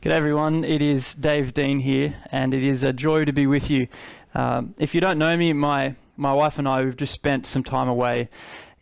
G'day 0.00 0.12
everyone, 0.12 0.62
it 0.62 0.80
is 0.80 1.12
Dave 1.12 1.54
Deane 1.54 1.80
here, 1.80 2.14
and 2.30 2.54
it 2.54 2.62
is 2.62 2.84
a 2.84 2.92
joy 2.92 3.24
to 3.24 3.32
be 3.32 3.48
with 3.48 3.68
you. 3.68 3.88
Um, 4.32 4.76
if 4.78 4.94
you 4.94 5.00
don't 5.00 5.18
know 5.18 5.36
me, 5.36 5.52
my, 5.52 5.96
my 6.16 6.32
wife 6.32 6.60
and 6.60 6.68
I, 6.68 6.84
we've 6.84 6.96
just 6.96 7.12
spent 7.12 7.46
some 7.46 7.64
time 7.64 7.88
away 7.88 8.28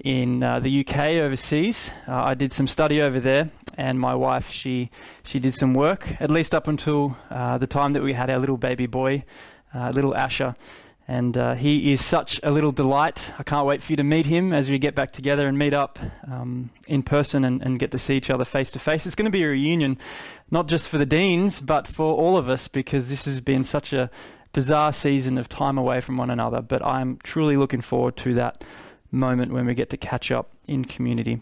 in 0.04 0.42
uh, 0.42 0.60
the 0.60 0.80
UK 0.80 0.98
overseas. 1.24 1.90
Uh, 2.06 2.22
I 2.22 2.34
did 2.34 2.52
some 2.52 2.66
study 2.66 3.00
over 3.00 3.18
there, 3.18 3.48
and 3.79 3.98
my 3.98 4.14
wife, 4.14 4.50
she, 4.50 4.90
she 5.22 5.38
did 5.38 5.54
some 5.54 5.72
work, 5.72 6.21
at 6.21 6.30
least 6.30 6.54
up 6.54 6.69
until 6.69 7.17
uh, 7.30 7.56
the 7.56 7.67
time 7.67 7.94
that 7.94 8.03
we 8.03 8.12
had 8.12 8.28
our 8.28 8.38
little 8.38 8.58
baby 8.58 8.85
boy, 8.85 9.24
uh, 9.74 9.92
little 9.94 10.14
Asher. 10.14 10.54
And 11.08 11.36
uh, 11.36 11.54
he 11.54 11.92
is 11.92 12.04
such 12.04 12.40
a 12.42 12.50
little 12.50 12.72
delight. 12.72 13.32
I 13.38 13.44
can't 13.44 13.64
wait 13.64 13.80
for 13.80 13.92
you 13.92 13.96
to 13.96 14.02
meet 14.02 14.26
him 14.26 14.52
as 14.52 14.68
we 14.68 14.78
get 14.78 14.96
back 14.96 15.12
together 15.12 15.46
and 15.46 15.56
meet 15.56 15.72
up 15.72 16.00
um, 16.28 16.70
in 16.88 17.05
person 17.05 17.45
and, 17.45 17.62
and, 17.62 17.78
get 17.78 17.92
to 17.92 17.98
see 17.98 18.16
each 18.16 18.28
other 18.28 18.45
face 18.45 18.73
to 18.73 18.80
face. 18.80 19.06
It's 19.06 19.14
going 19.14 19.27
to 19.27 19.30
be 19.30 19.45
a 19.45 19.48
reunion, 19.48 19.98
not 20.50 20.66
just 20.66 20.88
for 20.88 20.98
the 20.98 21.06
Deanes, 21.06 21.60
but 21.60 21.87
for 21.87 22.12
all 22.12 22.37
of 22.37 22.50
us, 22.50 22.66
because 22.66 23.09
this 23.09 23.24
has 23.27 23.41
been 23.41 23.62
such 23.62 23.92
a 23.92 24.11
bizarre 24.52 24.92
season 24.92 25.38
of 25.38 25.48
time 25.48 25.78
away 25.78 26.00
from 26.00 26.16
one 26.16 26.30
another. 26.30 26.61
But 26.61 26.84
I'm 26.84 27.19
truly 27.23 27.56
looking 27.56 27.83
forward 27.83 28.16
to 28.19 28.34
that 28.34 28.64
moment 29.12 29.52
when 29.52 29.64
we 29.66 29.75
get 29.75 29.91
to 29.91 29.97
catch 29.97 30.33
up 30.33 30.50
in 30.66 30.84
community. 30.84 31.41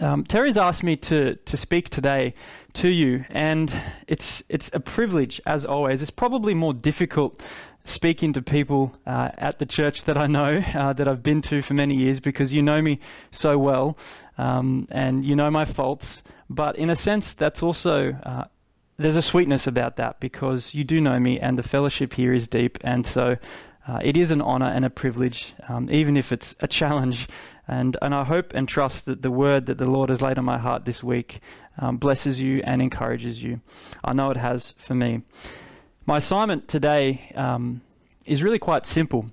Um, 0.00 0.24
Terry's 0.24 0.56
asked 0.56 0.82
me 0.82 0.96
to, 0.96 1.34
to 1.36 1.56
speak 1.56 1.88
today 1.88 2.34
to 2.74 2.88
you, 2.88 3.24
and 3.30 3.74
it's 4.06 4.42
it's 4.48 4.70
a 4.72 4.80
privilege 4.80 5.40
as 5.46 5.64
always. 5.64 6.02
It's 6.02 6.10
probably 6.10 6.54
more 6.54 6.74
difficult 6.74 7.42
speaking 7.84 8.32
to 8.34 8.42
people 8.42 8.94
uh, 9.06 9.30
at 9.38 9.58
the 9.58 9.66
church 9.66 10.04
that 10.04 10.16
I 10.16 10.26
know, 10.26 10.62
uh, 10.74 10.92
that 10.92 11.08
I've 11.08 11.22
been 11.22 11.42
to 11.42 11.62
for 11.62 11.74
many 11.74 11.94
years, 11.94 12.20
because 12.20 12.52
you 12.52 12.62
know 12.62 12.80
me 12.80 12.98
so 13.30 13.58
well 13.58 13.96
um, 14.38 14.86
and 14.90 15.24
you 15.24 15.36
know 15.36 15.50
my 15.50 15.64
faults. 15.64 16.22
But 16.48 16.76
in 16.76 16.90
a 16.90 16.96
sense, 16.96 17.34
that's 17.34 17.62
also, 17.62 18.12
uh, 18.24 18.44
there's 18.96 19.16
a 19.16 19.22
sweetness 19.22 19.66
about 19.66 19.96
that 19.96 20.18
because 20.18 20.74
you 20.74 20.82
do 20.82 21.00
know 21.00 21.18
me 21.20 21.38
and 21.38 21.58
the 21.58 21.62
fellowship 21.62 22.14
here 22.14 22.32
is 22.32 22.48
deep. 22.48 22.78
And 22.82 23.06
so 23.06 23.36
uh, 23.86 24.00
it 24.02 24.16
is 24.16 24.30
an 24.30 24.40
honor 24.40 24.66
and 24.66 24.84
a 24.84 24.90
privilege, 24.90 25.54
um, 25.68 25.88
even 25.90 26.16
if 26.16 26.32
it's 26.32 26.56
a 26.60 26.66
challenge. 26.66 27.28
And, 27.68 27.96
and 28.02 28.14
I 28.14 28.24
hope 28.24 28.52
and 28.52 28.68
trust 28.68 29.04
that 29.06 29.22
the 29.22 29.30
word 29.30 29.66
that 29.66 29.78
the 29.78 29.88
Lord 29.88 30.10
has 30.10 30.20
laid 30.20 30.38
on 30.38 30.44
my 30.44 30.58
heart 30.58 30.86
this 30.86 31.04
week 31.04 31.40
um, 31.78 31.98
blesses 31.98 32.40
you 32.40 32.62
and 32.64 32.82
encourages 32.82 33.42
you. 33.42 33.60
I 34.02 34.12
know 34.12 34.30
it 34.30 34.36
has 34.36 34.72
for 34.76 34.94
me. 34.94 35.22
My 36.10 36.16
assignment 36.16 36.66
today 36.66 37.30
um, 37.36 37.82
is 38.26 38.42
really 38.42 38.58
quite 38.58 38.84
simple. 38.84 39.30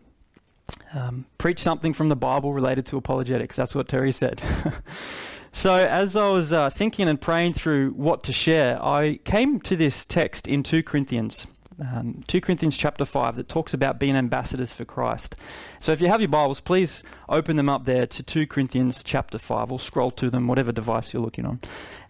Um, 0.94 1.26
preach 1.40 1.60
something 1.60 1.92
from 1.92 2.08
the 2.10 2.16
Bible 2.16 2.54
related 2.54 2.86
to 2.88 2.98
apologetics. 2.98 3.56
That's 3.56 3.74
what 3.74 3.88
Terry 3.88 4.12
said. 4.12 4.44
so, 5.52 5.74
as 5.74 6.16
I 6.16 6.30
was 6.30 6.54
uh, 6.54 6.70
thinking 6.70 7.08
and 7.08 7.20
praying 7.20 7.54
through 7.54 7.94
what 7.94 8.26
to 8.26 8.32
share, 8.32 8.80
I 8.80 9.16
came 9.24 9.60
to 9.62 9.76
this 9.76 10.06
text 10.06 10.46
in 10.46 10.62
2 10.62 10.84
Corinthians. 10.84 11.48
Um, 11.82 12.24
2 12.28 12.42
Corinthians 12.42 12.78
chapter 12.78 13.06
5 13.06 13.38
that 13.38 13.50
talks 13.50 13.74
about 13.74 13.98
being 13.98 14.16
ambassadors 14.16 14.72
for 14.72 14.86
Christ. 14.86 15.36
So 15.80 15.94
if 15.94 16.00
you 16.00 16.10
have 16.10 16.22
your 16.22 16.30
Bibles, 16.30 16.60
please 16.60 17.02
open 17.28 17.56
them 17.56 17.70
up 17.70 17.86
there 17.86 18.06
to 18.06 18.22
2 18.22 18.46
Corinthians 18.46 19.02
chapter 19.02 19.40
5 19.40 19.72
or 19.72 19.80
scroll 19.80 20.12
to 20.12 20.30
them, 20.30 20.46
whatever 20.46 20.72
device 20.72 21.12
you're 21.12 21.24
looking 21.24 21.48
on. 21.48 21.60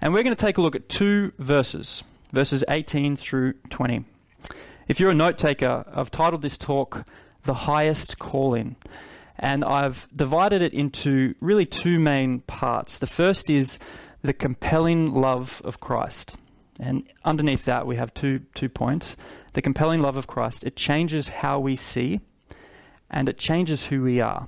And 0.01 0.13
we're 0.13 0.23
going 0.23 0.35
to 0.35 0.45
take 0.45 0.57
a 0.57 0.61
look 0.61 0.75
at 0.75 0.89
two 0.89 1.31
verses, 1.39 2.03
verses 2.33 2.65
18 2.67 3.15
through 3.15 3.53
20. 3.69 4.03
If 4.87 5.01
you're 5.01 5.11
a 5.11 5.13
note 5.15 5.37
taker, 5.37 5.83
I've 5.93 6.11
titled 6.11 6.41
this 6.41 6.57
talk 6.57 7.05
The 7.43 7.53
Highest 7.53 8.19
Calling. 8.19 8.77
And 9.37 9.65
I've 9.65 10.07
divided 10.15 10.61
it 10.61 10.73
into 10.73 11.35
really 11.41 11.65
two 11.65 11.99
main 11.99 12.39
parts. 12.39 12.97
The 12.97 13.05
first 13.05 13.49
is 13.49 13.79
the 14.21 14.31
compelling 14.31 15.13
love 15.13 15.61
of 15.65 15.81
Christ. 15.81 16.37
And 16.79 17.03
underneath 17.25 17.65
that, 17.65 17.85
we 17.85 17.97
have 17.97 18.13
two, 18.13 18.39
two 18.53 18.69
points. 18.69 19.17
The 19.51 19.61
compelling 19.61 20.01
love 20.01 20.15
of 20.15 20.25
Christ, 20.25 20.63
it 20.63 20.77
changes 20.77 21.27
how 21.27 21.59
we 21.59 21.75
see 21.75 22.21
and 23.09 23.27
it 23.27 23.37
changes 23.37 23.87
who 23.87 24.03
we 24.03 24.21
are. 24.21 24.47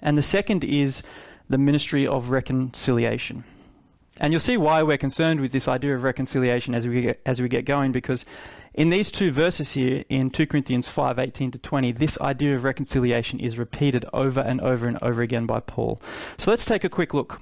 And 0.00 0.16
the 0.16 0.22
second 0.22 0.64
is 0.64 1.02
the 1.50 1.58
ministry 1.58 2.06
of 2.06 2.30
reconciliation. 2.30 3.44
And 4.18 4.32
you'll 4.32 4.40
see 4.40 4.56
why 4.56 4.82
we're 4.82 4.96
concerned 4.96 5.40
with 5.40 5.52
this 5.52 5.68
idea 5.68 5.94
of 5.94 6.02
reconciliation 6.02 6.74
as 6.74 6.86
we 6.86 7.02
get, 7.02 7.20
as 7.26 7.42
we 7.42 7.48
get 7.48 7.66
going, 7.66 7.92
because 7.92 8.24
in 8.76 8.90
these 8.90 9.10
two 9.10 9.30
verses 9.30 9.72
here, 9.72 10.04
in 10.10 10.28
2 10.28 10.46
Corinthians 10.46 10.86
5 10.86 11.18
18 11.18 11.50
to 11.52 11.58
20, 11.58 11.92
this 11.92 12.20
idea 12.20 12.54
of 12.54 12.62
reconciliation 12.62 13.40
is 13.40 13.56
repeated 13.56 14.04
over 14.12 14.40
and 14.40 14.60
over 14.60 14.86
and 14.86 14.98
over 15.02 15.22
again 15.22 15.46
by 15.46 15.60
Paul. 15.60 15.98
So 16.36 16.50
let's 16.50 16.66
take 16.66 16.84
a 16.84 16.90
quick 16.90 17.14
look. 17.14 17.40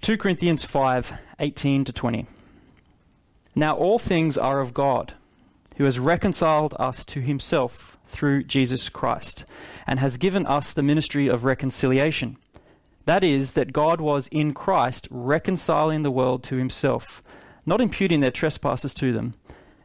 2 0.00 0.16
Corinthians 0.16 0.64
5 0.64 1.12
18 1.38 1.84
to 1.84 1.92
20. 1.92 2.26
Now 3.54 3.76
all 3.76 4.00
things 4.00 4.36
are 4.36 4.60
of 4.60 4.74
God, 4.74 5.14
who 5.76 5.84
has 5.84 6.00
reconciled 6.00 6.74
us 6.80 7.04
to 7.06 7.20
himself 7.20 7.96
through 8.06 8.42
Jesus 8.42 8.88
Christ, 8.88 9.44
and 9.86 10.00
has 10.00 10.16
given 10.16 10.44
us 10.44 10.72
the 10.72 10.82
ministry 10.82 11.28
of 11.28 11.44
reconciliation. 11.44 12.36
That 13.04 13.22
is, 13.22 13.52
that 13.52 13.72
God 13.72 14.00
was 14.00 14.28
in 14.32 14.54
Christ 14.54 15.06
reconciling 15.08 16.02
the 16.02 16.10
world 16.10 16.42
to 16.44 16.56
himself, 16.56 17.22
not 17.64 17.80
imputing 17.80 18.20
their 18.20 18.32
trespasses 18.32 18.92
to 18.94 19.12
them, 19.12 19.34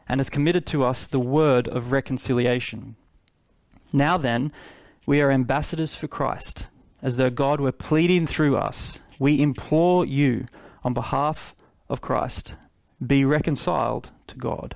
and 0.08 0.20
has 0.20 0.30
committed 0.30 0.66
to 0.68 0.84
us 0.84 1.08
the 1.08 1.20
word 1.20 1.68
of 1.68 1.92
reconciliation. 1.92 2.96
Now 3.92 4.18
then, 4.18 4.52
we 5.06 5.22
are 5.22 5.32
ambassadors 5.32 5.96
for 5.96 6.08
Christ, 6.08 6.68
as 7.02 7.18
though 7.18 7.30
God 7.30 7.60
were 7.60 7.72
pleading 7.72 8.28
through 8.28 8.58
us. 8.58 9.00
We 9.20 9.42
implore 9.42 10.06
you, 10.06 10.46
on 10.84 10.94
behalf 10.94 11.56
of 11.90 12.02
Christ, 12.02 12.54
be 13.06 13.24
reconciled 13.24 14.12
to 14.28 14.36
God. 14.36 14.76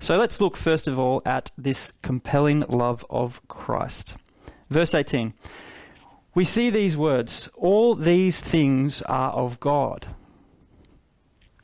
So 0.00 0.16
let's 0.16 0.40
look 0.40 0.56
first 0.56 0.86
of 0.86 0.98
all 0.98 1.22
at 1.24 1.50
this 1.56 1.92
compelling 2.02 2.60
love 2.68 3.04
of 3.08 3.40
Christ. 3.48 4.16
Verse 4.70 4.94
18 4.94 5.34
we 6.34 6.44
see 6.44 6.68
these 6.68 6.96
words 6.96 7.48
all 7.54 7.94
these 7.94 8.40
things 8.40 9.02
are 9.02 9.30
of 9.32 9.60
God. 9.60 10.06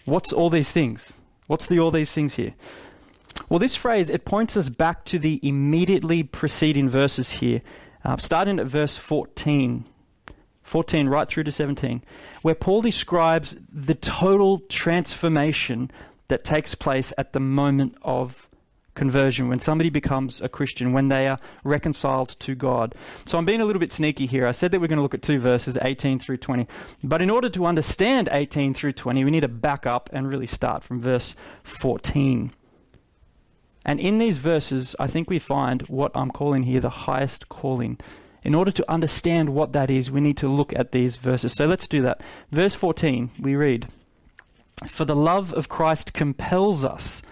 What's 0.05 0.33
all 0.33 0.49
these 0.49 0.73
things? 0.73 1.13
What's 1.51 1.67
the 1.67 1.81
all 1.81 1.91
these 1.91 2.15
things 2.15 2.35
here? 2.37 2.55
Well, 3.49 3.59
this 3.59 3.75
phrase, 3.75 4.09
it 4.09 4.25
points 4.25 4.57
us 4.57 4.69
back 4.69 5.05
to 5.07 5.19
the 5.19 5.41
immediately 5.43 6.23
preceding 6.23 6.89
verses 6.89 7.33
here, 7.33 7.61
uh, 8.05 8.19
starting 8.19 8.61
at 8.61 8.67
verse 8.67 8.97
14. 8.97 9.85
14 10.63 11.09
right 11.09 11.27
through 11.27 11.43
to 11.43 11.51
17, 11.51 12.05
where 12.43 12.55
Paul 12.55 12.83
describes 12.83 13.57
the 13.69 13.97
total 13.97 14.61
transformation 14.69 15.91
that 16.29 16.45
takes 16.45 16.77
place 16.77 17.13
at 17.19 17.33
the 17.33 17.41
moment 17.41 17.97
of 18.03 18.49
conversion, 18.95 19.49
when 19.49 19.61
somebody 19.61 19.91
becomes 19.91 20.41
a 20.41 20.49
Christian, 20.49 20.93
when 20.93 21.09
they 21.09 21.29
are 21.29 21.39
reconciled 21.65 22.31
to 22.41 22.55
God. 22.55 22.95
So 23.27 23.39
I'm 23.39 23.45
being 23.45 23.61
a 23.61 23.65
little 23.65 23.81
bit 23.81 23.93
sneaky 23.93 24.27
here. 24.27 24.47
I 24.47 24.53
said 24.53 24.71
that 24.73 24.81
we're 24.81 24.89
going 24.89 24.99
to 24.99 25.03
look 25.03 25.15
at 25.15 25.23
two 25.23 25.39
verses, 25.39 25.79
18 25.81 26.19
through 26.19 26.39
20. 26.39 26.67
But 27.03 27.23
in 27.23 27.31
order 27.31 27.49
to 27.51 27.67
understand 27.67 28.29
18 28.33 28.75
through 28.75 28.93
20, 28.93 29.25
we 29.25 29.31
need 29.31 29.41
to 29.41 29.49
back 29.49 29.87
up 29.87 30.11
and 30.13 30.29
really 30.29 30.47
start 30.47 30.83
from 30.83 31.01
verse 31.01 31.35
14. 31.63 32.53
And 33.85 33.99
in 34.01 34.19
these 34.19 34.37
verses, 34.37 34.95
I 34.99 35.07
think 35.07 35.31
we 35.31 35.39
find 35.39 35.83
what 35.83 36.13
I'm 36.15 36.31
calling 36.31 36.65
here 36.65 36.81
the 36.81 36.91
highest 36.91 37.49
calling. 37.49 37.99
In 38.43 38.55
order 38.55 38.71
to 38.71 38.91
understand 38.91 39.51
what 39.51 39.73
that 39.73 39.91
is, 39.91 40.11
we 40.11 40.21
need 40.21 40.37
to 40.39 40.49
look 40.49 40.75
at 40.75 40.93
these 40.93 41.17
verses. 41.17 41.55
So 41.55 41.67
let's 41.67 41.89
do 41.89 42.03
that. 42.03 42.23
Verse 42.51 42.75
14, 42.75 43.31
we 43.39 43.55
read 43.55 43.89
For 44.89 45.05
the 45.05 45.17
love 45.17 45.53
of 45.53 45.69
Christ 45.69 46.13
compels 46.13 46.85
us 46.85 47.23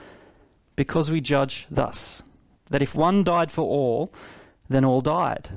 because 0.78 1.10
we 1.10 1.20
judge 1.20 1.66
thus 1.68 2.22
that 2.70 2.82
if 2.82 2.94
one 2.94 3.24
died 3.24 3.50
for 3.50 3.62
all, 3.62 4.14
then 4.68 4.84
all 4.84 5.00
died. 5.00 5.50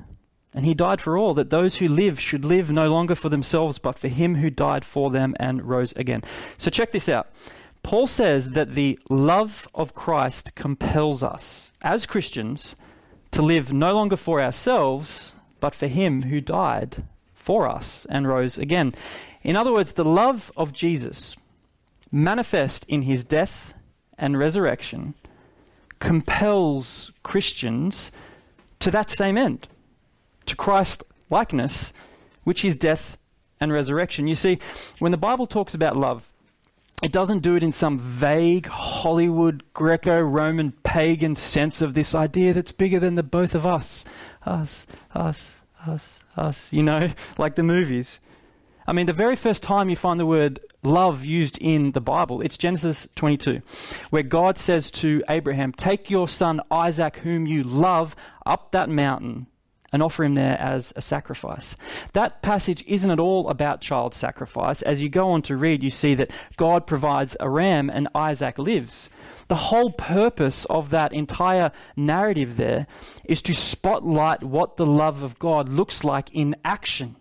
And 0.52 0.66
he 0.66 0.74
died 0.74 1.00
for 1.00 1.16
all, 1.16 1.36
that 1.36 1.52
those 1.52 1.78
who 1.78 1.88
live 1.88 2.20
should 2.20 2.44
live 2.44 2.72
no 2.72 2.90
longer 2.90 3.14
for 3.14 3.30
themselves, 3.30 3.78
but 3.78 4.00
for 4.00 4.08
him 4.08 4.34
who 4.36 4.50
died 4.50 4.84
for 4.84 5.12
them 5.12 5.36
and 5.40 5.62
rose 5.62 5.92
again. 5.92 6.24
So 6.58 6.72
check 6.72 6.92
this 6.92 7.08
out. 7.08 7.32
Paul 7.84 8.08
says 8.08 8.50
that 8.50 8.72
the 8.72 8.98
love 9.12 9.68
of 9.76 9.94
Christ 9.94 10.56
compels 10.56 11.22
us, 11.22 11.72
as 11.84 12.08
Christians, 12.08 12.76
to 13.30 13.44
live 13.44 13.72
no 13.72 13.94
longer 13.94 14.18
for 14.18 14.42
ourselves, 14.42 15.36
but 15.60 15.76
for 15.76 15.88
him 15.88 16.24
who 16.24 16.42
died 16.42 17.04
for 17.36 17.70
us 17.70 18.08
and 18.10 18.28
rose 18.28 18.58
again. 18.58 18.96
In 19.44 19.56
other 19.56 19.72
words, 19.72 19.92
the 19.92 20.04
love 20.04 20.52
of 20.58 20.74
Jesus, 20.74 21.36
manifest 22.12 22.86
in 22.88 23.04
his 23.04 23.24
death 23.24 23.76
and 24.22 24.38
resurrection 24.38 25.16
compels 26.00 27.12
Christians 27.24 28.12
to 28.80 28.92
that 28.92 29.10
same 29.10 29.38
end, 29.38 29.68
to 30.46 30.56
Christ 30.56 31.04
likeness, 31.30 31.94
which 32.44 32.66
is 32.66 32.76
death 32.76 33.18
and 33.60 33.72
resurrection. 33.72 34.28
You 34.28 34.36
see, 34.36 34.60
when 35.00 35.12
the 35.12 35.18
Bible 35.18 35.48
talks 35.48 35.74
about 35.74 35.96
love, 35.96 36.28
it 37.02 37.12
doesn't 37.12 37.40
do 37.40 37.56
it 37.56 37.64
in 37.64 37.72
some 37.72 37.98
vague 37.98 38.68
Hollywood, 38.68 39.64
Greco 39.74 40.20
Roman, 40.20 40.72
pagan 40.84 41.36
sense 41.36 41.82
of 41.82 41.94
this 41.94 42.14
idea 42.14 42.54
that's 42.54 42.72
bigger 42.72 43.00
than 43.00 43.16
the 43.16 43.24
both 43.24 43.56
of 43.56 43.66
us. 43.66 44.06
Us, 44.46 44.86
us, 45.16 45.56
us, 45.88 46.20
us, 46.38 46.72
you 46.72 46.84
know, 46.84 47.12
like 47.38 47.56
the 47.56 47.64
movies. 47.64 48.20
I 48.92 48.94
mean, 48.94 49.06
the 49.06 49.14
very 49.14 49.38
first 49.38 49.64
time 49.64 49.90
you 49.90 49.96
find 49.96 50.20
the 50.20 50.26
word 50.26 50.60
love 50.84 51.24
used 51.24 51.58
in 51.60 51.94
the 51.94 52.02
Bible, 52.02 52.42
it's 52.42 52.58
Genesis 52.58 53.08
22, 53.16 53.62
where 54.10 54.22
God 54.22 54.58
says 54.58 54.92
to 54.92 55.24
Abraham, 55.30 55.72
Take 55.72 56.10
your 56.10 56.28
son 56.28 56.60
Isaac, 56.70 57.16
whom 57.16 57.48
you 57.48 57.64
love, 57.64 58.18
up 58.46 58.74
that 58.74 58.90
mountain 58.90 59.48
and 59.94 60.04
offer 60.04 60.26
him 60.26 60.36
there 60.36 60.60
as 60.60 60.92
a 60.98 61.02
sacrifice. 61.02 61.78
That 62.12 62.42
passage 62.42 62.84
isn't 62.86 63.10
at 63.10 63.18
all 63.18 63.48
about 63.48 63.80
child 63.80 64.14
sacrifice. 64.14 64.82
As 64.82 65.02
you 65.02 65.08
go 65.08 65.30
on 65.30 65.42
to 65.44 65.56
read, 65.56 65.84
you 65.84 65.90
see 65.90 66.14
that 66.16 66.32
God 66.58 66.86
provides 66.86 67.38
a 67.40 67.50
ram 67.50 67.90
and 67.90 68.10
Isaac 68.14 68.58
lives. 68.58 69.10
The 69.48 69.56
whole 69.56 69.92
purpose 69.92 70.66
of 70.66 70.90
that 70.90 71.14
entire 71.14 71.72
narrative 71.96 72.58
there 72.58 72.88
is 73.24 73.42
to 73.44 73.54
spotlight 73.54 74.44
what 74.44 74.76
the 74.76 74.86
love 74.86 75.24
of 75.24 75.40
God 75.40 75.70
looks 75.70 76.04
like 76.04 76.30
in 76.34 76.58
action. 76.66 77.16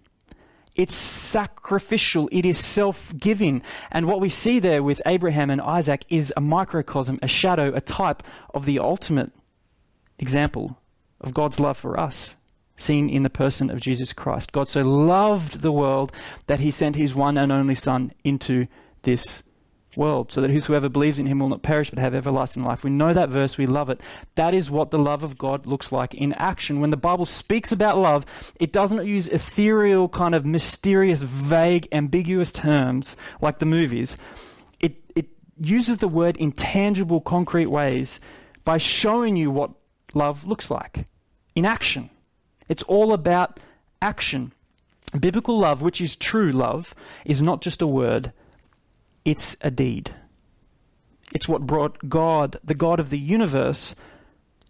It's 0.77 0.95
sacrificial. 0.95 2.29
It 2.33 2.45
is 2.45 2.59
self-giving. 2.59 3.63
And 3.91 4.07
what 4.07 4.21
we 4.21 4.31
see 4.31 4.59
there 4.59 4.83
with 4.83 5.03
Abraham 5.07 5.51
and 5.51 5.61
Isaac 5.61 6.05
is 6.09 6.33
a 6.37 6.41
microcosm, 6.41 7.19
a 7.23 7.29
shadow, 7.29 7.75
a 7.75 7.81
type 7.81 8.23
of 8.55 8.67
the 8.67 8.79
ultimate 8.79 9.33
example 10.19 10.79
of 11.21 11.35
God's 11.35 11.59
love 11.61 11.77
for 11.77 11.99
us 11.99 12.37
seen 12.77 13.11
in 13.11 13.23
the 13.23 13.31
person 13.31 13.71
of 13.71 13.81
Jesus 13.81 14.13
Christ. 14.13 14.53
God 14.53 14.69
so 14.69 14.81
loved 14.81 15.61
the 15.61 15.73
world 15.73 16.13
that 16.47 16.61
he 16.61 16.71
sent 16.71 16.97
his 16.97 17.15
one 17.15 17.37
and 17.37 17.53
only 17.53 17.75
Son 17.75 18.13
into 18.25 18.67
this 19.03 19.43
world, 19.97 20.31
so 20.31 20.41
that 20.41 20.51
whosoever 20.51 20.89
believes 20.89 21.19
in 21.19 21.27
him 21.27 21.39
will 21.39 21.49
not 21.49 21.63
perish 21.63 21.91
but 21.91 21.99
have 21.99 22.15
everlasting 22.15 22.63
life. 22.63 22.85
We 22.85 22.91
know 22.91 23.13
that 23.13 23.29
verse, 23.29 23.59
we 23.59 23.67
love 23.67 23.91
it. 23.91 24.01
That 24.37 24.55
is 24.55 24.71
what 24.71 24.91
the 24.91 24.99
love 24.99 25.23
of 25.23 25.37
God 25.37 25.67
looks 25.67 25.91
like 25.91 26.15
in 26.15 26.33
action. 26.35 26.81
When 26.81 26.91
the 26.91 26.97
Bible 26.97 27.27
speaks 27.27 27.73
about 27.73 27.99
love, 27.99 28.25
it 28.61 28.73
doesn't 28.73 29.07
use 29.07 29.27
ethereal, 29.29 30.09
kind 30.09 30.35
of 30.35 30.47
mysterious, 30.47 31.23
vague, 31.23 31.89
ambiguous 31.93 32.53
terms 32.53 33.17
like 33.41 33.59
the 33.59 33.67
movies. 33.67 34.17
It, 34.81 34.97
it 35.17 35.29
uses 35.59 35.99
the 35.99 36.09
word 36.09 36.37
in 36.37 36.53
tangible, 36.53 37.21
concrete 37.21 37.67
ways 37.67 38.21
by 38.65 38.79
showing 38.79 39.37
you 39.37 39.51
what 39.51 39.73
love 40.15 40.47
looks 40.47 40.71
like 40.71 41.07
in 41.55 41.65
action. 41.65 42.11
It's 42.69 42.83
all 42.85 43.13
about 43.13 43.59
action. 44.01 44.53
Biblical 45.19 45.59
love, 45.59 45.83
which 45.83 46.01
is 46.01 46.15
true 46.15 46.53
love, 46.53 46.95
is 47.25 47.43
not 47.43 47.63
just 47.63 47.83
a 47.83 47.87
word, 47.87 48.33
it's 49.25 49.57
a 49.61 49.71
deed. 49.71 50.15
It's 51.35 51.49
what 51.49 51.67
brought 51.67 52.09
God, 52.09 52.59
the 52.65 52.75
God 52.75 53.01
of 53.01 53.11
the 53.11 53.19
universe, 53.19 53.95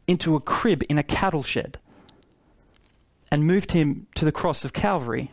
into 0.06 0.34
a 0.36 0.40
crib 0.40 0.82
in 0.88 0.98
a 0.98 1.02
cattle 1.02 1.42
shed 1.42 1.78
and 3.30 3.46
moved 3.46 3.72
him 3.72 4.06
to 4.16 4.24
the 4.24 4.32
cross 4.32 4.64
of 4.64 4.72
Calvary 4.72 5.30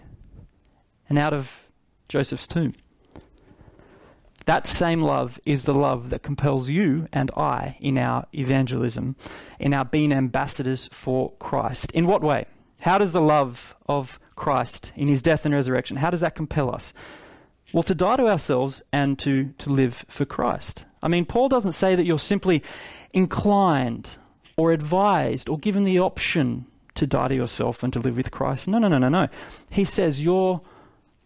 and 1.09 1.17
out 1.17 1.33
of 1.33 1.67
Joseph's 2.07 2.47
tomb. 2.47 2.75
That 4.45 4.65
same 4.65 5.01
love 5.01 5.39
is 5.45 5.65
the 5.65 5.73
love 5.73 6.09
that 6.11 6.23
compels 6.23 6.69
you 6.69 7.07
and 7.11 7.29
I 7.35 7.75
in 7.81 7.97
our 7.97 8.25
evangelism, 8.33 9.17
in 9.59 9.73
our 9.73 9.83
being 9.83 10.13
ambassadors 10.13 10.87
for 10.91 11.33
Christ. 11.33 11.91
In 11.91 12.07
what 12.07 12.21
way? 12.21 12.45
How 12.79 12.97
does 12.97 13.11
the 13.11 13.19
love 13.19 13.75
of 13.89 14.19
Christ 14.37 14.93
in 14.95 15.09
his 15.09 15.21
death 15.21 15.45
and 15.45 15.53
resurrection, 15.53 15.97
how 15.97 16.09
does 16.09 16.21
that 16.21 16.35
compel 16.35 16.73
us? 16.73 16.93
Well, 17.73 17.83
to 17.83 17.95
die 17.95 18.17
to 18.17 18.27
ourselves 18.27 18.81
and 18.91 19.19
to, 19.19 19.53
to 19.57 19.69
live 19.69 20.05
for 20.07 20.25
Christ. 20.25 20.85
I 21.01 21.07
mean, 21.07 21.25
Paul 21.25 21.49
doesn't 21.49 21.73
say 21.73 21.95
that 21.95 22.05
you're 22.05 22.19
simply 22.19 22.63
inclined 23.13 24.09
or 24.55 24.71
advised 24.71 25.49
or 25.49 25.57
given 25.57 25.83
the 25.83 25.99
option 25.99 26.65
to 26.95 27.05
die 27.05 27.27
to 27.27 27.35
yourself 27.35 27.83
and 27.83 27.93
to 27.93 27.99
live 27.99 28.15
with 28.15 28.31
Christ. 28.31 28.67
No, 28.67 28.79
no, 28.79 28.87
no, 28.87 28.97
no, 28.97 29.09
no. 29.09 29.27
He 29.69 29.85
says 29.85 30.23
you're, 30.23 30.61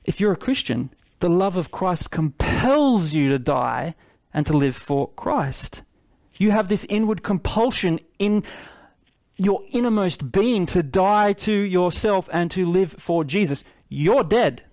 if 0.04 0.20
you're 0.20 0.34
a 0.34 0.38
Christian, 0.38 0.90
the 1.20 1.30
love 1.30 1.58
of 1.58 1.72
Christ 1.72 2.12
compels 2.12 3.14
you 3.14 3.30
to 3.30 3.40
die 3.40 3.96
and 4.34 4.46
to 4.48 4.58
live 4.58 4.76
for 4.76 5.10
Christ. 5.10 5.84
You 6.38 6.52
have 6.52 6.68
this 6.68 6.86
inward 6.86 7.24
compulsion 7.24 8.00
in 8.18 8.44
your 9.38 9.64
innermost 9.70 10.32
being 10.32 10.66
to 10.68 10.84
die 10.84 11.34
to 11.34 11.52
yourself 11.52 12.30
and 12.32 12.52
to 12.52 12.66
live 12.66 12.96
for 13.00 13.24
Jesus. 13.24 13.64
You're 13.90 14.24
dead. 14.24 14.64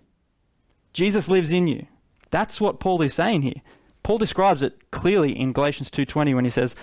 Jesus 0.99 1.29
lives 1.29 1.53
in 1.53 1.69
you. 1.69 1.87
That's 2.33 2.61
what 2.61 2.81
Paul 2.81 3.03
is 3.03 3.15
saying 3.15 3.43
here. 3.43 3.63
Paul 4.03 4.19
describes 4.19 4.65
it 4.65 4.91
clearly 4.91 5.31
in 5.31 5.53
Galatians 5.53 5.93
2:20 5.93 6.35
when 6.35 6.45
he 6.45 6.51
says, 6.51 6.75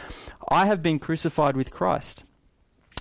"I 0.47 0.67
have 0.67 0.81
been 0.81 0.99
crucified 0.99 1.57
with 1.57 1.69
Christ. 1.69 2.23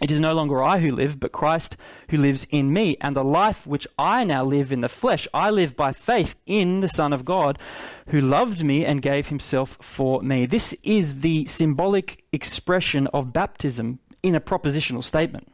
It 0.03 0.11
is 0.11 0.19
no 0.19 0.35
longer 0.35 0.61
I 0.61 0.81
who 0.81 0.91
live, 0.91 1.21
but 1.21 1.31
Christ 1.31 1.77
who 2.09 2.17
lives 2.17 2.49
in 2.51 2.73
me, 2.73 2.97
and 3.01 3.15
the 3.15 3.23
life 3.23 3.65
which 3.65 3.87
I 3.97 4.25
now 4.25 4.43
live 4.43 4.73
in 4.73 4.81
the 4.81 4.89
flesh, 4.89 5.29
I 5.33 5.51
live 5.51 5.77
by 5.77 5.93
faith 5.93 6.35
in 6.47 6.81
the 6.81 6.89
Son 6.89 7.13
of 7.13 7.25
God, 7.25 7.61
who 8.09 8.21
loved 8.21 8.65
me 8.65 8.85
and 8.85 9.01
gave 9.01 9.29
himself 9.29 9.79
for 9.81 10.21
me." 10.21 10.47
This 10.47 10.75
is 10.83 11.21
the 11.21 11.47
symbolic 11.47 12.25
expression 12.33 13.07
of 13.15 13.33
baptism 13.33 14.01
in 14.25 14.35
a 14.35 14.41
propositional 14.41 15.05
statement. 15.05 15.47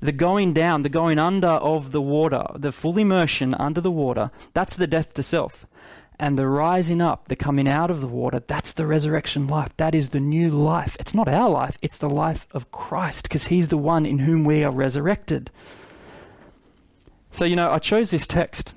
The 0.00 0.12
going 0.12 0.52
down, 0.52 0.82
the 0.82 0.88
going 0.88 1.18
under 1.18 1.48
of 1.48 1.92
the 1.92 2.00
water, 2.00 2.44
the 2.54 2.72
full 2.72 2.98
immersion 2.98 3.54
under 3.54 3.80
the 3.80 3.90
water, 3.90 4.30
that's 4.54 4.76
the 4.76 4.86
death 4.86 5.14
to 5.14 5.22
self. 5.22 5.66
And 6.18 6.38
the 6.38 6.46
rising 6.46 7.00
up, 7.00 7.28
the 7.28 7.36
coming 7.36 7.68
out 7.68 7.90
of 7.90 8.00
the 8.00 8.06
water, 8.06 8.42
that's 8.46 8.72
the 8.72 8.86
resurrection 8.86 9.46
life. 9.46 9.74
That 9.78 9.94
is 9.94 10.10
the 10.10 10.20
new 10.20 10.50
life. 10.50 10.96
It's 11.00 11.14
not 11.14 11.28
our 11.28 11.48
life, 11.48 11.78
it's 11.82 11.98
the 11.98 12.10
life 12.10 12.46
of 12.52 12.70
Christ, 12.70 13.24
because 13.24 13.46
He's 13.46 13.68
the 13.68 13.78
one 13.78 14.04
in 14.04 14.20
whom 14.20 14.44
we 14.44 14.64
are 14.64 14.70
resurrected. 14.70 15.50
So, 17.30 17.44
you 17.44 17.56
know, 17.56 17.70
I 17.70 17.78
chose 17.78 18.10
this 18.10 18.26
text 18.26 18.74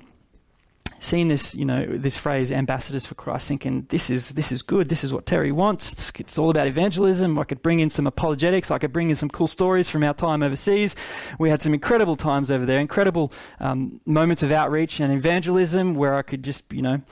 seeing 1.04 1.28
this, 1.28 1.54
you 1.54 1.64
know, 1.64 1.86
this 1.86 2.16
phrase 2.16 2.50
"ambassadors 2.50 3.04
for 3.04 3.14
Christ," 3.14 3.48
thinking 3.48 3.86
this 3.90 4.08
is 4.08 4.30
this 4.30 4.50
is 4.50 4.62
good. 4.62 4.88
This 4.88 5.04
is 5.04 5.12
what 5.12 5.26
Terry 5.26 5.52
wants. 5.52 5.92
It's, 5.92 6.10
it's, 6.18 6.38
all 6.38 6.50
about 6.50 6.66
evangelism. 6.66 7.38
I 7.38 7.44
could 7.44 7.62
bring 7.62 7.80
in 7.80 7.90
some 7.90 8.06
apologetics. 8.06 8.70
I 8.70 8.78
could 8.78 8.92
bring 8.92 9.10
in 9.10 9.16
some 9.16 9.28
cool 9.28 9.46
stories 9.46 9.88
from 9.90 10.02
our 10.02 10.14
time 10.14 10.42
overseas. 10.42 10.96
We 11.38 11.50
had 11.50 11.60
some 11.60 11.74
incredible 11.74 12.16
times 12.16 12.50
over 12.50 12.64
there, 12.64 12.80
incredible 12.80 13.32
um, 13.60 14.00
moments 14.06 14.42
of 14.42 14.50
outreach 14.50 14.98
and 14.98 15.12
evangelism, 15.12 15.94
where 15.94 16.14
I 16.14 16.22
could 16.22 16.42
just, 16.42 16.64
you 16.72 16.82
know, 16.82 17.02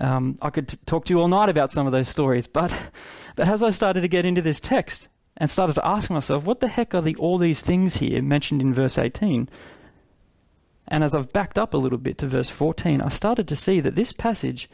um, 0.00 0.38
I 0.40 0.50
could 0.50 0.68
t- 0.68 0.78
talk 0.86 1.04
to 1.06 1.12
you 1.12 1.20
all 1.20 1.28
night 1.28 1.48
about 1.48 1.72
some 1.72 1.86
of 1.86 1.92
those 1.92 2.08
stories. 2.08 2.46
But 2.46 2.72
but 3.34 3.48
as 3.48 3.62
I 3.62 3.70
started 3.70 4.02
to 4.02 4.08
get 4.08 4.24
into 4.24 4.42
this 4.42 4.60
text 4.60 5.08
and 5.36 5.50
started 5.50 5.74
to 5.74 5.86
ask 5.86 6.08
myself, 6.08 6.44
what 6.44 6.60
the 6.60 6.68
heck 6.68 6.94
are 6.94 7.02
the 7.02 7.16
all 7.16 7.36
these 7.36 7.60
things 7.60 7.96
here 7.96 8.22
mentioned 8.22 8.62
in 8.62 8.72
verse 8.72 8.96
eighteen? 8.96 9.48
And 10.90 11.04
as 11.04 11.14
I've 11.14 11.32
backed 11.32 11.56
up 11.56 11.72
a 11.72 11.78
little 11.78 11.98
bit 11.98 12.18
to 12.18 12.26
verse 12.26 12.48
14, 12.48 13.00
I 13.00 13.08
started 13.08 13.46
to 13.48 13.56
see 13.56 13.78
that 13.80 13.94
this 13.94 14.12
passage 14.12 14.68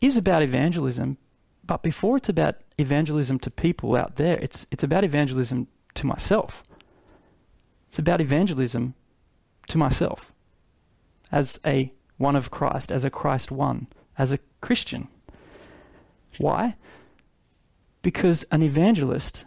is 0.00 0.16
about 0.16 0.42
evangelism, 0.42 1.18
but 1.66 1.82
before 1.82 2.16
it's 2.16 2.28
about 2.28 2.56
evangelism 2.78 3.38
to 3.40 3.50
people 3.50 3.96
out 3.96 4.16
there, 4.16 4.38
it's, 4.38 4.66
it's 4.70 4.84
about 4.84 5.04
evangelism 5.04 5.66
to 5.94 6.06
myself. 6.06 6.62
It's 7.88 7.98
about 7.98 8.20
evangelism 8.20 8.94
to 9.68 9.78
myself 9.78 10.32
as 11.32 11.58
a 11.66 11.92
one 12.16 12.36
of 12.36 12.50
Christ, 12.50 12.92
as 12.92 13.04
a 13.04 13.10
Christ 13.10 13.50
one, 13.50 13.88
as 14.16 14.30
a 14.32 14.38
Christian. 14.60 15.08
Why? 16.38 16.76
Because 18.02 18.44
an 18.52 18.62
evangelist 18.62 19.44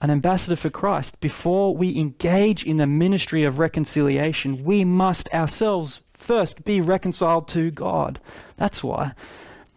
an 0.00 0.10
ambassador 0.10 0.56
for 0.56 0.70
Christ, 0.70 1.20
before 1.20 1.74
we 1.74 1.98
engage 1.98 2.64
in 2.64 2.76
the 2.76 2.86
ministry 2.86 3.44
of 3.44 3.58
reconciliation, 3.58 4.64
we 4.64 4.84
must 4.84 5.32
ourselves 5.32 6.02
first 6.12 6.64
be 6.64 6.80
reconciled 6.80 7.48
to 7.48 7.70
God. 7.70 8.20
That's 8.56 8.84
why. 8.84 9.12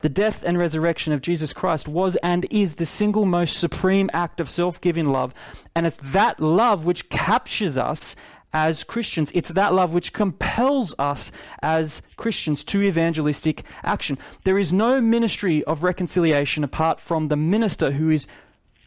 The 0.02 0.10
death 0.10 0.44
and 0.44 0.58
resurrection 0.58 1.12
of 1.12 1.22
Jesus 1.22 1.52
Christ 1.52 1.88
was 1.88 2.16
and 2.18 2.46
is 2.50 2.76
the 2.76 2.86
single 2.86 3.26
most 3.26 3.58
supreme 3.58 4.10
act 4.14 4.40
of 4.40 4.50
self 4.50 4.80
giving 4.80 5.08
love. 5.08 5.34
And 5.76 5.86
it's 5.86 5.98
that 5.98 6.40
love 6.40 6.86
which 6.86 7.10
captures 7.10 7.78
us 7.78 8.16
as 8.54 8.84
Christians. 8.84 9.32
It's 9.34 9.50
that 9.50 9.74
love 9.74 9.94
which 9.94 10.14
compels 10.14 10.96
us 10.98 11.32
as 11.62 12.02
Christians 12.16 12.64
to 12.66 12.82
evangelistic 12.82 13.64
action. 13.84 14.18
There 14.44 14.58
is 14.58 14.74
no 14.74 15.02
ministry 15.02 15.64
of 15.66 15.84
reconciliation 15.84 16.64
apart 16.64 17.00
from 17.00 17.28
the 17.28 17.36
minister 17.36 17.92
who 17.92 18.10
is 18.10 18.26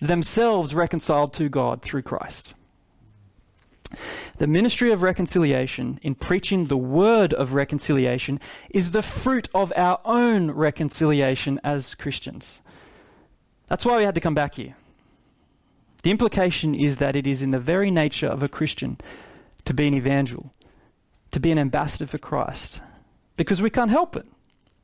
themselves 0.02 0.74
reconciled 0.74 1.32
to 1.34 1.48
God 1.48 1.80
through 1.80 2.02
Christ. 2.02 2.54
The 4.38 4.46
ministry 4.46 4.90
of 4.90 5.02
reconciliation, 5.02 6.00
in 6.02 6.14
preaching 6.14 6.66
the 6.66 6.76
word 6.76 7.32
of 7.32 7.54
reconciliation, 7.54 8.40
is 8.70 8.90
the 8.90 9.02
fruit 9.02 9.48
of 9.54 9.72
our 9.76 10.00
own 10.04 10.50
reconciliation 10.50 11.60
as 11.62 11.94
Christians. 11.94 12.60
That's 13.68 13.84
why 13.84 13.98
we 13.98 14.02
had 14.02 14.16
to 14.16 14.20
come 14.20 14.34
back 14.34 14.56
here. 14.56 14.74
The 16.02 16.10
implication 16.10 16.74
is 16.74 16.96
that 16.96 17.14
it 17.14 17.26
is 17.26 17.42
in 17.42 17.52
the 17.52 17.60
very 17.60 17.90
nature 17.90 18.26
of 18.26 18.42
a 18.42 18.48
Christian 18.48 18.98
to 19.66 19.74
be 19.74 19.86
an 19.86 19.94
evangel, 19.94 20.52
to 21.30 21.38
be 21.38 21.52
an 21.52 21.58
ambassador 21.58 22.06
for 22.06 22.18
Christ, 22.18 22.80
because 23.36 23.62
we 23.62 23.70
can't 23.70 23.90
help 23.90 24.16
it. 24.16 24.26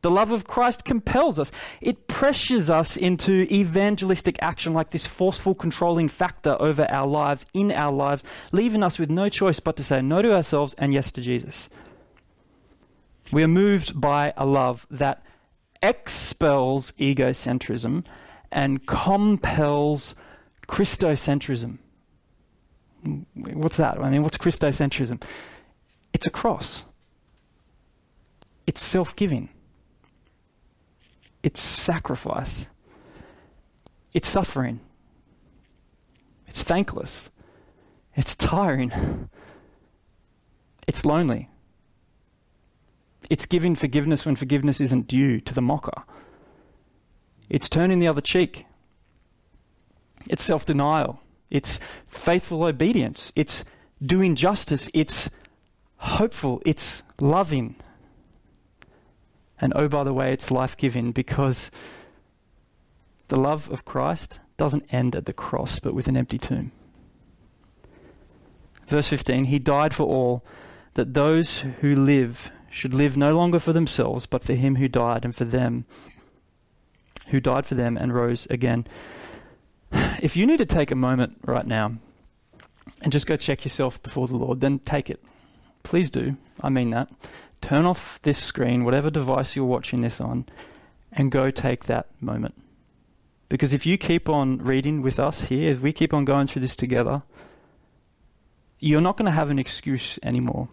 The 0.02 0.10
love 0.10 0.30
of 0.30 0.46
Christ 0.46 0.84
compels 0.84 1.38
us. 1.38 1.50
It 1.80 2.06
pressures 2.06 2.70
us 2.70 2.96
into 2.96 3.42
evangelistic 3.52 4.40
action 4.40 4.72
like 4.72 4.90
this 4.90 5.06
forceful 5.06 5.54
controlling 5.54 6.08
factor 6.08 6.56
over 6.60 6.86
our 6.88 7.06
lives, 7.06 7.44
in 7.52 7.72
our 7.72 7.92
lives, 7.92 8.22
leaving 8.52 8.82
us 8.82 8.98
with 8.98 9.10
no 9.10 9.28
choice 9.28 9.58
but 9.58 9.76
to 9.76 9.84
say 9.84 10.00
no 10.00 10.22
to 10.22 10.34
ourselves 10.34 10.74
and 10.78 10.94
yes 10.94 11.10
to 11.12 11.20
Jesus. 11.20 11.68
We 13.32 13.42
are 13.42 13.48
moved 13.48 14.00
by 14.00 14.32
a 14.36 14.46
love 14.46 14.86
that 14.90 15.22
expels 15.82 16.92
egocentrism 16.92 18.04
and 18.52 18.86
compels 18.86 20.14
Christocentrism. 20.68 21.78
What's 23.34 23.76
that? 23.78 23.98
I 24.00 24.10
mean, 24.10 24.22
what's 24.22 24.38
Christocentrism? 24.38 25.22
It's 26.12 26.26
a 26.26 26.30
cross. 26.30 26.84
It's 28.66 28.82
self 28.82 29.16
giving. 29.16 29.50
It's 31.42 31.60
sacrifice. 31.60 32.66
It's 34.12 34.28
suffering. 34.28 34.80
It's 36.46 36.62
thankless. 36.62 37.30
It's 38.14 38.34
tiring. 38.34 39.28
It's 40.86 41.04
lonely. 41.04 41.48
It's 43.30 43.46
giving 43.46 43.76
forgiveness 43.76 44.24
when 44.24 44.36
forgiveness 44.36 44.80
isn't 44.80 45.06
due 45.06 45.40
to 45.42 45.54
the 45.54 45.60
mocker. 45.60 46.02
It's 47.50 47.68
turning 47.68 47.98
the 47.98 48.08
other 48.08 48.20
cheek. 48.20 48.66
It's 50.28 50.42
self 50.42 50.66
denial. 50.66 51.20
It's 51.50 51.78
faithful 52.06 52.64
obedience. 52.64 53.32
It's 53.34 53.64
doing 54.02 54.34
justice. 54.34 54.90
It's 54.94 55.30
hopeful. 55.96 56.62
It's 56.66 57.02
loving. 57.20 57.76
And 59.60 59.72
oh, 59.76 59.88
by 59.88 60.04
the 60.04 60.12
way, 60.12 60.32
it's 60.32 60.50
life 60.50 60.76
giving 60.76 61.12
because 61.12 61.70
the 63.28 63.38
love 63.38 63.70
of 63.70 63.84
Christ 63.84 64.40
doesn't 64.56 64.92
end 64.92 65.14
at 65.14 65.26
the 65.26 65.32
cross 65.32 65.78
but 65.78 65.94
with 65.94 66.08
an 66.08 66.16
empty 66.16 66.38
tomb. 66.38 66.72
Verse 68.86 69.08
15 69.08 69.44
He 69.44 69.58
died 69.58 69.94
for 69.94 70.04
all, 70.04 70.44
that 70.94 71.14
those 71.14 71.60
who 71.80 71.94
live 71.94 72.50
should 72.70 72.92
live 72.92 73.16
no 73.16 73.32
longer 73.32 73.58
for 73.58 73.72
themselves, 73.72 74.26
but 74.26 74.42
for 74.42 74.54
him 74.54 74.76
who 74.76 74.88
died 74.88 75.24
and 75.24 75.34
for 75.34 75.44
them, 75.44 75.84
who 77.28 77.40
died 77.40 77.66
for 77.66 77.74
them 77.74 77.96
and 77.96 78.14
rose 78.14 78.46
again. 78.50 78.86
If 80.20 80.36
you 80.36 80.46
need 80.46 80.56
to 80.56 80.66
take 80.66 80.90
a 80.90 80.96
moment 80.96 81.38
right 81.44 81.66
now 81.66 81.94
and 83.02 83.12
just 83.12 83.26
go 83.28 83.36
check 83.36 83.64
yourself 83.64 84.02
before 84.02 84.26
the 84.26 84.36
Lord, 84.36 84.58
then 84.58 84.80
take 84.80 85.08
it. 85.08 85.22
Please 85.84 86.10
do. 86.10 86.36
I 86.60 86.68
mean 86.68 86.90
that. 86.90 87.08
Turn 87.60 87.84
off 87.84 88.20
this 88.22 88.38
screen, 88.38 88.84
whatever 88.84 89.10
device 89.10 89.56
you're 89.56 89.64
watching 89.64 90.00
this 90.02 90.20
on, 90.20 90.46
and 91.12 91.30
go 91.30 91.50
take 91.50 91.84
that 91.84 92.06
moment. 92.20 92.54
Because 93.48 93.72
if 93.72 93.86
you 93.86 93.96
keep 93.96 94.28
on 94.28 94.58
reading 94.58 95.00
with 95.00 95.18
us 95.18 95.44
here, 95.44 95.72
if 95.72 95.80
we 95.80 95.92
keep 95.92 96.12
on 96.12 96.24
going 96.24 96.46
through 96.46 96.62
this 96.62 96.76
together, 96.76 97.22
you're 98.78 99.00
not 99.00 99.16
going 99.16 99.26
to 99.26 99.32
have 99.32 99.50
an 99.50 99.58
excuse 99.58 100.18
anymore. 100.22 100.68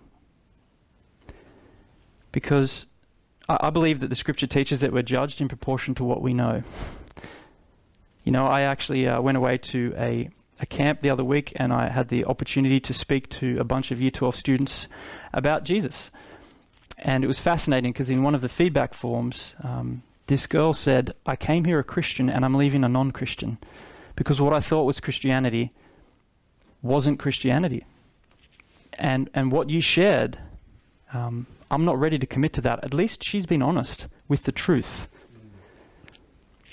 Because 2.32 2.86
I, 3.48 3.58
I 3.62 3.70
believe 3.70 4.01
that 4.01 4.10
the 4.10 4.15
scripture 4.15 4.48
teaches 4.48 4.82
that 4.82 4.92
we're 4.92 5.04
judged 5.04 5.42
in 5.42 5.48
proportion 5.48 5.96
to 5.96 6.04
what 6.04 6.22
we 6.22 6.34
know. 6.34 6.63
You 8.24 8.32
know, 8.32 8.46
I 8.46 8.62
actually 8.62 9.08
uh, 9.08 9.22
went 9.22 9.38
away 9.38 9.58
to 9.60 9.94
a, 9.98 10.30
a 10.60 10.65
camp 10.65 11.01
the 11.01 11.10
other 11.10 11.24
week 11.24 11.54
and 11.56 11.72
I 11.72 11.89
had 11.89 12.10
the 12.10 12.25
opportunity 12.25 12.80
to 12.82 12.94
speak 12.94 13.30
to 13.30 13.58
a 13.60 13.63
bunch 13.63 13.92
of 13.92 14.01
Year 14.01 14.12
12 14.12 14.36
students 14.36 14.88
about 15.32 15.63
Jesus. 15.63 16.12
And 16.98 17.24
it 17.24 17.28
was 17.28 17.40
fascinating 17.40 17.92
because 17.92 18.10
in 18.10 18.24
one 18.24 18.36
of 18.36 18.42
the 18.42 18.50
feedback 18.50 18.94
forms, 18.94 19.54
um, 19.64 20.04
this 20.28 20.48
girl 20.48 20.74
said, 20.74 21.14
I 21.25 21.36
came 21.36 21.66
here 21.66 21.80
a 21.80 21.84
Christian 21.84 22.30
and 22.30 22.44
I'm 22.46 22.56
leaving 22.56 22.84
a 22.84 22.90
non 22.90 23.12
Christian 23.12 23.58
because 24.16 24.42
what 24.42 24.54
I 24.54 24.60
thought 24.60 24.84
was 24.84 25.00
Christianity 25.00 25.72
wasn't 26.82 27.20
Christianity. 27.20 27.86
And, 28.98 29.30
and 29.34 29.52
what 29.52 29.70
you 29.70 29.82
shared, 29.82 30.38
um, 31.14 31.48
I'm 31.70 31.84
not 31.84 32.00
ready 32.00 32.18
to 32.18 32.25
commit 32.25 32.54
to 32.54 32.62
that. 32.62 32.84
At 32.84 32.94
least 32.94 33.24
she's 33.24 33.46
been 33.46 33.62
honest 33.62 34.08
with 34.28 34.44
the 34.44 34.52
truth. 34.52 35.10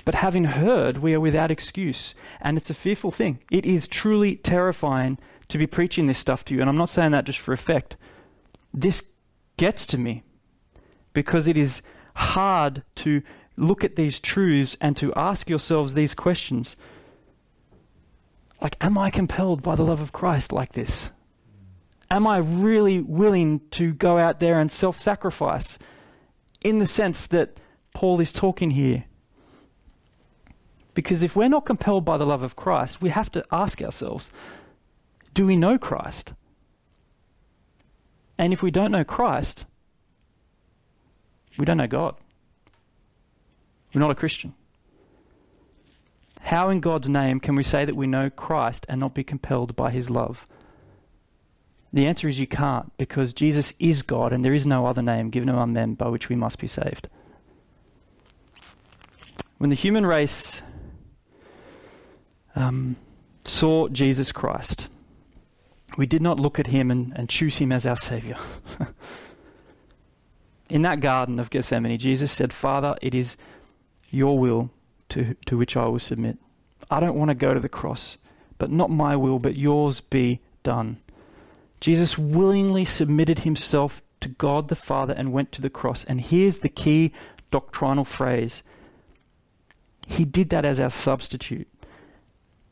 But 0.04 0.14
having 0.16 0.44
heard, 0.44 0.98
we 0.98 1.14
are 1.14 1.20
without 1.20 1.50
excuse. 1.50 2.14
And 2.40 2.56
it's 2.56 2.70
a 2.70 2.74
fearful 2.74 3.10
thing. 3.10 3.40
It 3.50 3.64
is 3.64 3.86
truly 3.86 4.36
terrifying 4.36 5.18
to 5.48 5.58
be 5.58 5.66
preaching 5.66 6.06
this 6.06 6.18
stuff 6.18 6.44
to 6.46 6.54
you. 6.54 6.60
And 6.60 6.68
I'm 6.68 6.76
not 6.76 6.88
saying 6.88 7.12
that 7.12 7.24
just 7.24 7.38
for 7.38 7.52
effect. 7.52 7.96
This 8.74 9.02
gets 9.62 9.86
to 9.86 9.96
me 9.96 10.24
because 11.12 11.46
it 11.46 11.56
is 11.56 11.82
hard 12.16 12.82
to 12.96 13.22
look 13.56 13.84
at 13.84 13.94
these 13.94 14.18
truths 14.18 14.76
and 14.80 14.96
to 14.96 15.14
ask 15.14 15.48
yourselves 15.48 15.94
these 15.94 16.14
questions. 16.14 16.74
Like, 18.60 18.76
am 18.80 18.98
I 18.98 19.08
compelled 19.08 19.62
by 19.62 19.76
the 19.76 19.84
love 19.84 20.00
of 20.00 20.10
Christ 20.10 20.50
like 20.52 20.72
this? 20.72 21.12
Am 22.10 22.26
I 22.26 22.38
really 22.38 22.98
willing 22.98 23.60
to 23.78 23.92
go 23.92 24.18
out 24.18 24.40
there 24.40 24.58
and 24.58 24.68
self 24.68 24.98
sacrifice 24.98 25.78
in 26.64 26.80
the 26.80 26.86
sense 27.00 27.28
that 27.28 27.60
Paul 27.94 28.18
is 28.18 28.32
talking 28.32 28.72
here? 28.72 29.04
Because 30.92 31.22
if 31.22 31.36
we're 31.36 31.48
not 31.48 31.66
compelled 31.66 32.04
by 32.04 32.16
the 32.16 32.26
love 32.26 32.42
of 32.42 32.56
Christ, 32.56 33.00
we 33.00 33.10
have 33.10 33.30
to 33.30 33.44
ask 33.52 33.80
ourselves 33.80 34.32
do 35.34 35.46
we 35.46 35.56
know 35.56 35.78
Christ? 35.78 36.34
And 38.42 38.52
if 38.52 38.60
we 38.60 38.72
don't 38.72 38.90
know 38.90 39.04
Christ, 39.04 39.66
we 41.58 41.64
don't 41.64 41.76
know 41.76 41.86
God. 41.86 42.16
We're 43.94 44.00
not 44.00 44.10
a 44.10 44.16
Christian. 44.16 44.54
How, 46.40 46.68
in 46.68 46.80
God's 46.80 47.08
name, 47.08 47.38
can 47.38 47.54
we 47.54 47.62
say 47.62 47.84
that 47.84 47.94
we 47.94 48.08
know 48.08 48.30
Christ 48.30 48.84
and 48.88 48.98
not 48.98 49.14
be 49.14 49.22
compelled 49.22 49.76
by 49.76 49.92
his 49.92 50.10
love? 50.10 50.48
The 51.92 52.04
answer 52.08 52.26
is 52.26 52.40
you 52.40 52.48
can't, 52.48 52.90
because 52.98 53.32
Jesus 53.32 53.72
is 53.78 54.02
God 54.02 54.32
and 54.32 54.44
there 54.44 54.52
is 54.52 54.66
no 54.66 54.86
other 54.86 55.02
name 55.02 55.30
given 55.30 55.48
among 55.48 55.72
men 55.72 55.94
by 55.94 56.08
which 56.08 56.28
we 56.28 56.34
must 56.34 56.58
be 56.58 56.66
saved. 56.66 57.08
When 59.58 59.70
the 59.70 59.76
human 59.76 60.04
race 60.04 60.62
um, 62.56 62.96
saw 63.44 63.86
Jesus 63.86 64.32
Christ, 64.32 64.88
we 65.96 66.06
did 66.06 66.22
not 66.22 66.40
look 66.40 66.58
at 66.58 66.68
him 66.68 66.90
and, 66.90 67.12
and 67.16 67.28
choose 67.28 67.58
him 67.58 67.72
as 67.72 67.86
our 67.86 67.96
Savior. 67.96 68.36
In 70.70 70.82
that 70.82 71.00
Garden 71.00 71.38
of 71.38 71.50
Gethsemane, 71.50 71.98
Jesus 71.98 72.32
said, 72.32 72.52
Father, 72.52 72.96
it 73.02 73.14
is 73.14 73.36
your 74.10 74.38
will 74.38 74.70
to, 75.10 75.34
to 75.46 75.56
which 75.56 75.76
I 75.76 75.86
will 75.86 75.98
submit. 75.98 76.38
I 76.90 77.00
don't 77.00 77.16
want 77.16 77.28
to 77.28 77.34
go 77.34 77.52
to 77.52 77.60
the 77.60 77.68
cross, 77.68 78.16
but 78.58 78.70
not 78.70 78.90
my 78.90 79.16
will, 79.16 79.38
but 79.38 79.56
yours 79.56 80.00
be 80.00 80.40
done. 80.62 80.98
Jesus 81.80 82.16
willingly 82.16 82.84
submitted 82.84 83.40
himself 83.40 84.02
to 84.20 84.28
God 84.28 84.68
the 84.68 84.76
Father 84.76 85.12
and 85.14 85.32
went 85.32 85.52
to 85.52 85.60
the 85.60 85.70
cross. 85.70 86.04
And 86.04 86.20
here's 86.20 86.60
the 86.60 86.68
key 86.68 87.12
doctrinal 87.50 88.04
phrase 88.04 88.62
He 90.06 90.24
did 90.24 90.50
that 90.50 90.64
as 90.64 90.80
our 90.80 90.90
substitute. 90.90 91.68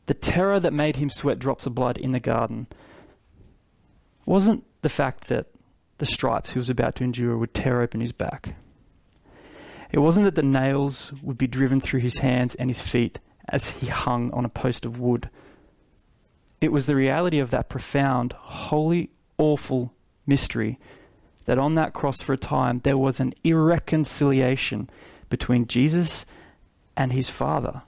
The 0.07 0.13
terror 0.13 0.59
that 0.59 0.73
made 0.73 0.95
him 0.95 1.09
sweat 1.09 1.39
drops 1.39 1.65
of 1.65 1.75
blood 1.75 1.97
in 1.97 2.11
the 2.11 2.19
garden 2.19 2.67
wasn't 4.25 4.63
the 4.81 4.89
fact 4.89 5.27
that 5.27 5.47
the 5.97 6.05
stripes 6.05 6.51
he 6.51 6.59
was 6.59 6.69
about 6.69 6.95
to 6.95 7.03
endure 7.03 7.37
would 7.37 7.53
tear 7.53 7.81
open 7.81 8.01
his 8.01 8.11
back. 8.11 8.55
It 9.91 9.99
wasn't 9.99 10.25
that 10.25 10.35
the 10.35 10.43
nails 10.43 11.11
would 11.21 11.37
be 11.37 11.47
driven 11.47 11.79
through 11.79 11.99
his 11.99 12.17
hands 12.17 12.55
and 12.55 12.69
his 12.69 12.81
feet 12.81 13.19
as 13.49 13.71
he 13.71 13.87
hung 13.87 14.31
on 14.31 14.45
a 14.45 14.49
post 14.49 14.85
of 14.85 14.99
wood. 14.99 15.29
It 16.61 16.71
was 16.71 16.85
the 16.85 16.95
reality 16.95 17.39
of 17.39 17.49
that 17.51 17.69
profound, 17.69 18.33
holy, 18.33 19.09
awful 19.37 19.93
mystery 20.25 20.79
that 21.45 21.57
on 21.57 21.73
that 21.75 21.93
cross 21.93 22.21
for 22.21 22.33
a 22.33 22.37
time 22.37 22.79
there 22.83 22.97
was 22.97 23.19
an 23.19 23.33
irreconciliation 23.43 24.89
between 25.29 25.67
Jesus 25.67 26.25
and 26.95 27.11
his 27.11 27.29
Father. 27.29 27.81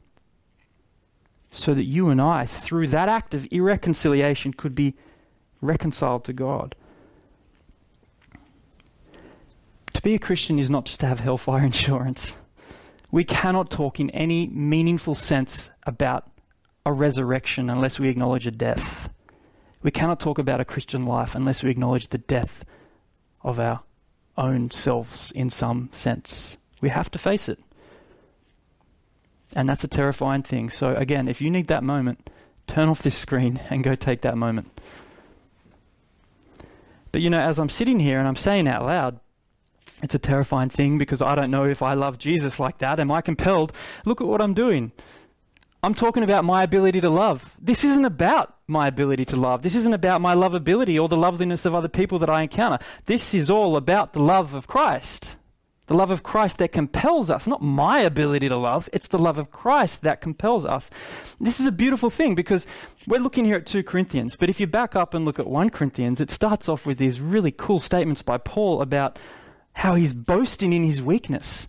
So 1.51 1.73
that 1.75 1.83
you 1.83 2.09
and 2.09 2.19
I, 2.19 2.45
through 2.45 2.87
that 2.87 3.09
act 3.09 3.35
of 3.35 3.47
irreconciliation, 3.51 4.53
could 4.53 4.73
be 4.73 4.95
reconciled 5.63 6.25
to 6.25 6.33
God. 6.33 6.75
To 9.93 10.01
be 10.01 10.15
a 10.15 10.19
Christian 10.19 10.59
is 10.59 10.69
not 10.69 10.85
just 10.85 10.99
to 10.99 11.07
have 11.07 11.19
hellfire 11.19 11.63
insurance. 11.65 12.35
We 13.11 13.23
cannot 13.23 13.69
talk 13.69 13.99
in 13.99 14.09
any 14.09 14.47
meaningful 14.47 15.15
sense 15.15 15.69
about 15.83 16.29
a 16.85 16.91
resurrection 16.91 17.69
unless 17.69 17.99
we 17.99 18.09
acknowledge 18.09 18.47
a 18.47 18.51
death. 18.51 19.09
We 19.81 19.91
cannot 19.91 20.19
talk 20.19 20.39
about 20.39 20.59
a 20.59 20.65
Christian 20.65 21.03
life 21.03 21.35
unless 21.35 21.63
we 21.63 21.69
acknowledge 21.69 22.09
the 22.09 22.17
death 22.17 22.65
of 23.41 23.59
our 23.59 23.81
own 24.37 24.71
selves 24.71 25.31
in 25.31 25.49
some 25.49 25.89
sense. 25.91 26.57
We 26.81 26.89
have 26.89 27.11
to 27.11 27.19
face 27.19 27.47
it. 27.47 27.59
And 29.55 29.69
that's 29.69 29.83
a 29.83 29.87
terrifying 29.87 30.41
thing. 30.41 30.69
So, 30.69 30.95
again, 30.95 31.27
if 31.27 31.39
you 31.39 31.51
need 31.51 31.67
that 31.67 31.83
moment, 31.83 32.29
turn 32.65 32.89
off 32.89 33.03
this 33.03 33.15
screen 33.15 33.59
and 33.69 33.83
go 33.83 33.93
take 33.93 34.21
that 34.21 34.37
moment. 34.37 34.79
But 37.13 37.21
you 37.21 37.29
know, 37.29 37.39
as 37.39 37.59
I'm 37.59 37.69
sitting 37.69 38.01
here 38.01 38.19
and 38.19 38.27
I'm 38.27 38.35
saying 38.35 38.67
out 38.67 38.83
loud, 38.83 39.19
it's 40.01 40.15
a 40.15 40.19
terrifying 40.19 40.69
thing 40.69 40.97
because 40.97 41.21
I 41.21 41.35
don't 41.35 41.51
know 41.51 41.63
if 41.63 41.81
I 41.81 41.93
love 41.93 42.17
Jesus 42.17 42.59
like 42.59 42.79
that. 42.79 42.99
Am 42.99 43.09
I 43.09 43.21
compelled? 43.21 43.71
Look 44.05 44.19
at 44.19 44.27
what 44.27 44.41
I'm 44.41 44.53
doing. 44.53 44.91
I'm 45.81 45.93
talking 45.93 46.23
about 46.23 46.43
my 46.43 46.63
ability 46.63 47.01
to 47.01 47.09
love. 47.09 47.55
This 47.61 47.83
isn't 47.83 48.03
about 48.03 48.55
my 48.67 48.87
ability 48.87 49.25
to 49.25 49.35
love. 49.35 49.61
This 49.61 49.75
isn't 49.75 49.93
about 49.93 50.21
my 50.21 50.33
lovability 50.33 51.01
or 51.01 51.07
the 51.07 51.15
loveliness 51.15 51.65
of 51.65 51.75
other 51.75 51.87
people 51.87 52.19
that 52.19 52.29
I 52.29 52.41
encounter. 52.41 52.79
This 53.05 53.33
is 53.33 53.49
all 53.49 53.77
about 53.77 54.13
the 54.13 54.21
love 54.21 54.55
of 54.55 54.67
Christ. 54.67 55.37
The 55.87 55.93
love 55.93 56.11
of 56.11 56.23
Christ 56.23 56.59
that 56.59 56.71
compels 56.71 57.29
us, 57.29 57.45
not 57.45 57.61
my 57.61 57.99
ability 57.99 58.47
to 58.47 58.55
love, 58.55 58.89
it's 58.93 59.09
the 59.09 59.17
love 59.17 59.37
of 59.37 59.51
Christ 59.51 60.01
that 60.03 60.21
compels 60.21 60.65
us. 60.65 60.89
This 61.41 61.59
is 61.59 61.65
a 61.65 61.73
beautiful 61.73 62.09
thing 62.09 62.35
because 62.35 62.65
we're 63.05 63.19
looking 63.19 63.43
here 63.43 63.55
at 63.55 63.65
2 63.65 63.83
Corinthians, 63.83 64.37
but 64.37 64.49
if 64.49 64.61
you 64.61 64.67
back 64.67 64.95
up 64.95 65.13
and 65.13 65.25
look 65.25 65.39
at 65.39 65.47
1 65.47 65.71
Corinthians, 65.71 66.21
it 66.21 66.31
starts 66.31 66.69
off 66.69 66.85
with 66.85 66.97
these 66.97 67.19
really 67.19 67.51
cool 67.51 67.81
statements 67.81 68.21
by 68.21 68.37
Paul 68.37 68.81
about 68.81 69.19
how 69.73 69.95
he's 69.95 70.13
boasting 70.13 70.71
in 70.71 70.83
his 70.83 71.01
weakness. 71.01 71.67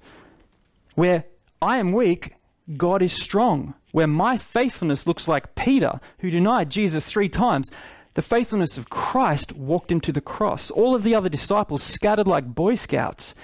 Where 0.95 1.25
I 1.61 1.79
am 1.79 1.93
weak, 1.93 2.35
God 2.77 3.03
is 3.03 3.13
strong. 3.13 3.75
Where 3.91 4.07
my 4.07 4.37
faithfulness 4.37 5.07
looks 5.07 5.27
like 5.27 5.55
Peter, 5.55 6.01
who 6.19 6.31
denied 6.31 6.71
Jesus 6.71 7.05
three 7.05 7.29
times, 7.29 7.71
the 8.15 8.23
faithfulness 8.23 8.79
of 8.79 8.91
Christ 8.91 9.53
walked 9.53 9.91
into 9.91 10.13
the 10.13 10.21
cross. 10.21 10.71
All 10.71 10.95
of 10.95 11.03
the 11.03 11.15
other 11.15 11.29
disciples 11.29 11.83
scattered 11.83 12.29
like 12.29 12.55
Boy 12.55 12.77
Scouts, 12.77 13.35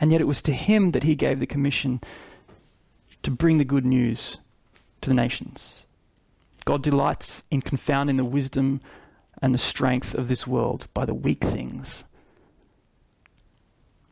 and 0.00 0.10
yet 0.10 0.20
it 0.20 0.26
was 0.26 0.42
to 0.42 0.52
him 0.52 0.92
that 0.92 1.02
he 1.02 1.14
gave 1.14 1.38
the 1.38 1.46
commission 1.46 2.00
to 3.22 3.30
bring 3.30 3.58
the 3.58 3.64
good 3.64 3.84
news 3.84 4.38
to 5.02 5.10
the 5.10 5.14
nations. 5.14 5.86
God 6.64 6.82
delights 6.82 7.42
in 7.50 7.60
confounding 7.60 8.16
the 8.16 8.24
wisdom 8.24 8.80
and 9.42 9.54
the 9.54 9.58
strength 9.58 10.14
of 10.14 10.28
this 10.28 10.46
world 10.46 10.86
by 10.94 11.04
the 11.04 11.14
weak 11.14 11.44
things. 11.44 12.04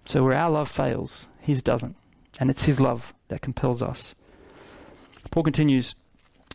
So 0.04 0.24
where 0.24 0.34
our 0.34 0.50
love 0.50 0.70
fails, 0.70 1.28
his 1.40 1.62
doesn't. 1.62 1.96
And 2.40 2.50
it's 2.50 2.64
his 2.64 2.80
love 2.80 3.12
that 3.28 3.42
compels 3.42 3.82
us. 3.82 4.14
Paul 5.30 5.42
continues, 5.42 5.94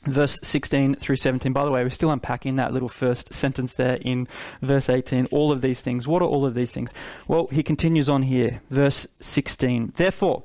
verse 0.05 0.39
16 0.43 0.95
through 0.95 1.15
17. 1.15 1.53
By 1.53 1.65
the 1.65 1.71
way, 1.71 1.83
we're 1.83 1.89
still 1.89 2.11
unpacking 2.11 2.55
that 2.57 2.73
little 2.73 2.89
first 2.89 3.33
sentence 3.33 3.73
there 3.73 3.97
in 4.01 4.27
verse 4.61 4.89
18. 4.89 5.27
All 5.27 5.51
of 5.51 5.61
these 5.61 5.81
things. 5.81 6.07
What 6.07 6.21
are 6.21 6.27
all 6.27 6.45
of 6.45 6.53
these 6.53 6.71
things? 6.71 6.93
Well, 7.27 7.47
he 7.47 7.63
continues 7.63 8.09
on 8.09 8.23
here, 8.23 8.61
verse 8.69 9.07
16. 9.19 9.93
Therefore, 9.95 10.43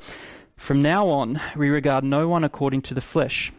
from 0.56 0.82
now 0.82 1.08
on, 1.08 1.40
we 1.56 1.68
regard 1.68 2.04
no 2.04 2.28
one 2.28 2.44
according 2.44 2.82
to 2.82 2.94
the 2.94 3.00
flesh. 3.00 3.52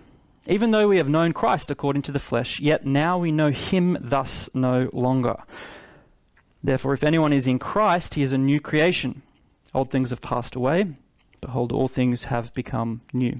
Even 0.47 0.71
though 0.71 0.87
we 0.87 0.97
have 0.97 1.09
known 1.09 1.33
Christ 1.33 1.69
according 1.69 2.01
to 2.03 2.11
the 2.11 2.19
flesh, 2.19 2.59
yet 2.59 2.85
now 2.85 3.17
we 3.17 3.31
know 3.31 3.51
him 3.51 3.97
thus 3.99 4.49
no 4.53 4.89
longer. 4.93 5.37
Therefore, 6.63 6.93
if 6.93 7.03
anyone 7.03 7.33
is 7.33 7.47
in 7.47 7.59
Christ, 7.59 8.15
he 8.15 8.23
is 8.23 8.33
a 8.33 8.37
new 8.37 8.59
creation. 8.59 9.21
Old 9.73 9.91
things 9.91 10.09
have 10.09 10.21
passed 10.21 10.55
away. 10.55 10.87
Behold, 11.39 11.71
all 11.71 11.87
things 11.87 12.25
have 12.25 12.53
become 12.53 13.01
new. 13.13 13.39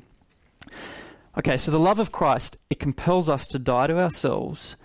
Okay, 1.38 1.58
so 1.58 1.70
the 1.70 1.80
love 1.80 2.00
of 2.00 2.12
Christ, 2.12 2.58
it 2.70 2.80
compels 2.80 3.30
us 3.30 3.48
to 3.48 3.60
die 3.60 3.88
to 3.88 4.00
ourselves 4.00 4.76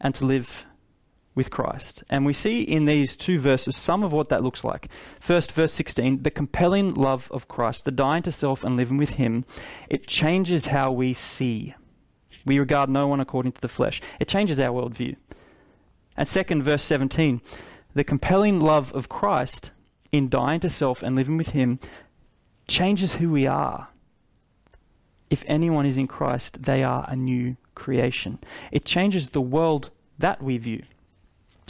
and 0.00 0.14
to 0.14 0.26
live 0.26 0.66
with 1.34 1.50
Christ. 1.50 2.04
And 2.10 2.26
we 2.26 2.32
see 2.32 2.62
in 2.62 2.84
these 2.84 3.16
two 3.16 3.38
verses 3.38 3.76
some 3.76 4.02
of 4.02 4.12
what 4.12 4.28
that 4.28 4.42
looks 4.42 4.62
like. 4.62 4.88
First, 5.20 5.52
verse 5.52 5.72
16, 5.72 6.22
the 6.22 6.30
compelling 6.30 6.94
love 6.94 7.30
of 7.30 7.48
Christ, 7.48 7.84
the 7.84 7.90
dying 7.90 8.22
to 8.24 8.32
self 8.32 8.62
and 8.62 8.76
living 8.76 8.96
with 8.98 9.10
Him, 9.10 9.44
it 9.88 10.06
changes 10.06 10.66
how 10.66 10.92
we 10.92 11.14
see. 11.14 11.74
We 12.44 12.58
regard 12.58 12.90
no 12.90 13.06
one 13.06 13.20
according 13.20 13.52
to 13.52 13.60
the 13.60 13.68
flesh. 13.68 14.00
It 14.20 14.28
changes 14.28 14.60
our 14.60 14.70
worldview. 14.70 15.16
And 16.16 16.28
second, 16.28 16.62
verse 16.62 16.82
17, 16.84 17.40
the 17.94 18.04
compelling 18.04 18.60
love 18.60 18.92
of 18.92 19.08
Christ 19.08 19.70
in 20.12 20.28
dying 20.28 20.60
to 20.60 20.68
self 20.70 21.02
and 21.02 21.16
living 21.16 21.36
with 21.36 21.50
Him 21.50 21.80
changes 22.68 23.14
who 23.14 23.30
we 23.30 23.46
are 23.46 23.88
if 25.30 25.44
anyone 25.46 25.86
is 25.86 25.96
in 25.96 26.06
Christ, 26.06 26.62
they 26.62 26.84
are 26.84 27.04
a 27.08 27.16
new 27.16 27.56
creation. 27.74 28.38
It 28.70 28.84
changes 28.84 29.28
the 29.28 29.40
world 29.40 29.90
that 30.18 30.42
we 30.42 30.58
view. 30.58 30.82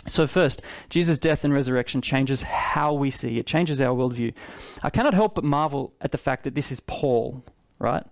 So, 0.08 0.26
first, 0.26 0.62
Jesus' 0.88 1.18
death 1.18 1.44
and 1.44 1.52
resurrection 1.52 2.00
changes 2.00 2.42
how 2.42 2.92
we 2.92 3.10
see, 3.10 3.38
it 3.38 3.46
changes 3.46 3.80
our 3.80 3.96
worldview. 3.96 4.34
I 4.82 4.90
cannot 4.90 5.14
help 5.14 5.34
but 5.34 5.44
marvel 5.44 5.92
at 6.00 6.12
the 6.12 6.18
fact 6.18 6.44
that 6.44 6.54
this 6.54 6.70
is 6.70 6.80
Paul, 6.80 7.44
right? 7.78 8.04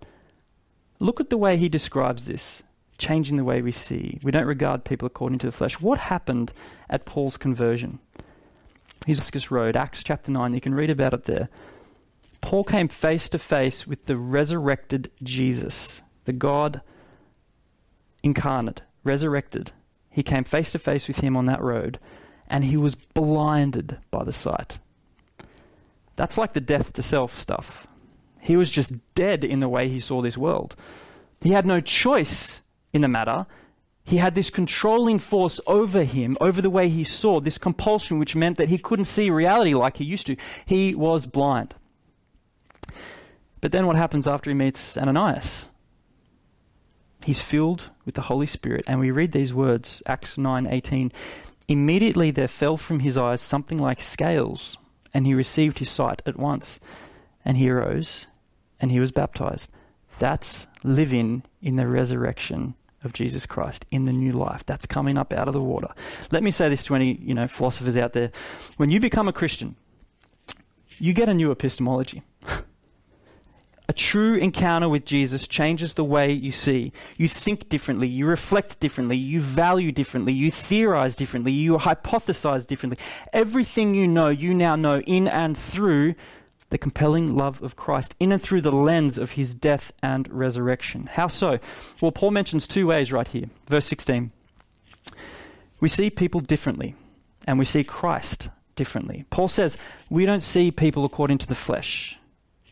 Look 0.98 1.20
at 1.20 1.30
the 1.30 1.38
way 1.38 1.56
he 1.56 1.68
describes 1.68 2.24
this, 2.24 2.64
changing 2.98 3.36
the 3.36 3.44
way 3.44 3.62
we 3.62 3.70
see. 3.70 4.18
We 4.22 4.32
don't 4.32 4.46
regard 4.46 4.84
people 4.84 5.06
according 5.06 5.38
to 5.40 5.46
the 5.46 5.52
flesh. 5.52 5.80
What 5.80 5.98
happened 5.98 6.52
at 6.90 7.04
Paul's 7.04 7.36
conversion? 7.36 8.00
He's 9.06 9.50
Road, 9.50 9.76
Acts 9.76 10.02
chapter 10.02 10.32
9, 10.32 10.54
you 10.54 10.60
can 10.60 10.74
read 10.74 10.90
about 10.90 11.14
it 11.14 11.24
there. 11.24 11.48
Paul 12.44 12.62
came 12.62 12.88
face 12.88 13.30
to 13.30 13.38
face 13.38 13.86
with 13.86 14.04
the 14.04 14.18
resurrected 14.18 15.10
Jesus, 15.22 16.02
the 16.26 16.32
God 16.34 16.82
incarnate, 18.22 18.82
resurrected. 19.02 19.72
He 20.10 20.22
came 20.22 20.44
face 20.44 20.72
to 20.72 20.78
face 20.78 21.08
with 21.08 21.20
him 21.20 21.38
on 21.38 21.46
that 21.46 21.62
road, 21.62 21.98
and 22.46 22.62
he 22.62 22.76
was 22.76 22.96
blinded 22.96 23.96
by 24.10 24.24
the 24.24 24.32
sight. 24.32 24.78
That's 26.16 26.36
like 26.36 26.52
the 26.52 26.60
death 26.60 26.92
to 26.92 27.02
self 27.02 27.34
stuff. 27.38 27.86
He 28.42 28.58
was 28.58 28.70
just 28.70 28.92
dead 29.14 29.42
in 29.42 29.60
the 29.60 29.68
way 29.68 29.88
he 29.88 29.98
saw 29.98 30.20
this 30.20 30.36
world. 30.36 30.76
He 31.40 31.52
had 31.52 31.64
no 31.64 31.80
choice 31.80 32.60
in 32.92 33.00
the 33.00 33.08
matter. 33.08 33.46
He 34.04 34.18
had 34.18 34.34
this 34.34 34.50
controlling 34.50 35.18
force 35.18 35.62
over 35.66 36.04
him, 36.04 36.36
over 36.42 36.60
the 36.60 36.68
way 36.68 36.90
he 36.90 37.04
saw, 37.04 37.40
this 37.40 37.56
compulsion 37.56 38.18
which 38.18 38.36
meant 38.36 38.58
that 38.58 38.68
he 38.68 38.76
couldn't 38.76 39.06
see 39.06 39.30
reality 39.30 39.72
like 39.72 39.96
he 39.96 40.04
used 40.04 40.26
to. 40.26 40.36
He 40.66 40.94
was 40.94 41.24
blind. 41.24 41.74
But 43.64 43.72
then 43.72 43.86
what 43.86 43.96
happens 43.96 44.28
after 44.28 44.50
he 44.50 44.54
meets 44.54 44.94
Ananias? 44.94 45.68
He's 47.24 47.40
filled 47.40 47.88
with 48.04 48.14
the 48.14 48.28
Holy 48.28 48.46
Spirit, 48.46 48.84
and 48.86 49.00
we 49.00 49.10
read 49.10 49.32
these 49.32 49.54
words, 49.54 50.02
Acts 50.04 50.36
9:18. 50.36 51.10
Immediately 51.66 52.30
there 52.30 52.46
fell 52.46 52.76
from 52.76 53.00
his 53.00 53.16
eyes 53.16 53.40
something 53.40 53.78
like 53.78 54.02
scales, 54.02 54.76
and 55.14 55.26
he 55.26 55.32
received 55.32 55.78
his 55.78 55.88
sight 55.88 56.20
at 56.26 56.38
once. 56.38 56.78
And 57.42 57.56
he 57.56 57.70
arose, 57.70 58.26
and 58.80 58.90
he 58.90 59.00
was 59.00 59.12
baptized. 59.12 59.70
That's 60.18 60.66
living 60.82 61.42
in 61.62 61.76
the 61.76 61.86
resurrection 61.86 62.74
of 63.02 63.14
Jesus 63.14 63.46
Christ, 63.46 63.86
in 63.90 64.04
the 64.04 64.12
new 64.12 64.32
life. 64.32 64.66
That's 64.66 64.84
coming 64.84 65.16
up 65.16 65.32
out 65.32 65.48
of 65.48 65.54
the 65.54 65.62
water. 65.62 65.88
Let 66.30 66.42
me 66.42 66.50
say 66.50 66.68
this 66.68 66.84
to 66.84 66.96
any, 66.96 67.14
you 67.14 67.32
know, 67.32 67.48
philosophers 67.48 67.96
out 67.96 68.12
there. 68.12 68.30
When 68.76 68.90
you 68.90 69.00
become 69.00 69.26
a 69.26 69.32
Christian, 69.32 69.76
you 70.98 71.14
get 71.14 71.30
a 71.30 71.34
new 71.34 71.50
epistemology. 71.50 72.22
A 73.86 73.92
true 73.92 74.34
encounter 74.36 74.88
with 74.88 75.04
Jesus 75.04 75.46
changes 75.46 75.92
the 75.92 76.04
way 76.04 76.32
you 76.32 76.52
see. 76.52 76.90
You 77.18 77.28
think 77.28 77.68
differently, 77.68 78.08
you 78.08 78.26
reflect 78.26 78.80
differently, 78.80 79.16
you 79.16 79.40
value 79.40 79.92
differently, 79.92 80.32
you 80.32 80.50
theorize 80.50 81.14
differently, 81.14 81.52
you 81.52 81.76
hypothesize 81.76 82.66
differently. 82.66 83.04
Everything 83.34 83.94
you 83.94 84.08
know, 84.08 84.28
you 84.28 84.54
now 84.54 84.74
know 84.74 85.00
in 85.00 85.28
and 85.28 85.56
through 85.56 86.14
the 86.70 86.78
compelling 86.78 87.36
love 87.36 87.62
of 87.62 87.76
Christ, 87.76 88.14
in 88.18 88.32
and 88.32 88.40
through 88.40 88.62
the 88.62 88.72
lens 88.72 89.18
of 89.18 89.32
his 89.32 89.54
death 89.54 89.92
and 90.02 90.26
resurrection. 90.32 91.06
How 91.12 91.28
so? 91.28 91.58
Well, 92.00 92.10
Paul 92.10 92.30
mentions 92.30 92.66
two 92.66 92.86
ways 92.86 93.12
right 93.12 93.28
here. 93.28 93.50
Verse 93.68 93.84
16. 93.86 94.32
We 95.78 95.90
see 95.90 96.08
people 96.08 96.40
differently, 96.40 96.94
and 97.46 97.58
we 97.58 97.66
see 97.66 97.84
Christ 97.84 98.48
differently. 98.76 99.26
Paul 99.28 99.48
says, 99.48 99.76
We 100.08 100.24
don't 100.24 100.42
see 100.42 100.70
people 100.70 101.04
according 101.04 101.38
to 101.38 101.46
the 101.46 101.54
flesh 101.54 102.18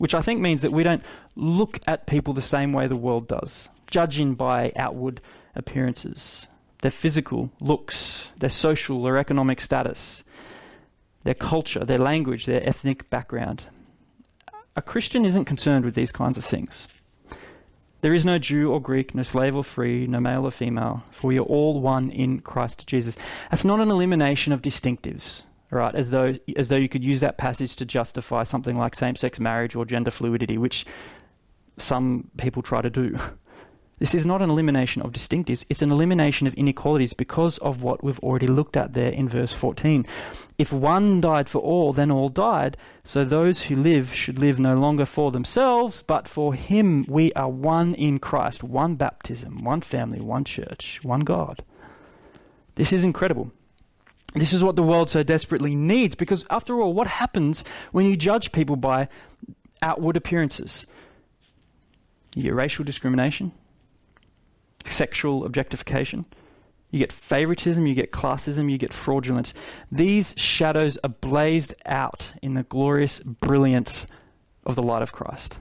which 0.02 0.16
I 0.16 0.20
think 0.20 0.40
means 0.40 0.62
that 0.62 0.72
we 0.72 0.82
don't 0.82 1.04
look 1.36 1.78
at 1.86 2.08
people 2.08 2.34
the 2.34 2.42
same 2.42 2.72
way 2.72 2.88
the 2.88 2.96
world 2.96 3.28
does, 3.28 3.68
judging 3.88 4.34
by 4.34 4.72
outward 4.74 5.20
appearances, 5.54 6.48
their 6.80 6.90
physical 6.90 7.52
looks, 7.60 8.26
their 8.36 8.50
social 8.50 9.06
or 9.06 9.16
economic 9.16 9.60
status, 9.60 10.24
their 11.22 11.34
culture, 11.34 11.84
their 11.84 11.98
language, 11.98 12.46
their 12.46 12.68
ethnic 12.68 13.08
background. 13.10 13.62
A 14.74 14.82
Christian 14.82 15.24
isn't 15.24 15.44
concerned 15.44 15.84
with 15.84 15.94
these 15.94 16.10
kinds 16.10 16.36
of 16.36 16.44
things. 16.44 16.88
There 18.00 18.12
is 18.12 18.24
no 18.24 18.40
Jew 18.40 18.72
or 18.72 18.82
Greek, 18.82 19.14
no 19.14 19.22
slave 19.22 19.54
or 19.54 19.62
free, 19.62 20.08
no 20.08 20.18
male 20.18 20.44
or 20.44 20.50
female, 20.50 21.04
for 21.12 21.28
we 21.28 21.38
are 21.38 21.42
all 21.42 21.80
one 21.80 22.10
in 22.10 22.40
Christ 22.40 22.88
Jesus. 22.88 23.16
That's 23.52 23.64
not 23.64 23.78
an 23.78 23.92
elimination 23.92 24.52
of 24.52 24.62
distinctives 24.62 25.44
right? 25.72 25.94
As 25.94 26.10
though 26.10 26.34
as 26.56 26.68
though 26.68 26.76
you 26.76 26.88
could 26.88 27.02
use 27.02 27.20
that 27.20 27.38
passage 27.38 27.76
to 27.76 27.84
justify 27.84 28.44
something 28.44 28.78
like 28.78 28.94
same-sex 28.94 29.40
marriage 29.40 29.74
or 29.74 29.84
gender 29.84 30.10
fluidity, 30.10 30.58
which 30.58 30.86
some 31.78 32.30
people 32.36 32.62
try 32.62 32.82
to 32.82 32.90
do. 32.90 33.18
This 33.98 34.16
is 34.16 34.26
not 34.26 34.42
an 34.42 34.50
elimination 34.50 35.00
of 35.02 35.12
distinctives, 35.12 35.64
it's 35.68 35.80
an 35.80 35.92
elimination 35.92 36.48
of 36.48 36.54
inequalities 36.54 37.12
because 37.12 37.58
of 37.58 37.82
what 37.82 38.02
we've 38.02 38.18
already 38.18 38.48
looked 38.48 38.76
at 38.76 38.94
there 38.94 39.12
in 39.12 39.28
verse 39.28 39.52
14. 39.52 40.04
If 40.58 40.72
one 40.72 41.20
died 41.20 41.48
for 41.48 41.60
all, 41.60 41.92
then 41.92 42.10
all 42.10 42.28
died. 42.28 42.76
So 43.04 43.24
those 43.24 43.62
who 43.62 43.76
live 43.76 44.12
should 44.12 44.40
live 44.40 44.58
no 44.58 44.74
longer 44.74 45.04
for 45.04 45.30
themselves, 45.30 46.02
but 46.02 46.26
for 46.26 46.52
Him. 46.52 47.04
We 47.08 47.32
are 47.34 47.48
one 47.48 47.94
in 47.94 48.18
Christ, 48.18 48.64
one 48.64 48.96
baptism, 48.96 49.62
one 49.62 49.82
family, 49.82 50.20
one 50.20 50.42
church, 50.42 50.98
one 51.04 51.20
God. 51.20 51.62
This 52.74 52.92
is 52.92 53.04
incredible. 53.04 53.52
This 54.34 54.52
is 54.52 54.64
what 54.64 54.76
the 54.76 54.82
world 54.82 55.10
so 55.10 55.22
desperately 55.22 55.76
needs 55.76 56.14
because, 56.14 56.44
after 56.48 56.80
all, 56.80 56.94
what 56.94 57.06
happens 57.06 57.64
when 57.92 58.06
you 58.06 58.16
judge 58.16 58.52
people 58.52 58.76
by 58.76 59.08
outward 59.82 60.16
appearances? 60.16 60.86
You 62.34 62.42
get 62.44 62.54
racial 62.54 62.84
discrimination, 62.84 63.52
sexual 64.86 65.44
objectification. 65.44 66.24
You 66.90 66.98
get 66.98 67.12
favoritism, 67.12 67.86
you 67.86 67.94
get 67.94 68.12
classism, 68.12 68.70
you 68.70 68.76
get 68.76 68.92
fraudulence. 68.92 69.54
These 69.90 70.34
shadows 70.36 70.98
are 71.02 71.08
blazed 71.08 71.74
out 71.86 72.32
in 72.42 72.54
the 72.54 72.64
glorious 72.64 73.20
brilliance 73.20 74.06
of 74.64 74.76
the 74.76 74.82
light 74.82 75.02
of 75.02 75.12
Christ. 75.12 75.58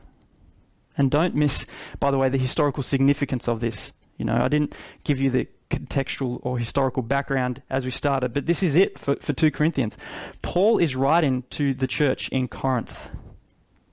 And 0.98 1.10
don't 1.10 1.34
miss, 1.34 1.66
by 2.00 2.12
the 2.12 2.18
way, 2.18 2.28
the 2.28 2.38
historical 2.38 2.84
significance 2.84 3.48
of 3.48 3.62
this. 3.62 3.94
You 4.18 4.26
know, 4.26 4.42
I 4.42 4.50
didn't 4.50 4.76
give 5.06 5.22
you 5.22 5.30
the 5.30 5.48
contextual 5.72 6.40
or 6.44 6.60
historical 6.60 7.02
background 7.02 7.62
as 7.70 7.86
we 7.86 7.92
started, 7.92 8.34
but 8.34 8.46
this 8.46 8.62
is 8.62 8.76
it 8.76 9.00
for, 9.00 9.16
for 9.16 9.34
2 9.34 9.50
Corinthians. 9.52 9.98
Paul 10.42 10.78
is 10.78 10.96
writing 10.96 11.44
to 11.52 11.74
the 11.74 11.88
church 11.88 12.30
in 12.30 12.48
Corinth 12.48 13.10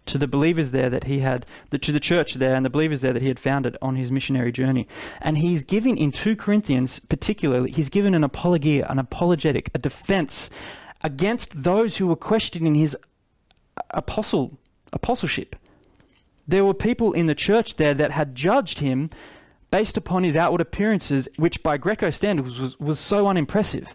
to 0.08 0.18
the 0.18 0.26
believers 0.26 0.70
there 0.72 0.90
that 0.90 1.04
he 1.04 1.20
had, 1.20 1.46
to 1.70 1.92
the 1.92 2.00
church 2.00 2.34
there 2.34 2.54
and 2.54 2.64
the 2.64 2.70
believers 2.70 3.00
there 3.00 3.12
that 3.12 3.22
he 3.22 3.28
had 3.28 3.38
founded 3.38 3.76
on 3.80 3.96
his 3.96 4.10
missionary 4.10 4.50
journey. 4.50 4.88
And 5.20 5.38
he's 5.38 5.64
giving 5.64 5.96
in 5.96 6.12
2 6.12 6.34
Corinthians, 6.34 6.98
particularly, 6.98 7.70
he's 7.70 7.88
given 7.88 8.14
an 8.14 8.24
apologia, 8.24 8.90
an 8.90 8.98
apologetic, 8.98 9.70
a 9.74 9.78
defense 9.78 10.50
against 11.02 11.62
those 11.62 11.98
who 11.98 12.06
were 12.06 12.16
questioning 12.16 12.74
his 12.74 12.96
apostle, 13.90 14.58
apostleship. 14.92 15.54
There 16.46 16.64
were 16.64 16.74
people 16.74 17.12
in 17.12 17.26
the 17.26 17.34
church 17.34 17.76
there 17.76 17.94
that 17.94 18.10
had 18.10 18.34
judged 18.34 18.78
him 18.78 19.10
based 19.70 19.96
upon 19.96 20.24
his 20.24 20.36
outward 20.36 20.60
appearances, 20.60 21.28
which 21.36 21.62
by 21.62 21.76
Greco 21.76 22.10
standards 22.10 22.58
was, 22.58 22.78
was 22.80 22.98
so 22.98 23.26
unimpressive. 23.26 23.94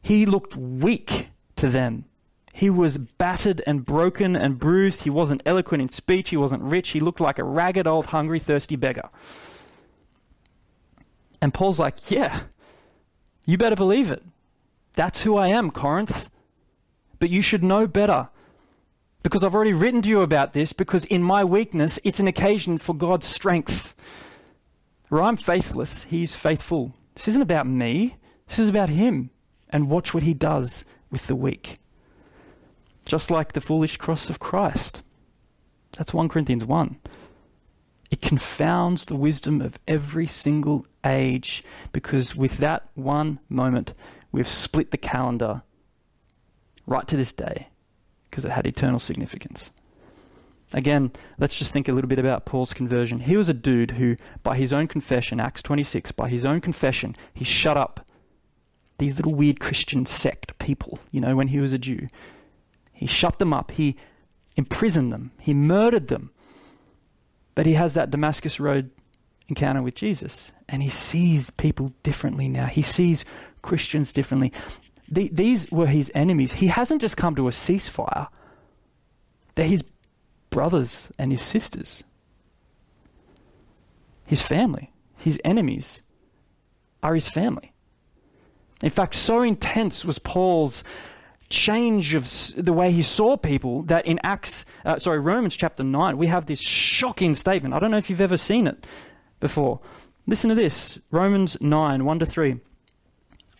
He 0.00 0.26
looked 0.26 0.56
weak 0.56 1.28
to 1.56 1.68
them. 1.68 2.04
He 2.52 2.68
was 2.68 2.98
battered 2.98 3.62
and 3.66 3.84
broken 3.84 4.36
and 4.36 4.58
bruised. 4.58 5.02
He 5.02 5.10
wasn't 5.10 5.42
eloquent 5.46 5.82
in 5.82 5.88
speech. 5.88 6.30
He 6.30 6.36
wasn't 6.36 6.62
rich. 6.62 6.90
He 6.90 7.00
looked 7.00 7.20
like 7.20 7.38
a 7.38 7.44
ragged, 7.44 7.86
old, 7.86 8.06
hungry, 8.06 8.38
thirsty 8.38 8.76
beggar. 8.76 9.08
And 11.40 11.54
Paul's 11.54 11.78
like, 11.78 12.10
Yeah, 12.10 12.40
you 13.46 13.56
better 13.56 13.76
believe 13.76 14.10
it. 14.10 14.22
That's 14.92 15.22
who 15.22 15.36
I 15.36 15.48
am, 15.48 15.70
Corinth. 15.70 16.30
But 17.18 17.30
you 17.30 17.40
should 17.40 17.62
know 17.62 17.86
better. 17.86 18.28
Because 19.22 19.44
I've 19.44 19.54
already 19.54 19.72
written 19.72 20.02
to 20.02 20.08
you 20.08 20.20
about 20.20 20.52
this, 20.52 20.72
because 20.72 21.04
in 21.06 21.22
my 21.22 21.44
weakness, 21.44 21.98
it's 22.04 22.20
an 22.20 22.26
occasion 22.26 22.76
for 22.76 22.94
God's 22.94 23.26
strength. 23.26 23.94
Where 25.12 25.20
I'm 25.20 25.36
faithless, 25.36 26.04
He's 26.04 26.34
faithful. 26.34 26.94
This 27.16 27.28
isn't 27.28 27.42
about 27.42 27.66
me, 27.66 28.16
this 28.48 28.58
is 28.58 28.70
about 28.70 28.88
Him. 28.88 29.28
And 29.68 29.90
watch 29.90 30.14
what 30.14 30.22
He 30.22 30.32
does 30.32 30.86
with 31.10 31.26
the 31.26 31.36
weak 31.36 31.78
just 33.04 33.30
like 33.30 33.52
the 33.52 33.60
foolish 33.60 33.98
cross 33.98 34.30
of 34.30 34.38
Christ. 34.38 35.02
That's 35.98 36.14
1 36.14 36.30
Corinthians 36.30 36.64
1. 36.64 36.96
It 38.10 38.22
confounds 38.22 39.04
the 39.04 39.16
wisdom 39.16 39.60
of 39.60 39.78
every 39.86 40.26
single 40.26 40.86
age 41.04 41.62
because 41.92 42.34
with 42.34 42.56
that 42.56 42.86
one 42.94 43.38
moment, 43.50 43.92
we've 44.30 44.48
split 44.48 44.92
the 44.92 44.96
calendar 44.96 45.60
right 46.86 47.06
to 47.06 47.18
this 47.18 47.32
day 47.32 47.68
because 48.30 48.46
it 48.46 48.52
had 48.52 48.66
eternal 48.66 48.98
significance. 48.98 49.70
Again, 50.74 51.12
let's 51.38 51.54
just 51.54 51.72
think 51.72 51.88
a 51.88 51.92
little 51.92 52.08
bit 52.08 52.18
about 52.18 52.46
Paul's 52.46 52.72
conversion. 52.72 53.20
He 53.20 53.36
was 53.36 53.48
a 53.48 53.54
dude 53.54 53.92
who, 53.92 54.16
by 54.42 54.56
his 54.56 54.72
own 54.72 54.86
confession, 54.86 55.40
Acts 55.40 55.62
26, 55.62 56.12
by 56.12 56.28
his 56.28 56.44
own 56.44 56.60
confession, 56.60 57.14
he 57.34 57.44
shut 57.44 57.76
up 57.76 58.06
these 58.98 59.16
little 59.16 59.34
weird 59.34 59.60
Christian 59.60 60.06
sect 60.06 60.58
people, 60.58 60.98
you 61.10 61.20
know, 61.20 61.36
when 61.36 61.48
he 61.48 61.58
was 61.58 61.72
a 61.72 61.78
Jew. 61.78 62.06
He 62.92 63.06
shut 63.06 63.38
them 63.38 63.52
up. 63.52 63.72
He 63.72 63.96
imprisoned 64.56 65.12
them. 65.12 65.32
He 65.38 65.54
murdered 65.54 66.08
them. 66.08 66.30
But 67.54 67.66
he 67.66 67.74
has 67.74 67.94
that 67.94 68.10
Damascus 68.10 68.60
Road 68.60 68.90
encounter 69.48 69.82
with 69.82 69.94
Jesus 69.94 70.52
and 70.68 70.82
he 70.82 70.88
sees 70.88 71.50
people 71.50 71.92
differently 72.02 72.48
now. 72.48 72.66
He 72.66 72.82
sees 72.82 73.24
Christians 73.60 74.12
differently. 74.12 74.52
The, 75.10 75.28
these 75.30 75.70
were 75.70 75.86
his 75.86 76.10
enemies. 76.14 76.52
He 76.52 76.68
hasn't 76.68 77.02
just 77.02 77.16
come 77.18 77.34
to 77.36 77.48
a 77.48 77.50
ceasefire, 77.50 78.28
they're 79.54 79.66
his 79.66 79.84
brothers 80.52 81.10
and 81.18 81.32
his 81.32 81.42
sisters, 81.42 82.04
his 84.24 84.40
family. 84.40 84.92
His 85.18 85.40
enemies 85.44 86.02
are 87.02 87.14
his 87.14 87.28
family. 87.28 87.72
In 88.82 88.90
fact, 88.90 89.14
so 89.14 89.42
intense 89.42 90.04
was 90.04 90.18
Paul's 90.18 90.84
change 91.48 92.14
of 92.14 92.28
the 92.56 92.72
way 92.72 92.90
he 92.90 93.02
saw 93.02 93.36
people 93.36 93.82
that 93.84 94.06
in 94.06 94.18
Acts, 94.24 94.64
uh, 94.84 94.98
sorry, 94.98 95.20
Romans 95.20 95.54
chapter 95.54 95.84
9, 95.84 96.16
we 96.16 96.26
have 96.26 96.46
this 96.46 96.60
shocking 96.60 97.34
statement. 97.34 97.74
I 97.74 97.78
don't 97.78 97.90
know 97.90 97.98
if 97.98 98.10
you've 98.10 98.20
ever 98.20 98.36
seen 98.36 98.66
it 98.66 98.86
before. 99.38 99.80
Listen 100.26 100.48
to 100.48 100.56
this 100.56 100.98
Romans 101.10 101.56
9, 101.60 102.04
1 102.04 102.18
to 102.18 102.26
3. 102.26 102.60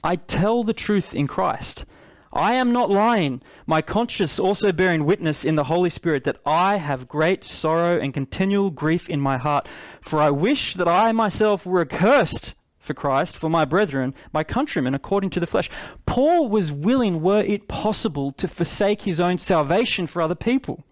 I 0.02 0.16
tell 0.16 0.64
the 0.64 0.74
truth 0.74 1.14
in 1.14 1.26
Christ. 1.26 1.84
I 2.32 2.54
am 2.54 2.72
not 2.72 2.90
lying, 2.90 3.42
my 3.66 3.82
conscience 3.82 4.38
also 4.38 4.72
bearing 4.72 5.04
witness 5.04 5.44
in 5.44 5.56
the 5.56 5.64
Holy 5.64 5.90
Spirit 5.90 6.24
that 6.24 6.40
I 6.46 6.76
have 6.76 7.06
great 7.06 7.44
sorrow 7.44 7.98
and 7.98 8.14
continual 8.14 8.70
grief 8.70 9.10
in 9.10 9.20
my 9.20 9.36
heart. 9.36 9.68
For 10.00 10.18
I 10.18 10.30
wish 10.30 10.74
that 10.74 10.88
I 10.88 11.12
myself 11.12 11.66
were 11.66 11.82
accursed 11.82 12.54
for 12.78 12.94
Christ, 12.94 13.36
for 13.36 13.50
my 13.50 13.64
brethren, 13.64 14.14
my 14.32 14.44
countrymen, 14.44 14.94
according 14.94 15.30
to 15.30 15.40
the 15.40 15.46
flesh. 15.46 15.68
Paul 16.06 16.48
was 16.48 16.72
willing, 16.72 17.20
were 17.20 17.42
it 17.42 17.68
possible, 17.68 18.32
to 18.32 18.48
forsake 18.48 19.02
his 19.02 19.20
own 19.20 19.38
salvation 19.38 20.06
for 20.06 20.22
other 20.22 20.34
people. 20.34 20.82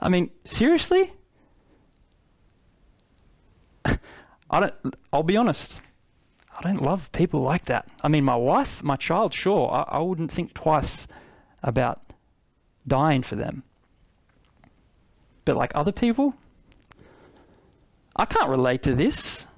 I 0.00 0.08
mean, 0.08 0.30
seriously? 0.44 1.12
I 3.84 3.98
don't, 4.50 4.74
I'll 5.12 5.22
be 5.22 5.36
honest. 5.36 5.80
I 6.62 6.68
don't 6.68 6.82
love 6.82 7.10
people 7.10 7.40
like 7.40 7.64
that. 7.64 7.88
I 8.02 8.08
mean, 8.08 8.24
my 8.24 8.36
wife, 8.36 8.82
my 8.84 8.94
child, 8.94 9.34
sure, 9.34 9.68
I, 9.70 9.96
I 9.96 9.98
wouldn't 9.98 10.30
think 10.30 10.54
twice 10.54 11.08
about 11.60 12.00
dying 12.86 13.22
for 13.22 13.34
them. 13.34 13.64
But 15.44 15.56
like 15.56 15.72
other 15.74 15.90
people, 15.90 16.34
I 18.14 18.26
can't 18.26 18.48
relate 18.48 18.82
to 18.84 18.94
this. 18.94 19.48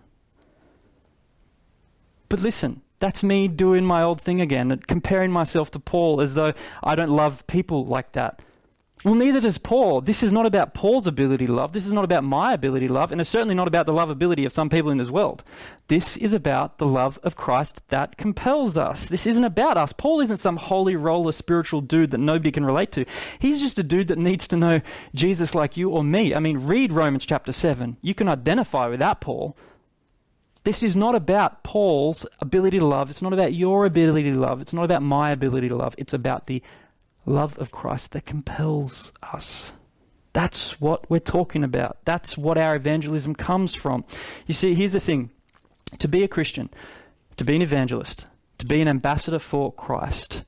But 2.30 2.40
listen, 2.40 2.80
that's 3.00 3.22
me 3.22 3.48
doing 3.48 3.84
my 3.84 4.02
old 4.02 4.22
thing 4.22 4.40
again, 4.40 4.80
comparing 4.86 5.30
myself 5.30 5.70
to 5.72 5.78
Paul 5.78 6.22
as 6.22 6.34
though 6.34 6.54
I 6.82 6.94
don't 6.94 7.10
love 7.10 7.46
people 7.46 7.84
like 7.84 8.12
that. 8.12 8.40
Well, 9.04 9.14
neither 9.14 9.42
does 9.42 9.58
Paul. 9.58 10.00
This 10.00 10.22
is 10.22 10.32
not 10.32 10.46
about 10.46 10.72
Paul's 10.72 11.06
ability 11.06 11.46
to 11.46 11.52
love. 11.52 11.74
This 11.74 11.84
is 11.84 11.92
not 11.92 12.04
about 12.04 12.24
my 12.24 12.54
ability 12.54 12.86
to 12.86 12.92
love, 12.94 13.12
and 13.12 13.20
it's 13.20 13.28
certainly 13.28 13.54
not 13.54 13.68
about 13.68 13.84
the 13.84 13.92
lovability 13.92 14.46
of 14.46 14.52
some 14.52 14.70
people 14.70 14.90
in 14.90 14.96
this 14.96 15.10
world. 15.10 15.44
This 15.88 16.16
is 16.16 16.32
about 16.32 16.78
the 16.78 16.86
love 16.86 17.18
of 17.22 17.36
Christ 17.36 17.82
that 17.88 18.16
compels 18.16 18.78
us. 18.78 19.06
This 19.08 19.26
isn't 19.26 19.44
about 19.44 19.76
us. 19.76 19.92
Paul 19.92 20.22
isn't 20.22 20.38
some 20.38 20.56
holy 20.56 20.96
roller 20.96 21.32
spiritual 21.32 21.82
dude 21.82 22.12
that 22.12 22.18
nobody 22.18 22.50
can 22.50 22.64
relate 22.64 22.92
to. 22.92 23.04
He's 23.38 23.60
just 23.60 23.78
a 23.78 23.82
dude 23.82 24.08
that 24.08 24.16
needs 24.16 24.48
to 24.48 24.56
know 24.56 24.80
Jesus 25.14 25.54
like 25.54 25.76
you 25.76 25.90
or 25.90 26.02
me. 26.02 26.34
I 26.34 26.38
mean, 26.38 26.60
read 26.60 26.90
Romans 26.90 27.26
chapter 27.26 27.52
7. 27.52 27.98
You 28.00 28.14
can 28.14 28.30
identify 28.30 28.86
with 28.86 29.00
that 29.00 29.20
Paul. 29.20 29.54
This 30.64 30.82
is 30.82 30.96
not 30.96 31.14
about 31.14 31.62
Paul's 31.62 32.24
ability 32.40 32.78
to 32.78 32.86
love. 32.86 33.10
It's 33.10 33.20
not 33.20 33.34
about 33.34 33.52
your 33.52 33.84
ability 33.84 34.30
to 34.30 34.38
love. 34.38 34.62
It's 34.62 34.72
not 34.72 34.84
about 34.84 35.02
my 35.02 35.30
ability 35.30 35.68
to 35.68 35.76
love. 35.76 35.94
It's 35.98 36.14
about 36.14 36.46
the 36.46 36.62
love 37.26 37.58
of 37.58 37.70
Christ 37.70 38.12
that 38.12 38.26
compels 38.26 39.12
us. 39.22 39.72
That's 40.32 40.80
what 40.80 41.08
we're 41.08 41.20
talking 41.20 41.62
about. 41.62 41.98
That's 42.04 42.36
what 42.36 42.58
our 42.58 42.74
evangelism 42.74 43.34
comes 43.34 43.74
from. 43.74 44.04
You 44.46 44.54
see, 44.54 44.74
here's 44.74 44.92
the 44.92 45.00
thing 45.00 45.30
to 45.98 46.08
be 46.08 46.24
a 46.24 46.28
Christian, 46.28 46.70
to 47.36 47.44
be 47.44 47.56
an 47.56 47.62
evangelist, 47.62 48.26
to 48.58 48.66
be 48.66 48.80
an 48.80 48.88
ambassador 48.88 49.38
for 49.38 49.72
Christ, 49.72 50.44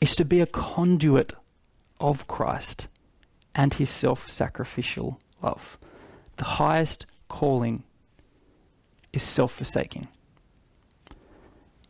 is 0.00 0.16
to 0.16 0.24
be 0.24 0.40
a 0.40 0.46
conduit 0.46 1.32
of 2.00 2.26
Christ 2.26 2.88
and 3.54 3.74
his 3.74 3.88
self 3.88 4.28
sacrificial 4.28 5.20
love. 5.42 5.78
The 6.36 6.44
highest 6.44 7.06
calling 7.28 7.84
is 9.12 9.22
self 9.22 9.52
forsaking. 9.52 10.08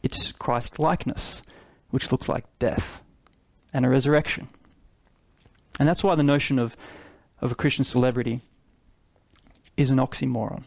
It's 0.03 0.31
Christ 0.33 0.79
likeness, 0.79 1.43
which 1.91 2.13
looks 2.13 2.29
like 2.29 2.45
death 2.59 3.03
and 3.79 3.87
a 3.87 3.89
resurrection. 3.89 4.49
And 5.79 5.89
that's 5.89 6.03
why 6.03 6.17
the 6.17 6.25
notion 6.25 6.59
of, 6.59 6.77
of 7.41 7.53
a 7.53 7.55
Christian 7.55 7.85
celebrity 7.85 8.41
is 9.77 9.89
an 9.89 9.99
oxymoron, 9.99 10.65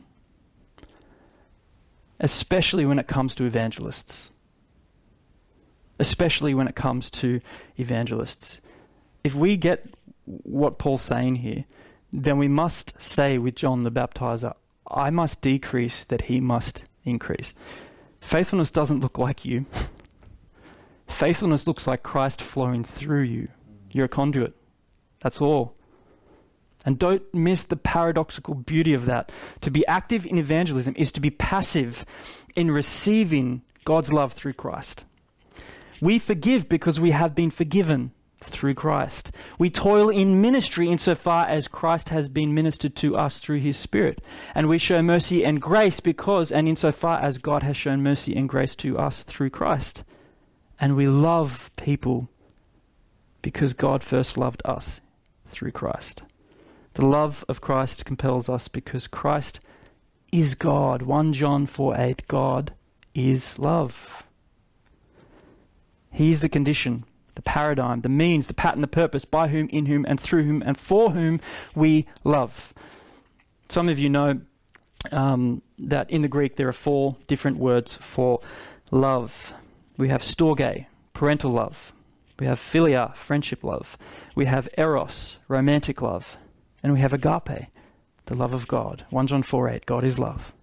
especially 2.22 2.86
when 2.86 3.00
it 3.00 3.08
comes 3.08 3.36
to 3.36 3.44
evangelists. 3.44 4.32
Especially 6.00 6.54
when 6.54 6.70
it 6.70 6.76
comes 6.76 7.10
to 7.10 7.42
evangelists. 7.78 8.62
If 9.26 9.36
we 9.36 9.58
get 9.58 9.94
what 10.26 10.80
Paul's 10.80 11.02
saying 11.02 11.36
here, 11.36 11.66
then 12.14 12.38
we 12.38 12.48
must 12.48 12.94
say 12.98 13.38
with 13.38 13.56
John 13.56 13.84
the 13.84 13.92
Baptizer, 13.92 14.54
I 14.90 15.10
must 15.10 15.42
decrease 15.42 16.06
that 16.06 16.24
he 16.24 16.40
must 16.40 16.84
increase. 17.04 17.54
Faithfulness 18.22 18.72
doesn't 18.72 19.02
look 19.02 19.20
like 19.20 19.44
you. 19.44 19.66
Faithfulness 21.12 21.68
looks 21.68 21.86
like 21.86 22.04
Christ 22.04 22.42
flowing 22.42 22.84
through 22.84 23.24
you. 23.24 23.50
You're 23.92 24.06
a 24.06 24.10
conduit. 24.10 24.56
That's 25.20 25.42
all. 25.42 25.76
And 26.86 26.98
don't 26.98 27.22
miss 27.34 27.64
the 27.64 27.76
paradoxical 27.76 28.56
beauty 28.56 28.94
of 28.94 29.06
that. 29.06 29.32
To 29.62 29.70
be 29.70 29.86
active 29.86 30.26
in 30.26 30.38
evangelism 30.38 30.96
is 30.98 31.12
to 31.12 31.20
be 31.20 31.30
passive 31.30 32.06
in 32.56 32.72
receiving 32.72 33.62
God's 33.86 34.12
love 34.12 34.34
through 34.34 34.54
Christ. 34.54 35.04
We 36.00 36.18
forgive 36.18 36.68
because 36.68 37.00
we 37.00 37.12
have 37.12 37.36
been 37.36 37.52
forgiven 37.52 38.12
through 38.40 38.74
Christ. 38.74 39.32
We 39.60 39.70
toil 39.70 40.10
in 40.10 40.42
ministry 40.42 40.90
insofar 40.90 41.46
as 41.46 41.68
Christ 41.68 42.10
has 42.10 42.30
been 42.30 42.56
ministered 42.56 42.96
to 42.96 43.16
us 43.16 43.38
through 43.38 43.60
his 43.60 43.78
Spirit. 43.78 44.26
And 44.56 44.68
we 44.68 44.80
show 44.80 45.04
mercy 45.04 45.46
and 45.46 45.62
grace 45.62 46.00
because 46.00 46.52
and 46.52 46.68
insofar 46.68 47.20
as 47.20 47.38
God 47.38 47.62
has 47.62 47.78
shown 47.78 48.02
mercy 48.02 48.36
and 48.36 48.50
grace 48.50 48.74
to 48.78 48.98
us 48.98 49.22
through 49.22 49.52
Christ. 49.52 50.04
And 50.82 50.96
we 50.96 51.08
love 51.08 51.70
people 51.76 52.28
because 53.44 53.74
God 53.74 54.02
first 54.02 54.36
loved 54.36 54.64
us 54.66 55.00
through 55.48 55.72
Christ. 55.72 56.24
The 56.96 57.06
love 57.06 57.46
of 57.48 57.62
Christ 57.62 58.04
compels 58.04 58.50
us 58.50 58.68
because 58.68 59.06
Christ 59.06 59.60
is 60.32 60.56
God. 60.56 61.04
1 61.04 61.34
John 61.34 61.68
4 61.68 61.96
8, 61.96 62.28
God 62.28 62.74
is 63.14 63.60
love. 63.60 64.24
He 66.10 66.32
is 66.32 66.42
the 66.42 66.50
condition, 66.50 67.06
the 67.36 67.44
paradigm, 67.44 68.02
the 68.02 68.10
means, 68.10 68.48
the 68.48 68.54
pattern, 68.56 68.82
the 68.82 68.88
purpose 68.88 69.24
by 69.24 69.50
whom, 69.50 69.70
in 69.70 69.86
whom, 69.86 70.04
and 70.08 70.20
through 70.20 70.44
whom, 70.44 70.64
and 70.64 70.78
for 70.78 71.12
whom 71.12 71.40
we 71.76 72.08
love. 72.24 72.74
Some 73.70 73.88
of 73.88 74.00
you 74.00 74.10
know 74.10 74.42
um, 75.12 75.62
that 75.78 76.10
in 76.10 76.24
the 76.24 76.28
Greek 76.28 76.56
there 76.56 76.68
are 76.68 76.74
four 76.74 77.16
different 77.28 77.58
words 77.58 77.98
for 77.98 78.42
love. 78.90 79.54
We 80.02 80.10
have 80.10 80.24
storge, 80.24 80.88
parental 81.14 81.52
love. 81.52 81.94
We 82.40 82.48
have 82.48 82.60
philia, 82.60 83.16
friendship 83.16 83.64
love. 83.64 84.00
We 84.34 84.46
have 84.46 84.68
eros, 84.76 85.38
romantic 85.48 86.02
love. 86.02 86.38
And 86.82 86.92
we 86.92 87.02
have 87.02 87.14
agape, 87.14 87.68
the 88.26 88.34
love 88.36 88.52
of 88.52 88.68
God. 88.68 89.06
1 89.12 89.28
John 89.28 89.44
4 89.44 89.70
8, 89.70 89.86
God 89.86 90.04
is 90.04 90.18
love. 90.18 90.54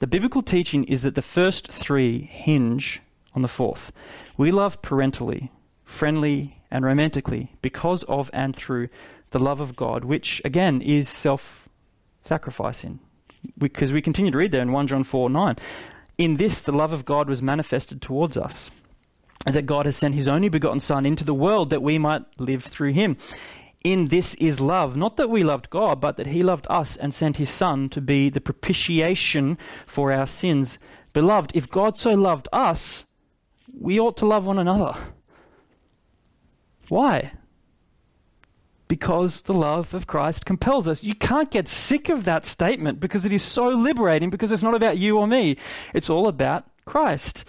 The 0.00 0.08
biblical 0.08 0.42
teaching 0.42 0.82
is 0.82 1.02
that 1.02 1.14
the 1.14 1.22
first 1.22 1.68
three 1.68 2.22
hinge 2.22 3.00
on 3.36 3.42
the 3.42 3.46
fourth. 3.46 3.92
We 4.36 4.50
love 4.50 4.82
parentally, 4.82 5.52
friendly, 5.84 6.60
and 6.72 6.84
romantically 6.84 7.54
because 7.62 8.02
of 8.02 8.30
and 8.32 8.56
through 8.56 8.88
the 9.30 9.38
love 9.38 9.60
of 9.60 9.76
God, 9.76 10.04
which 10.04 10.42
again 10.44 10.82
is 10.82 11.08
self 11.08 11.68
sacrificing. 12.24 12.98
Because 13.56 13.92
we, 13.92 14.02
continue 14.02 14.32
to 14.32 14.38
read 14.38 14.50
there 14.50 14.62
in 14.62 14.72
1 14.72 14.86
John 14.88 15.04
4 15.04 15.30
9. 15.30 15.56
In 16.16 16.36
this, 16.36 16.60
the 16.60 16.72
love 16.72 16.92
of 16.92 17.04
God 17.04 17.28
was 17.28 17.42
manifested 17.42 18.00
towards 18.00 18.36
us, 18.36 18.70
that 19.46 19.66
God 19.66 19.86
has 19.86 19.96
sent 19.96 20.14
his 20.14 20.28
only 20.28 20.48
begotten 20.48 20.80
Son 20.80 21.04
into 21.04 21.24
the 21.24 21.34
world 21.34 21.70
that 21.70 21.82
we 21.82 21.98
might 21.98 22.22
live 22.38 22.62
through 22.64 22.92
him. 22.92 23.16
In 23.82 24.08
this 24.08 24.34
is 24.36 24.60
love, 24.60 24.96
not 24.96 25.16
that 25.16 25.28
we 25.28 25.42
loved 25.42 25.68
God, 25.70 26.00
but 26.00 26.16
that 26.16 26.28
he 26.28 26.42
loved 26.42 26.66
us 26.70 26.96
and 26.96 27.12
sent 27.12 27.36
his 27.36 27.50
Son 27.50 27.88
to 27.90 28.00
be 28.00 28.30
the 28.30 28.40
propitiation 28.40 29.58
for 29.86 30.12
our 30.12 30.26
sins. 30.26 30.78
Beloved, 31.12 31.50
if 31.54 31.68
God 31.68 31.96
so 31.96 32.14
loved 32.14 32.48
us, 32.52 33.04
we 33.78 34.00
ought 34.00 34.16
to 34.18 34.26
love 34.26 34.46
one 34.46 34.58
another. 34.58 34.94
Why? 36.88 37.32
Because 38.94 39.42
the 39.42 39.52
love 39.52 39.92
of 39.92 40.06
Christ 40.06 40.46
compels 40.46 40.86
us. 40.86 41.02
You 41.02 41.16
can't 41.16 41.50
get 41.50 41.66
sick 41.66 42.08
of 42.08 42.22
that 42.26 42.44
statement 42.44 43.00
because 43.00 43.24
it 43.24 43.32
is 43.32 43.42
so 43.42 43.66
liberating 43.66 44.30
because 44.30 44.52
it's 44.52 44.62
not 44.62 44.76
about 44.76 44.98
you 44.98 45.18
or 45.18 45.26
me. 45.26 45.56
It's 45.92 46.08
all 46.08 46.28
about 46.28 46.64
Christ. 46.84 47.44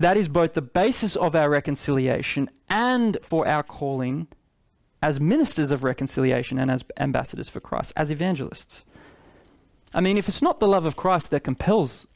That 0.00 0.16
is 0.16 0.26
both 0.26 0.54
the 0.54 0.60
basis 0.60 1.14
of 1.14 1.36
our 1.36 1.48
reconciliation 1.48 2.50
and 2.68 3.18
for 3.22 3.46
our 3.46 3.62
calling 3.62 4.26
as 5.00 5.20
ministers 5.20 5.70
of 5.70 5.84
reconciliation 5.84 6.58
and 6.58 6.72
as 6.72 6.84
ambassadors 6.96 7.48
for 7.48 7.60
Christ, 7.60 7.92
as 7.94 8.10
evangelists. 8.10 8.84
I 9.94 10.00
mean, 10.00 10.18
if 10.18 10.28
it's 10.28 10.42
not 10.42 10.58
the 10.58 10.66
love 10.66 10.86
of 10.86 10.96
Christ 10.96 11.30
that 11.30 11.44
compels 11.44 12.08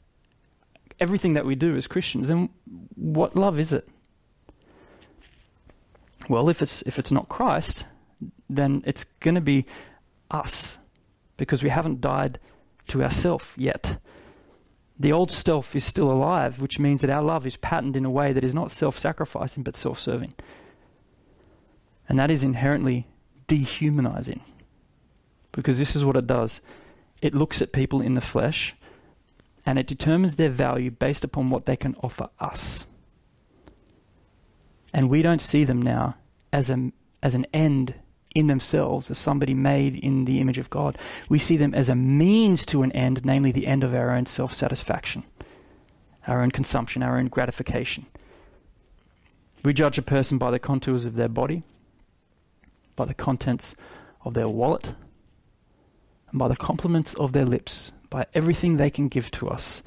everything 0.99 1.33
that 1.35 1.45
we 1.45 1.55
do 1.55 1.77
as 1.77 1.87
Christians, 1.87 2.27
then 2.27 2.49
what 2.93 3.37
love 3.37 3.57
is 3.57 3.71
it? 3.71 3.87
Well, 6.27 6.49
if 6.49 6.61
it's 6.61 6.81
if 6.81 6.99
it's 6.99 7.11
not 7.11 7.29
Christ, 7.29 7.85
then 8.49 8.83
it's 8.85 9.03
going 9.03 9.35
to 9.35 9.41
be 9.41 9.65
us 10.31 10.77
because 11.37 11.63
we 11.63 11.69
haven't 11.69 12.01
died 12.01 12.39
to 12.87 13.03
ourself 13.03 13.53
yet. 13.57 13.99
The 14.99 15.11
old 15.11 15.31
self 15.31 15.75
is 15.75 15.83
still 15.83 16.11
alive, 16.11 16.59
which 16.59 16.79
means 16.79 17.01
that 17.01 17.09
our 17.09 17.21
love 17.21 17.45
is 17.45 17.57
patterned 17.57 17.95
in 17.95 18.05
a 18.05 18.09
way 18.09 18.33
that 18.33 18.43
is 18.43 18.55
not 18.55 18.71
self-sacrificing 18.71 19.63
but 19.63 19.77
self-serving. 19.77 20.33
And 22.09 22.17
that 22.17 22.31
is 22.31 22.43
inherently 22.43 23.07
dehumanizing. 23.45 24.41
Because 25.51 25.77
this 25.77 25.95
is 25.95 26.03
what 26.03 26.15
it 26.15 26.25
does. 26.25 26.61
It 27.21 27.35
looks 27.35 27.61
at 27.61 27.71
people 27.71 28.01
in 28.01 28.15
the 28.15 28.21
flesh 28.21 28.75
and 29.65 29.77
it 29.77 29.87
determines 29.87 30.35
their 30.35 30.49
value 30.49 30.89
based 30.89 31.23
upon 31.23 31.49
what 31.49 31.65
they 31.65 31.75
can 31.75 31.95
offer 32.01 32.29
us. 32.39 32.85
And 34.93 35.09
we 35.09 35.21
don't 35.21 35.41
see 35.41 35.63
them 35.63 35.81
now 35.81 36.15
as, 36.53 36.69
a, 36.69 36.91
as 37.21 37.35
an 37.35 37.45
end 37.53 37.95
in 38.37 38.47
themselves, 38.47 39.09
as 39.09 39.17
somebody 39.17 39.53
made 39.53 39.95
in 39.95 40.25
the 40.25 40.39
image 40.39 40.57
of 40.57 40.69
God. 40.69 40.97
We 41.29 41.39
see 41.39 41.57
them 41.57 41.73
as 41.73 41.89
a 41.89 41.95
means 41.95 42.65
to 42.67 42.83
an 42.83 42.91
end, 42.91 43.25
namely 43.25 43.51
the 43.51 43.67
end 43.67 43.83
of 43.83 43.93
our 43.93 44.11
own 44.11 44.25
self 44.25 44.53
satisfaction, 44.53 45.23
our 46.27 46.41
own 46.41 46.51
consumption, 46.51 47.03
our 47.03 47.17
own 47.17 47.27
gratification. 47.27 48.05
We 49.63 49.73
judge 49.73 49.97
a 49.97 50.03
person 50.03 50.37
by 50.37 50.51
the 50.51 50.59
contours 50.59 51.05
of 51.05 51.15
their 51.15 51.27
body, 51.27 51.63
by 52.95 53.05
the 53.05 53.13
contents 53.13 53.75
of 54.23 54.33
their 54.33 54.47
wallet, 54.47 54.93
and 56.29 56.39
by 56.39 56.47
the 56.47 56.55
compliments 56.55 57.13
of 57.15 57.33
their 57.33 57.45
lips 57.45 57.91
by 58.09 58.25
everything 58.33 58.77
they 58.77 58.89
can 58.89 59.07
give 59.07 59.31
to 59.31 59.49
us. 59.49 59.83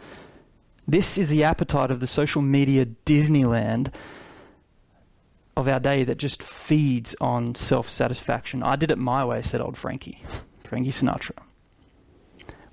This 0.86 1.16
is 1.16 1.28
the 1.28 1.44
appetite 1.44 1.90
of 1.90 2.00
the 2.00 2.06
social 2.06 2.42
media 2.42 2.86
Disneyland 3.06 3.92
of 5.60 5.68
our 5.68 5.80
day 5.80 6.04
that 6.04 6.18
just 6.18 6.42
feeds 6.42 7.14
on 7.20 7.54
self 7.54 7.88
satisfaction. 7.88 8.62
I 8.62 8.76
did 8.76 8.90
it 8.90 8.98
my 8.98 9.24
way, 9.24 9.42
said 9.42 9.60
old 9.60 9.76
Frankie, 9.76 10.22
Frankie 10.64 10.90
Sinatra. 10.90 11.38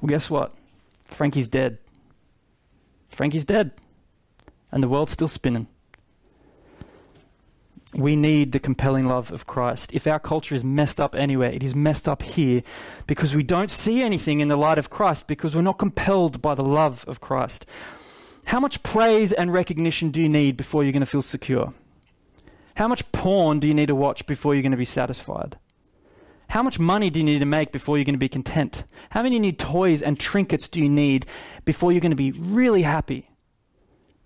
Well, 0.02 0.08
guess 0.08 0.30
what? 0.30 0.54
Frankie's 1.06 1.50
dead. 1.50 1.78
Frankie's 3.10 3.45
dead. 3.45 3.71
And 4.71 4.84
the 4.84 4.88
world's 4.88 5.13
still 5.13 5.30
spinning 5.30 5.67
we 7.93 8.15
need 8.15 8.52
the 8.52 8.60
compelling 8.60 9.06
love 9.06 9.32
of 9.32 9.47
Christ. 9.47 9.91
If 9.93 10.08
our 10.08 10.19
culture 10.19 10.56
is 10.56 10.63
messed 10.63 11.00
up 11.00 11.15
anywhere, 11.15 11.52
it 11.52 11.63
is 11.63 11.73
messed 11.73 12.08
up 12.08 12.21
here 12.21 12.62
because 13.08 13.34
we 13.34 13.43
don't 13.43 13.71
see 13.71 14.02
anything 14.02 14.39
in 14.39 14.50
the 14.50 14.56
light 14.56 14.78
of 14.78 14.89
Christ 14.89 15.28
because 15.28 15.56
we're 15.56 15.62
not 15.62 15.78
compelled 15.78 16.41
by 16.41 16.54
the 16.54 16.63
love 16.63 17.06
of 17.08 17.21
Christ. 17.21 17.65
How 18.45 18.60
much 18.60 18.84
praise 18.84 19.32
and 19.32 19.52
recognition 19.52 20.12
do 20.12 20.21
you 20.21 20.30
need 20.30 20.58
before 20.58 20.84
you're 20.84 20.93
going 20.93 21.02
to 21.02 21.06
feel 21.06 21.21
secure? 21.21 21.73
How 22.77 22.87
much 22.87 23.11
porn 23.11 23.59
do 23.59 23.67
you 23.67 23.73
need 23.73 23.87
to 23.87 23.95
watch 23.95 24.27
before 24.27 24.53
you're 24.53 24.61
going 24.61 24.69
to 24.69 24.77
be 24.77 24.85
satisfied? 24.85 25.57
How 26.49 26.61
much 26.61 26.77
money 26.77 27.09
do 27.09 27.19
you 27.19 27.25
need 27.25 27.39
to 27.39 27.45
make 27.45 27.71
before 27.71 27.97
you're 27.97 28.05
going 28.05 28.13
to 28.13 28.19
be 28.19 28.29
content? 28.29 28.83
How 29.09 29.23
many 29.23 29.39
new 29.39 29.51
toys 29.51 30.03
and 30.03 30.19
trinkets 30.19 30.67
do 30.67 30.79
you 30.79 30.87
need 30.87 31.25
before 31.65 31.91
you're 31.91 32.01
going 32.01 32.11
to 32.11 32.15
be 32.15 32.33
really 32.33 32.83
happy? 32.83 33.31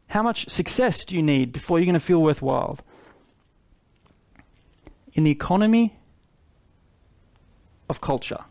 How 0.07 0.21
much 0.21 0.49
success 0.49 1.05
do 1.05 1.15
you 1.15 1.21
need 1.21 1.53
before 1.53 1.79
you're 1.79 1.85
going 1.85 1.93
to 1.93 1.99
feel 2.01 2.21
worthwhile? 2.21 2.77
In 5.13 5.23
the 5.23 5.31
economy 5.31 5.97
of 7.87 8.01
culture, 8.01 8.43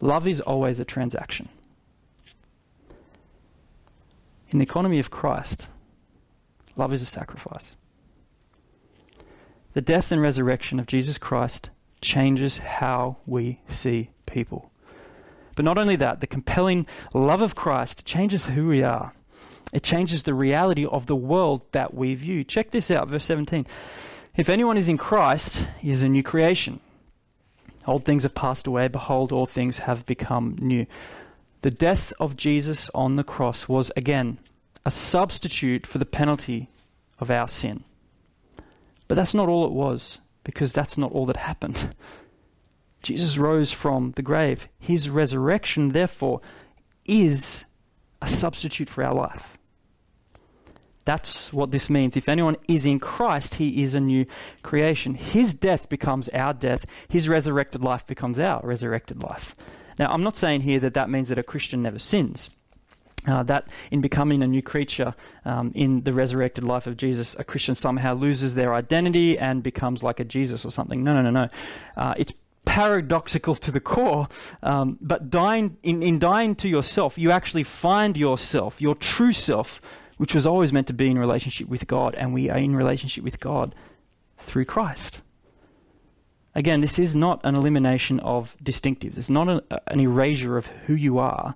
love 0.00 0.26
is 0.26 0.40
always 0.40 0.80
a 0.80 0.86
transaction. 0.86 1.50
In 4.48 4.60
the 4.60 4.64
economy 4.64 4.98
of 4.98 5.10
Christ, 5.10 5.68
love 6.74 6.94
is 6.94 7.02
a 7.02 7.06
sacrifice. 7.06 7.74
The 9.78 9.82
death 9.82 10.10
and 10.10 10.20
resurrection 10.20 10.80
of 10.80 10.88
Jesus 10.88 11.18
Christ 11.18 11.70
changes 12.00 12.58
how 12.58 13.18
we 13.26 13.60
see 13.68 14.10
people. 14.26 14.72
But 15.54 15.64
not 15.64 15.78
only 15.78 15.94
that, 15.94 16.20
the 16.20 16.26
compelling 16.26 16.84
love 17.14 17.42
of 17.42 17.54
Christ 17.54 18.04
changes 18.04 18.46
who 18.46 18.66
we 18.66 18.82
are. 18.82 19.14
It 19.72 19.84
changes 19.84 20.24
the 20.24 20.34
reality 20.34 20.84
of 20.84 21.06
the 21.06 21.14
world 21.14 21.62
that 21.70 21.94
we 21.94 22.16
view. 22.16 22.42
Check 22.42 22.72
this 22.72 22.90
out, 22.90 23.06
verse 23.06 23.24
17. 23.26 23.68
If 24.36 24.48
anyone 24.48 24.76
is 24.76 24.88
in 24.88 24.98
Christ, 24.98 25.68
he 25.78 25.92
is 25.92 26.02
a 26.02 26.08
new 26.08 26.24
creation. 26.24 26.80
Old 27.86 28.04
things 28.04 28.24
have 28.24 28.34
passed 28.34 28.66
away. 28.66 28.88
Behold, 28.88 29.30
all 29.30 29.46
things 29.46 29.78
have 29.78 30.04
become 30.06 30.56
new. 30.60 30.86
The 31.62 31.70
death 31.70 32.12
of 32.18 32.36
Jesus 32.36 32.90
on 32.96 33.14
the 33.14 33.22
cross 33.22 33.68
was, 33.68 33.92
again, 33.96 34.40
a 34.84 34.90
substitute 34.90 35.86
for 35.86 35.98
the 35.98 36.04
penalty 36.04 36.68
of 37.20 37.30
our 37.30 37.46
sin. 37.46 37.84
But 39.08 39.16
that's 39.16 39.34
not 39.34 39.48
all 39.48 39.64
it 39.64 39.72
was, 39.72 40.18
because 40.44 40.72
that's 40.72 40.98
not 40.98 41.12
all 41.12 41.26
that 41.26 41.36
happened. 41.36 41.94
Jesus 43.02 43.38
rose 43.38 43.72
from 43.72 44.12
the 44.12 44.22
grave. 44.22 44.68
His 44.78 45.08
resurrection, 45.08 45.90
therefore, 45.90 46.40
is 47.06 47.64
a 48.20 48.28
substitute 48.28 48.88
for 48.90 49.04
our 49.04 49.14
life. 49.14 49.56
That's 51.04 51.54
what 51.54 51.70
this 51.70 51.88
means. 51.88 52.18
If 52.18 52.28
anyone 52.28 52.56
is 52.68 52.84
in 52.84 53.00
Christ, 53.00 53.54
he 53.54 53.82
is 53.82 53.94
a 53.94 54.00
new 54.00 54.26
creation. 54.62 55.14
His 55.14 55.54
death 55.54 55.88
becomes 55.88 56.28
our 56.30 56.52
death, 56.52 56.84
his 57.08 57.30
resurrected 57.30 57.82
life 57.82 58.06
becomes 58.06 58.38
our 58.38 58.60
resurrected 58.62 59.22
life. 59.22 59.54
Now, 59.98 60.12
I'm 60.12 60.22
not 60.22 60.36
saying 60.36 60.60
here 60.60 60.78
that 60.80 60.94
that 60.94 61.08
means 61.08 61.30
that 61.30 61.38
a 61.38 61.42
Christian 61.42 61.82
never 61.82 61.98
sins. 61.98 62.50
Uh, 63.28 63.42
that 63.42 63.68
in 63.90 64.00
becoming 64.00 64.42
a 64.42 64.46
new 64.46 64.62
creature 64.62 65.14
um, 65.44 65.70
in 65.74 66.02
the 66.04 66.12
resurrected 66.14 66.64
life 66.64 66.86
of 66.86 66.96
Jesus, 66.96 67.36
a 67.38 67.44
Christian 67.44 67.74
somehow 67.74 68.14
loses 68.14 68.54
their 68.54 68.74
identity 68.74 69.38
and 69.38 69.62
becomes 69.62 70.02
like 70.02 70.18
a 70.18 70.24
Jesus 70.24 70.64
or 70.64 70.70
something. 70.70 71.04
No, 71.04 71.12
no, 71.12 71.20
no, 71.20 71.30
no. 71.30 71.48
Uh, 71.96 72.14
it's 72.16 72.32
paradoxical 72.64 73.54
to 73.54 73.70
the 73.70 73.80
core, 73.80 74.28
um, 74.62 74.98
but 75.00 75.30
dying 75.30 75.76
in, 75.82 76.02
in 76.02 76.18
dying 76.18 76.54
to 76.54 76.68
yourself, 76.68 77.18
you 77.18 77.30
actually 77.30 77.64
find 77.64 78.16
yourself, 78.16 78.80
your 78.80 78.94
true 78.94 79.32
self, 79.32 79.80
which 80.16 80.34
was 80.34 80.46
always 80.46 80.72
meant 80.72 80.86
to 80.86 80.92
be 80.92 81.10
in 81.10 81.18
relationship 81.18 81.68
with 81.68 81.86
God, 81.86 82.14
and 82.14 82.32
we 82.32 82.48
are 82.50 82.58
in 82.58 82.74
relationship 82.74 83.24
with 83.24 83.40
God 83.40 83.74
through 84.36 84.64
Christ. 84.64 85.22
Again, 86.54 86.80
this 86.80 86.98
is 86.98 87.14
not 87.14 87.40
an 87.44 87.54
elimination 87.54 88.20
of 88.20 88.56
distinctives. 88.62 89.16
It's 89.16 89.30
not 89.30 89.64
an 89.86 90.00
erasure 90.00 90.56
of 90.56 90.66
who 90.66 90.94
you 90.94 91.18
are. 91.18 91.54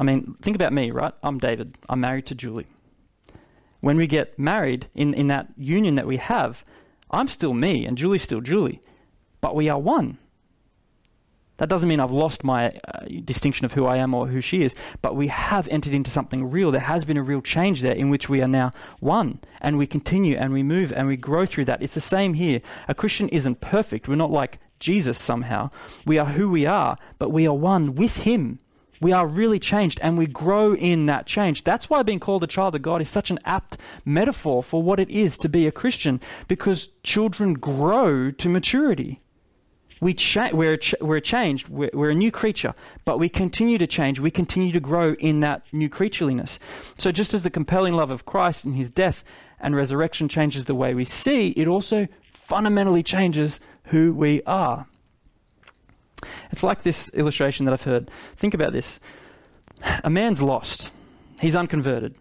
I 0.00 0.02
mean, 0.02 0.34
think 0.40 0.56
about 0.56 0.72
me, 0.72 0.90
right? 0.90 1.12
I'm 1.22 1.38
David. 1.38 1.76
I'm 1.86 2.00
married 2.00 2.24
to 2.26 2.34
Julie. 2.34 2.66
When 3.80 3.98
we 3.98 4.06
get 4.06 4.38
married, 4.38 4.88
in, 4.94 5.12
in 5.12 5.26
that 5.26 5.48
union 5.58 5.94
that 5.96 6.06
we 6.06 6.16
have, 6.16 6.64
I'm 7.10 7.28
still 7.28 7.52
me 7.52 7.84
and 7.84 7.98
Julie's 7.98 8.22
still 8.22 8.40
Julie, 8.40 8.80
but 9.42 9.54
we 9.54 9.68
are 9.68 9.78
one. 9.78 10.16
That 11.58 11.68
doesn't 11.68 11.90
mean 11.90 12.00
I've 12.00 12.10
lost 12.10 12.42
my 12.42 12.68
uh, 12.68 13.04
distinction 13.22 13.66
of 13.66 13.74
who 13.74 13.84
I 13.84 13.98
am 13.98 14.14
or 14.14 14.28
who 14.28 14.40
she 14.40 14.62
is, 14.62 14.74
but 15.02 15.16
we 15.16 15.28
have 15.28 15.68
entered 15.68 15.92
into 15.92 16.10
something 16.10 16.50
real. 16.50 16.70
There 16.70 16.80
has 16.80 17.04
been 17.04 17.18
a 17.18 17.22
real 17.22 17.42
change 17.42 17.82
there 17.82 17.94
in 17.94 18.08
which 18.08 18.30
we 18.30 18.40
are 18.40 18.48
now 18.48 18.72
one, 19.00 19.40
and 19.60 19.76
we 19.76 19.86
continue 19.86 20.34
and 20.34 20.54
we 20.54 20.62
move 20.62 20.94
and 20.94 21.08
we 21.08 21.18
grow 21.18 21.44
through 21.44 21.66
that. 21.66 21.82
It's 21.82 21.92
the 21.92 22.00
same 22.00 22.32
here. 22.32 22.62
A 22.88 22.94
Christian 22.94 23.28
isn't 23.28 23.60
perfect. 23.60 24.08
We're 24.08 24.14
not 24.14 24.30
like 24.30 24.60
Jesus 24.78 25.18
somehow. 25.18 25.68
We 26.06 26.16
are 26.16 26.24
who 26.24 26.48
we 26.48 26.64
are, 26.64 26.96
but 27.18 27.32
we 27.32 27.46
are 27.46 27.54
one 27.54 27.94
with 27.94 28.16
Him. 28.16 28.60
We 29.00 29.12
are 29.12 29.26
really 29.26 29.58
changed 29.58 29.98
and 30.02 30.18
we 30.18 30.26
grow 30.26 30.74
in 30.74 31.06
that 31.06 31.26
change. 31.26 31.64
That's 31.64 31.88
why 31.88 32.02
being 32.02 32.20
called 32.20 32.44
a 32.44 32.46
child 32.46 32.74
of 32.74 32.82
God 32.82 33.00
is 33.00 33.08
such 33.08 33.30
an 33.30 33.38
apt 33.44 33.78
metaphor 34.04 34.62
for 34.62 34.82
what 34.82 35.00
it 35.00 35.08
is 35.08 35.38
to 35.38 35.48
be 35.48 35.66
a 35.66 35.72
Christian, 35.72 36.20
because 36.48 36.88
children 37.02 37.54
grow 37.54 38.30
to 38.30 38.48
maturity. 38.48 39.20
We 40.00 40.14
cha- 40.14 40.50
we're, 40.52 40.78
ch- 40.78 40.94
we're 41.00 41.20
changed, 41.20 41.68
we're, 41.68 41.90
we're 41.92 42.10
a 42.10 42.14
new 42.14 42.30
creature, 42.30 42.74
but 43.04 43.18
we 43.18 43.28
continue 43.28 43.76
to 43.78 43.86
change, 43.86 44.18
we 44.18 44.30
continue 44.30 44.72
to 44.72 44.80
grow 44.80 45.14
in 45.14 45.40
that 45.40 45.62
new 45.72 45.90
creatureliness. 45.90 46.58
So, 46.96 47.12
just 47.12 47.34
as 47.34 47.42
the 47.42 47.50
compelling 47.50 47.92
love 47.92 48.10
of 48.10 48.24
Christ 48.24 48.64
and 48.64 48.74
his 48.74 48.90
death 48.90 49.24
and 49.60 49.76
resurrection 49.76 50.28
changes 50.28 50.64
the 50.64 50.74
way 50.74 50.94
we 50.94 51.04
see, 51.04 51.50
it 51.50 51.68
also 51.68 52.08
fundamentally 52.32 53.02
changes 53.02 53.60
who 53.84 54.14
we 54.14 54.42
are. 54.44 54.86
It's 56.50 56.62
like 56.62 56.82
this 56.82 57.08
illustration 57.10 57.66
that 57.66 57.72
I've 57.72 57.82
heard. 57.82 58.10
Think 58.36 58.54
about 58.54 58.72
this 58.72 59.00
a 60.04 60.10
man's 60.10 60.42
lost, 60.42 60.90
he's 61.40 61.56
unconverted. 61.56 62.16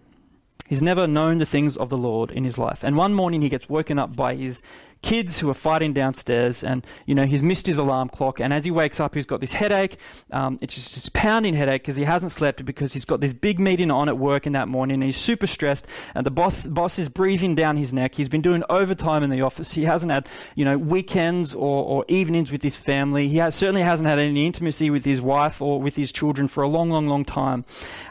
He's 0.68 0.84
never 0.84 1.08
known 1.08 1.40
the 1.40 1.48
things 1.48 1.76
of 1.78 1.90
the 1.90 1.98
Lord 1.98 2.30
in 2.30 2.44
his 2.44 2.60
life. 2.60 2.84
And 2.84 2.96
one 2.96 3.16
morning 3.16 3.42
he 3.42 3.50
gets 3.50 3.68
woken 3.68 3.98
up 3.98 4.16
by 4.16 4.36
his 4.36 4.62
kids 5.02 5.40
who 5.40 5.50
are 5.50 5.54
fighting 5.54 5.94
downstairs, 5.94 6.64
and 6.64 6.86
you 7.06 7.16
know 7.16 7.26
he's 7.26 7.44
missed 7.44 7.68
his 7.68 7.78
alarm 7.78 8.10
clock. 8.10 8.40
And 8.40 8.54
as 8.54 8.64
he 8.64 8.72
wakes 8.72 9.00
up, 9.00 9.16
he's 9.16 9.26
got 9.26 9.42
this 9.42 9.54
headache. 9.54 9.98
Um, 10.32 10.60
it's 10.62 10.76
just 10.76 10.96
this 10.96 11.10
pounding 11.10 11.54
headache 11.54 11.82
because 11.82 11.96
he 11.96 12.04
hasn't 12.04 12.32
slept 12.32 12.66
because 12.66 12.94
he's 12.94 13.06
got 13.06 13.20
this 13.20 13.34
big 13.34 13.60
meeting 13.60 13.92
on 13.92 14.10
at 14.10 14.18
work 14.18 14.46
in 14.46 14.54
that 14.54 14.68
morning, 14.68 14.96
and 14.96 15.04
he's 15.04 15.18
super 15.18 15.48
stressed. 15.48 15.88
And 16.16 16.26
the 16.26 16.32
boss 16.32 16.66
boss 16.66 17.00
is 17.00 17.10
breathing 17.10 17.56
down 17.56 17.78
his 17.78 17.94
neck. 17.94 18.16
He's 18.16 18.30
been 18.30 18.42
doing 18.42 18.64
overtime 18.70 19.24
in 19.24 19.30
the 19.30 19.42
office. 19.42 19.72
He 19.72 19.84
hasn't 19.84 20.12
had 20.12 20.28
you 20.56 20.66
know 20.66 20.78
weekends 20.78 21.54
or, 21.54 21.86
or 21.86 22.06
evenings 22.08 22.52
with 22.52 22.62
his 22.62 22.76
family. 22.76 23.30
He 23.30 23.38
has, 23.38 23.56
certainly 23.56 23.82
hasn't 23.82 24.08
had 24.08 24.20
any 24.20 24.46
intimacy 24.46 24.90
with 24.90 25.06
his 25.06 25.22
wife 25.22 25.62
or 25.62 25.82
with 25.82 25.96
his 25.96 26.12
children 26.12 26.48
for 26.48 26.64
a 26.64 26.68
long, 26.68 26.90
long, 26.90 27.08
long 27.08 27.26
time. 27.26 27.66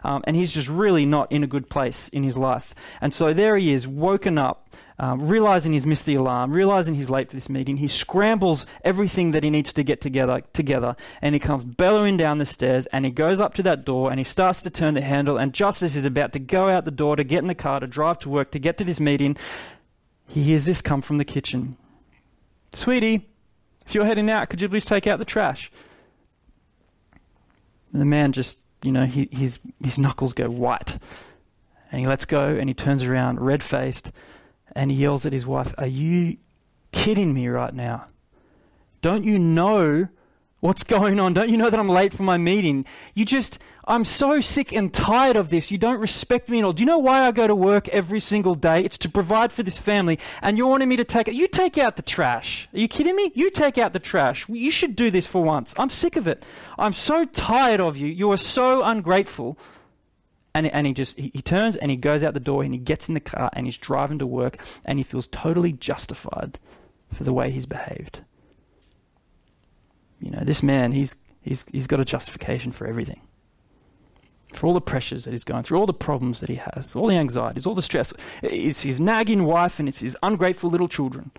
Um, 0.05 0.23
and 0.27 0.37
he's 0.37 0.53
just 0.53 0.69
really 0.69 1.07
not 1.07 1.31
in 1.33 1.43
a 1.45 1.47
good 1.47 1.69
place 1.69 2.09
in 2.09 2.23
his 2.23 2.37
life. 2.37 2.75
And 3.01 3.13
so 3.13 3.33
there 3.33 3.57
he 3.57 3.73
is, 3.73 3.87
woken 3.87 4.39
up 4.39 4.68
um, 4.99 5.29
realizing 5.29 5.73
he's 5.73 5.87
missed 5.87 6.07
the 6.07 6.17
alarm, 6.17 6.51
realizing 6.51 6.95
he's 6.95 7.11
late 7.11 7.29
for 7.29 7.37
this 7.37 7.49
meeting, 7.49 7.77
he 7.77 7.87
scrambles 7.87 8.67
everything 8.85 9.31
that 9.31 9.45
he 9.45 9.51
needs 9.51 9.73
to 9.73 9.85
get 9.85 10.01
together, 10.01 10.43
together, 10.53 10.97
and 11.23 11.35
he 11.35 11.39
comes 11.39 11.65
bellowing 11.65 12.17
down 12.17 12.39
the 12.39 12.47
stairs, 12.47 12.87
and 12.87 13.05
he 13.05 13.11
goes 13.11 13.41
up 13.41 13.55
to 13.55 13.63
that 13.63 13.85
door, 13.85 14.11
and 14.11 14.19
he 14.19 14.25
starts 14.25 14.61
to 14.63 14.71
turn 14.71 14.95
the 14.95 15.01
handle, 15.01 15.39
and 15.39 15.55
just 15.55 15.83
as 15.83 15.95
he's 15.95 16.05
about 16.05 16.33
to 16.33 16.39
go 16.39 16.69
out 16.69 16.85
the 16.85 16.91
door 16.91 17.15
to 17.15 17.23
get 17.23 17.39
in 17.39 17.47
the 17.47 17.55
car 17.55 17.79
to 17.79 17.87
drive 17.87 18.19
to 18.19 18.29
work 18.29 18.51
to 18.51 18.59
get 18.59 18.77
to 18.79 18.85
this 18.85 18.99
meeting, 18.99 19.37
he 20.27 20.43
hears 20.43 20.65
this 20.65 20.83
come 20.83 21.01
from 21.01 21.19
the 21.19 21.25
kitchen. 21.25 21.77
Sweetie, 22.73 23.29
if 23.87 23.95
you're 23.95 24.05
heading 24.05 24.29
out, 24.31 24.51
could 24.51 24.61
you 24.61 24.69
please 24.69 24.85
take 24.85 25.07
out 25.07 25.19
the 25.19 25.25
trash? 25.25 25.71
And 27.93 28.01
the 28.01 28.07
man 28.07 28.33
just, 28.33 28.59
you 28.83 28.93
know, 28.93 29.07
he, 29.07 29.29
his, 29.33 29.59
his 29.83 29.99
knuckles 29.99 30.35
go 30.35 30.51
white. 30.51 30.99
And 31.91 32.01
he 32.01 32.07
lets 32.07 32.27
go 32.27 32.49
and 32.49 32.69
he 32.69 32.75
turns 32.75 33.03
around, 33.03 33.41
red 33.41 33.63
faced, 33.63 34.13
and 34.75 34.91
he 34.91 34.99
yells 34.99 35.27
at 35.27 35.33
his 35.33 35.47
wife, 35.47 35.75
Are 35.79 35.87
you 35.87 36.37
kidding 36.93 37.35
me 37.35 37.49
right 37.49 37.75
now? 37.75 38.07
Don't 39.01 39.25
you 39.25 39.39
know 39.39 40.09
what's 40.61 40.83
going 40.83 41.21
on? 41.21 41.35
Don't 41.35 41.49
you 41.49 41.57
know 41.57 41.71
that 41.71 41.79
I'm 41.79 41.89
late 41.89 42.13
for 42.13 42.25
my 42.25 42.37
meeting? 42.37 42.85
You 43.15 43.25
just, 43.25 43.59
I'm 43.87 44.05
so 44.05 44.41
sick 44.41 44.73
and 44.73 44.93
tired 44.93 45.37
of 45.37 45.51
this. 45.51 45.71
You 45.71 45.79
don't 45.79 46.01
respect 46.01 46.49
me 46.49 46.59
at 46.59 46.65
all. 46.65 46.73
Do 46.73 46.83
you 46.83 46.87
know 46.87 46.99
why 46.99 47.27
I 47.27 47.33
go 47.33 47.47
to 47.47 47.55
work 47.55 47.89
every 47.89 48.21
single 48.21 48.55
day? 48.55 48.85
It's 48.85 48.99
to 48.99 49.09
provide 49.09 49.53
for 49.53 49.63
this 49.63 49.79
family, 49.79 50.19
and 50.43 50.59
you're 50.59 50.67
wanting 50.67 50.89
me 50.89 50.97
to 50.97 51.05
take 51.05 51.29
it. 51.29 51.35
You 51.35 51.47
take 51.47 51.79
out 51.79 51.97
the 51.97 52.03
trash. 52.03 52.69
Are 52.73 52.79
you 52.79 52.89
kidding 52.89 53.15
me? 53.15 53.31
You 53.35 53.51
take 53.51 53.79
out 53.79 53.93
the 53.93 54.01
trash. 54.01 54.49
You 54.49 54.71
should 54.71 54.97
do 54.97 55.11
this 55.11 55.27
for 55.27 55.43
once. 55.43 55.75
I'm 55.79 55.91
sick 55.91 56.17
of 56.17 56.27
it. 56.27 56.45
I'm 56.79 56.93
so 56.93 57.25
tired 57.25 57.81
of 57.81 57.97
you. 57.97 58.09
You 58.09 58.33
are 58.33 58.37
so 58.37 58.83
ungrateful. 58.83 59.59
And, 60.59 60.67
and 60.67 60.89
he 60.89 60.93
just 60.93 61.17
he, 61.17 61.31
he 61.33 61.41
turns 61.41 61.77
and 61.77 61.89
he 61.89 61.97
goes 61.97 62.25
out 62.25 62.35
the 62.35 62.41
door 62.41 62.65
and 62.65 62.75
he 62.75 62.81
gets 62.81 63.07
in 63.07 63.15
the 63.15 63.21
car 63.21 63.49
and 63.53 63.65
he's 63.65 63.79
driving 63.79 64.19
to 64.19 64.27
work 64.27 64.59
and 64.85 64.99
he 64.99 65.05
feels 65.05 65.29
totally 65.29 65.73
justified 65.73 66.59
for 67.15 67.23
the 67.23 67.33
way 67.33 67.53
he's 67.53 67.65
behaved. 67.65 68.23
You 70.21 70.33
know, 70.33 70.41
this 70.41 70.61
man, 70.61 70.91
he's, 70.91 71.15
he's, 71.43 71.65
he's 71.71 71.87
got 71.87 72.01
a 72.01 72.05
justification 72.05 72.73
for 72.73 72.89
everything. 72.89 73.21
For 74.53 74.67
all 74.67 74.75
the 74.75 74.81
pressures 74.81 75.25
that 75.25 75.31
he's 75.31 75.45
going 75.45 75.63
through, 75.63 75.79
all 75.79 75.87
the 75.87 75.93
problems 75.93 76.41
that 76.41 76.49
he 76.49 76.57
has, 76.57 76.97
all 76.97 77.07
the 77.07 77.15
anxieties, 77.15 77.65
all 77.65 77.77
the 77.77 77.83
stress. 77.83 78.13
It's 78.43 78.81
his 78.81 78.99
nagging 78.99 79.45
wife 79.45 79.79
and 79.79 79.89
it's 79.89 80.01
his 80.01 80.17
ungrateful 80.25 80.71
little 80.71 80.89
children. 80.89 81.31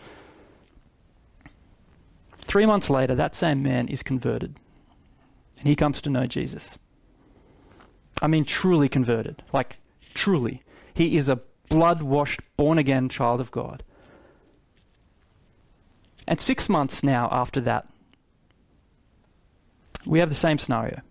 Three 2.37 2.65
months 2.65 2.89
later, 2.89 3.15
that 3.15 3.35
same 3.35 3.61
man 3.61 3.89
is 3.89 4.01
converted. 4.01 4.55
And 5.57 5.67
he 5.67 5.75
comes 5.75 6.01
to 6.03 6.09
know 6.09 6.25
Jesus. 6.25 6.77
I 8.21 8.27
mean, 8.27 8.45
truly 8.45 8.89
converted. 8.89 9.43
Like, 9.53 9.77
truly. 10.13 10.63
He 10.93 11.17
is 11.17 11.29
a 11.29 11.39
blood 11.69 12.01
washed, 12.01 12.41
born 12.57 12.77
again 12.77 13.09
child 13.09 13.39
of 13.39 13.51
God. 13.51 13.83
And 16.27 16.39
six 16.39 16.69
months 16.69 17.03
now 17.03 17.27
after 17.31 17.61
that, 17.61 17.87
we 20.05 20.19
have 20.19 20.29
the 20.29 20.35
same 20.35 20.57
scenario. 20.57 21.01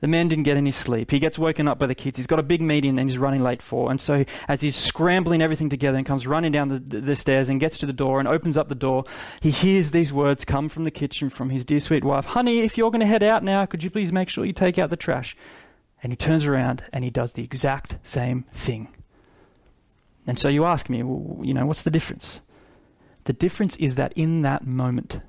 The 0.00 0.08
man 0.08 0.28
didn't 0.28 0.44
get 0.44 0.58
any 0.58 0.70
sleep. 0.70 1.10
He 1.10 1.18
gets 1.18 1.38
woken 1.38 1.66
up 1.66 1.78
by 1.78 1.86
the 1.86 1.94
kids. 1.94 2.18
He's 2.18 2.26
got 2.26 2.38
a 2.38 2.42
big 2.42 2.60
meeting 2.60 2.98
and 2.98 3.08
he's 3.08 3.18
running 3.18 3.42
late 3.42 3.62
for. 3.62 3.90
And 3.90 3.98
so, 3.98 4.26
as 4.48 4.60
he's 4.60 4.76
scrambling 4.76 5.40
everything 5.40 5.70
together 5.70 5.96
and 5.96 6.06
comes 6.06 6.26
running 6.26 6.52
down 6.52 6.68
the, 6.68 6.78
the, 6.78 7.16
stairs 7.16 7.48
and 7.48 7.58
gets 7.58 7.78
to 7.78 7.86
the 7.86 7.92
door 7.94 8.18
and 8.18 8.28
opens 8.28 8.58
up 8.58 8.68
the 8.68 8.74
door, 8.74 9.04
he 9.40 9.50
hears 9.50 9.92
these 9.92 10.12
words 10.12 10.44
come 10.44 10.68
from 10.68 10.84
the 10.84 10.90
kitchen 10.90 11.30
from 11.30 11.48
his 11.48 11.64
dear 11.64 11.80
sweet 11.80 12.04
wife 12.04 12.26
Honey, 12.26 12.58
if 12.58 12.76
you're 12.76 12.90
going 12.90 13.00
to 13.00 13.06
head 13.06 13.22
out 13.22 13.42
now, 13.42 13.64
could 13.64 13.82
you 13.82 13.88
please 13.88 14.12
make 14.12 14.28
sure 14.28 14.44
you 14.44 14.52
take 14.52 14.78
out 14.78 14.90
the 14.90 14.96
trash? 14.96 15.34
And 16.04 16.12
he 16.12 16.16
turns 16.16 16.44
around 16.44 16.82
and 16.92 17.02
he 17.02 17.08
does 17.08 17.32
the 17.32 17.42
exact 17.42 17.96
same 18.02 18.44
thing. 18.52 18.88
And 20.26 20.38
so 20.38 20.50
you 20.50 20.66
ask 20.66 20.90
me, 20.90 21.02
well, 21.02 21.42
you 21.42 21.54
know, 21.54 21.64
what's 21.64 21.82
the 21.82 21.90
difference? 21.90 22.42
The 23.24 23.32
difference 23.32 23.74
is 23.76 23.94
that 23.94 24.12
in 24.14 24.42
that 24.42 24.66
moment, 24.66 25.20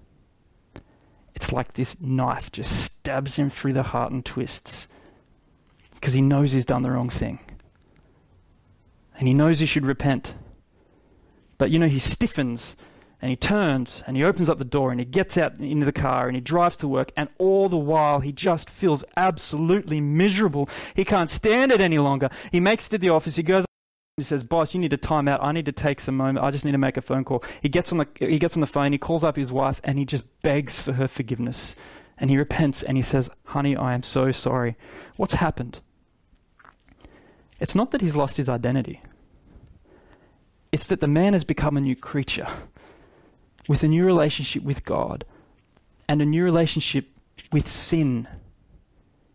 it's 1.33 1.53
like 1.53 1.73
this 1.73 1.99
knife 2.01 2.51
just 2.51 2.83
stabs 2.83 3.37
him 3.37 3.49
through 3.49 3.71
the 3.71 3.83
heart 3.83 4.11
and 4.11 4.25
twists 4.25 4.89
because 5.93 6.11
he 6.11 6.21
knows 6.21 6.51
he's 6.51 6.65
done 6.65 6.81
the 6.81 6.91
wrong 6.91 7.09
thing. 7.09 7.39
And 9.17 9.29
he 9.29 9.33
knows 9.33 9.61
he 9.61 9.65
should 9.65 9.85
repent. 9.85 10.35
But, 11.57 11.71
you 11.71 11.79
know, 11.79 11.87
he 11.87 11.99
stiffens 11.99 12.75
and 13.25 13.31
he 13.31 13.35
turns 13.35 14.03
and 14.05 14.15
he 14.15 14.23
opens 14.23 14.51
up 14.51 14.59
the 14.59 14.63
door 14.63 14.91
and 14.91 14.99
he 14.99 15.05
gets 15.05 15.35
out 15.35 15.59
into 15.59 15.83
the 15.83 15.91
car 15.91 16.27
and 16.27 16.35
he 16.37 16.41
drives 16.41 16.77
to 16.77 16.87
work 16.87 17.11
and 17.17 17.27
all 17.39 17.67
the 17.67 17.75
while 17.75 18.19
he 18.19 18.31
just 18.31 18.69
feels 18.69 19.03
absolutely 19.17 19.99
miserable. 19.99 20.69
He 20.93 21.03
can't 21.03 21.27
stand 21.27 21.71
it 21.71 21.81
any 21.81 21.97
longer. 21.97 22.29
He 22.51 22.59
makes 22.59 22.85
it 22.85 22.89
to 22.91 22.97
the 22.99 23.09
office. 23.09 23.35
He 23.35 23.41
goes 23.41 23.65
he 24.17 24.21
says, 24.23 24.43
"Boss, 24.43 24.75
you 24.75 24.79
need 24.79 24.91
to 24.91 24.97
time 24.97 25.27
out. 25.27 25.43
I 25.43 25.53
need 25.53 25.65
to 25.65 25.71
take 25.71 26.01
some 26.01 26.15
moment. 26.15 26.45
I 26.45 26.51
just 26.51 26.65
need 26.65 26.73
to 26.73 26.77
make 26.77 26.97
a 26.97 27.01
phone 27.01 27.23
call." 27.23 27.43
He 27.61 27.67
gets 27.67 27.91
on 27.91 27.97
the 27.97 28.07
he 28.19 28.37
gets 28.37 28.55
on 28.55 28.61
the 28.61 28.67
phone. 28.67 28.91
He 28.91 28.99
calls 28.99 29.23
up 29.23 29.37
his 29.37 29.51
wife 29.51 29.81
and 29.83 29.97
he 29.97 30.05
just 30.05 30.25
begs 30.43 30.79
for 30.79 30.93
her 30.93 31.07
forgiveness. 31.07 31.73
And 32.19 32.29
he 32.29 32.37
repents 32.37 32.83
and 32.83 32.95
he 32.95 33.01
says, 33.01 33.31
"Honey, 33.45 33.75
I 33.75 33.95
am 33.95 34.03
so 34.03 34.31
sorry. 34.31 34.77
What's 35.15 35.33
happened?" 35.33 35.79
It's 37.59 37.73
not 37.73 37.89
that 37.89 38.01
he's 38.01 38.15
lost 38.15 38.37
his 38.37 38.49
identity, 38.49 39.01
it's 40.71 40.85
that 40.85 40.99
the 40.99 41.07
man 41.07 41.33
has 41.33 41.43
become 41.43 41.75
a 41.75 41.81
new 41.81 41.95
creature 41.95 42.47
with 43.67 43.83
a 43.83 43.87
new 43.87 44.05
relationship 44.05 44.63
with 44.63 44.85
God 44.85 45.25
and 46.07 46.21
a 46.21 46.25
new 46.25 46.43
relationship 46.43 47.07
with 47.51 47.69
sin. 47.69 48.27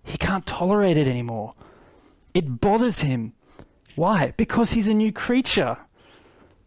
He 0.05 0.19
can't 0.19 0.47
tolerate 0.47 0.97
it 0.97 1.09
anymore. 1.09 1.55
It 2.35 2.61
bothers 2.61 3.01
him. 3.01 3.33
Why? 3.97 4.35
Because 4.37 4.73
he's 4.73 4.87
a 4.87 4.95
new 4.95 5.13
creature. 5.13 5.79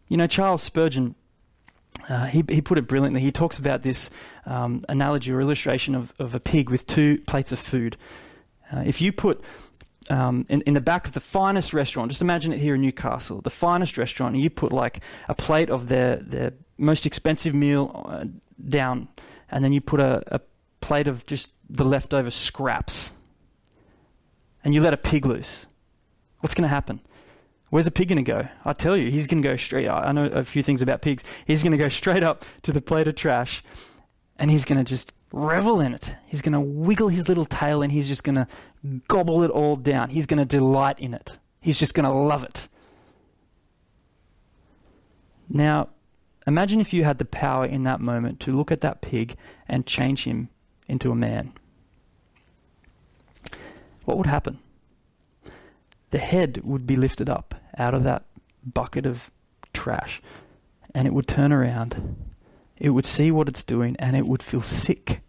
You 0.08 0.16
know, 0.16 0.26
Charles 0.26 0.62
Spurgeon, 0.62 1.14
uh, 2.08 2.26
he, 2.26 2.44
he 2.48 2.60
put 2.60 2.78
it 2.78 2.86
brilliantly. 2.86 3.20
He 3.22 3.32
talks 3.32 3.58
about 3.58 3.82
this 3.82 4.10
um, 4.46 4.84
analogy 4.88 5.32
or 5.32 5.40
illustration 5.40 5.94
of, 5.94 6.12
of 6.18 6.34
a 6.34 6.40
pig 6.40 6.70
with 6.70 6.86
two 6.86 7.18
plates 7.26 7.50
of 7.50 7.58
food. 7.58 7.96
Uh, 8.72 8.82
if 8.86 9.00
you 9.00 9.12
put 9.12 9.42
um, 10.10 10.44
in, 10.48 10.60
in 10.62 10.74
the 10.74 10.80
back 10.80 11.06
of 11.06 11.14
the 11.14 11.20
finest 11.20 11.72
restaurant, 11.72 12.10
just 12.10 12.20
imagine 12.20 12.52
it 12.52 12.60
here 12.60 12.74
in 12.74 12.82
Newcastle, 12.82 13.40
the 13.40 13.50
finest 13.50 13.96
restaurant, 13.96 14.34
and 14.34 14.42
you 14.42 14.50
put 14.50 14.72
like 14.72 15.00
a 15.28 15.34
plate 15.34 15.70
of 15.70 15.88
their, 15.88 16.16
their 16.16 16.52
most 16.78 17.06
expensive 17.06 17.54
meal 17.54 18.04
uh, 18.08 18.24
down, 18.68 19.08
and 19.50 19.64
then 19.64 19.72
you 19.72 19.80
put 19.80 20.00
a, 20.00 20.22
a 20.34 20.40
plate 20.80 21.08
of 21.08 21.26
just 21.26 21.54
the 21.68 21.84
leftover 21.84 22.30
scraps, 22.30 23.12
and 24.62 24.74
you 24.74 24.80
let 24.80 24.94
a 24.94 24.98
pig 24.98 25.26
loose. 25.26 25.66
What's 26.40 26.54
going 26.54 26.62
to 26.62 26.68
happen? 26.68 27.00
Where's 27.70 27.86
the 27.86 27.90
pig 27.90 28.08
going 28.08 28.24
to 28.24 28.30
go? 28.30 28.48
I 28.64 28.72
tell 28.72 28.96
you, 28.96 29.10
he's 29.10 29.26
going 29.26 29.42
to 29.42 29.48
go 29.48 29.56
straight. 29.56 29.88
I 29.88 30.12
know 30.12 30.26
a 30.26 30.44
few 30.44 30.62
things 30.62 30.82
about 30.82 31.02
pigs. 31.02 31.24
He's 31.46 31.62
going 31.62 31.72
to 31.72 31.78
go 31.78 31.88
straight 31.88 32.22
up 32.22 32.44
to 32.62 32.72
the 32.72 32.80
plate 32.80 33.08
of 33.08 33.14
trash, 33.16 33.64
and 34.38 34.50
he's 34.50 34.64
going 34.64 34.78
to 34.78 34.84
just 34.84 35.12
revel 35.32 35.80
in 35.80 35.92
it. 35.92 36.14
He's 36.26 36.42
going 36.42 36.52
to 36.52 36.60
wiggle 36.60 37.08
his 37.08 37.28
little 37.28 37.44
tail, 37.44 37.82
and 37.82 37.90
he's 37.90 38.06
just 38.06 38.22
going 38.22 38.36
to 38.36 38.46
gobble 39.08 39.42
it 39.42 39.50
all 39.50 39.74
down. 39.76 40.10
He's 40.10 40.26
going 40.26 40.38
to 40.38 40.44
delight 40.44 41.00
in 41.00 41.14
it. 41.14 41.38
He's 41.60 41.78
just 41.78 41.94
going 41.94 42.04
to 42.04 42.12
love 42.12 42.44
it. 42.44 42.68
Now, 45.48 45.88
imagine 46.46 46.80
if 46.80 46.92
you 46.92 47.04
had 47.04 47.18
the 47.18 47.24
power 47.24 47.64
in 47.64 47.84
that 47.84 48.00
moment 48.00 48.40
to 48.40 48.52
look 48.56 48.70
at 48.70 48.80
that 48.82 49.00
pig 49.00 49.36
and 49.68 49.86
change 49.86 50.24
him 50.24 50.48
into 50.88 51.10
a 51.10 51.16
man. 51.16 51.52
What 54.04 54.18
would 54.18 54.26
happen? 54.26 54.58
The 56.10 56.18
head 56.18 56.60
would 56.62 56.86
be 56.86 56.96
lifted 56.96 57.28
up 57.28 57.54
out 57.78 57.94
of 57.94 58.04
that 58.04 58.24
bucket 58.64 59.06
of 59.06 59.30
trash 59.72 60.22
and 60.94 61.06
it 61.06 61.12
would 61.12 61.26
turn 61.26 61.52
around. 61.52 62.16
It 62.76 62.90
would 62.90 63.06
see 63.06 63.30
what 63.30 63.48
it's 63.48 63.62
doing 63.62 63.96
and 63.98 64.16
it 64.16 64.26
would 64.26 64.42
feel 64.42 64.62
sick. 64.62 65.20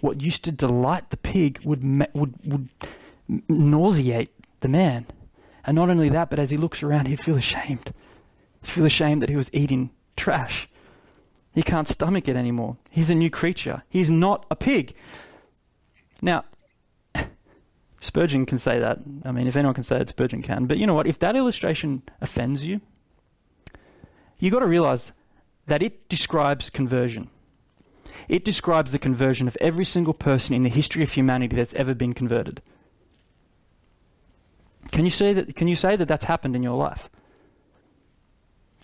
What 0.00 0.22
used 0.22 0.44
to 0.44 0.52
delight 0.52 1.10
the 1.10 1.16
pig 1.16 1.60
would, 1.64 1.82
would, 2.14 2.34
would 2.44 2.68
nauseate 3.48 4.30
the 4.60 4.68
man. 4.68 5.06
And 5.66 5.76
not 5.76 5.90
only 5.90 6.08
that, 6.10 6.30
but 6.30 6.38
as 6.38 6.50
he 6.50 6.56
looks 6.56 6.82
around, 6.82 7.06
he'd 7.06 7.24
feel 7.24 7.36
ashamed. 7.36 7.92
He'd 8.62 8.70
feel 8.70 8.84
ashamed 8.84 9.22
that 9.22 9.30
he 9.30 9.36
was 9.36 9.50
eating 9.52 9.90
trash. 10.16 10.68
He 11.54 11.62
can't 11.62 11.86
stomach 11.86 12.28
it 12.28 12.36
anymore. 12.36 12.76
He's 12.90 13.10
a 13.10 13.14
new 13.14 13.30
creature. 13.30 13.84
He's 13.88 14.10
not 14.10 14.44
a 14.50 14.56
pig. 14.56 14.94
Now, 16.20 16.44
Spurgeon 18.00 18.44
can 18.44 18.58
say 18.58 18.80
that. 18.80 18.98
I 19.24 19.32
mean, 19.32 19.46
if 19.46 19.56
anyone 19.56 19.74
can 19.74 19.84
say 19.84 20.00
it, 20.00 20.08
Spurgeon 20.08 20.42
can. 20.42 20.66
But 20.66 20.78
you 20.78 20.86
know 20.86 20.94
what? 20.94 21.06
If 21.06 21.20
that 21.20 21.36
illustration 21.36 22.02
offends 22.20 22.66
you, 22.66 22.80
you've 24.38 24.52
got 24.52 24.60
to 24.60 24.66
realize 24.66 25.12
that 25.66 25.82
it 25.82 26.08
describes 26.08 26.70
conversion. 26.70 27.30
It 28.28 28.44
describes 28.44 28.92
the 28.92 28.98
conversion 28.98 29.46
of 29.46 29.56
every 29.60 29.84
single 29.84 30.14
person 30.14 30.54
in 30.54 30.62
the 30.62 30.68
history 30.68 31.02
of 31.02 31.12
humanity 31.12 31.56
that's 31.56 31.74
ever 31.74 31.94
been 31.94 32.14
converted. 32.14 32.62
Can 34.92 35.04
you 35.04 35.10
say 35.10 35.32
that, 35.32 35.54
can 35.54 35.68
you 35.68 35.76
say 35.76 35.96
that 35.96 36.08
that's 36.08 36.24
happened 36.24 36.56
in 36.56 36.62
your 36.62 36.76
life? 36.76 37.08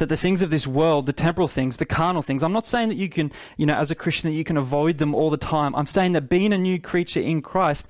That 0.00 0.08
the 0.08 0.16
things 0.16 0.40
of 0.40 0.50
this 0.50 0.66
world, 0.66 1.04
the 1.04 1.12
temporal 1.12 1.46
things, 1.46 1.76
the 1.76 1.84
carnal 1.84 2.22
things, 2.22 2.42
I'm 2.42 2.54
not 2.54 2.64
saying 2.64 2.88
that 2.88 2.96
you 2.96 3.10
can, 3.10 3.30
you 3.58 3.66
know, 3.66 3.74
as 3.74 3.90
a 3.90 3.94
Christian, 3.94 4.30
that 4.30 4.36
you 4.36 4.44
can 4.44 4.56
avoid 4.56 4.96
them 4.96 5.14
all 5.14 5.28
the 5.28 5.36
time. 5.36 5.76
I'm 5.76 5.84
saying 5.84 6.12
that 6.12 6.22
being 6.30 6.54
a 6.54 6.58
new 6.58 6.80
creature 6.80 7.20
in 7.20 7.42
Christ, 7.42 7.86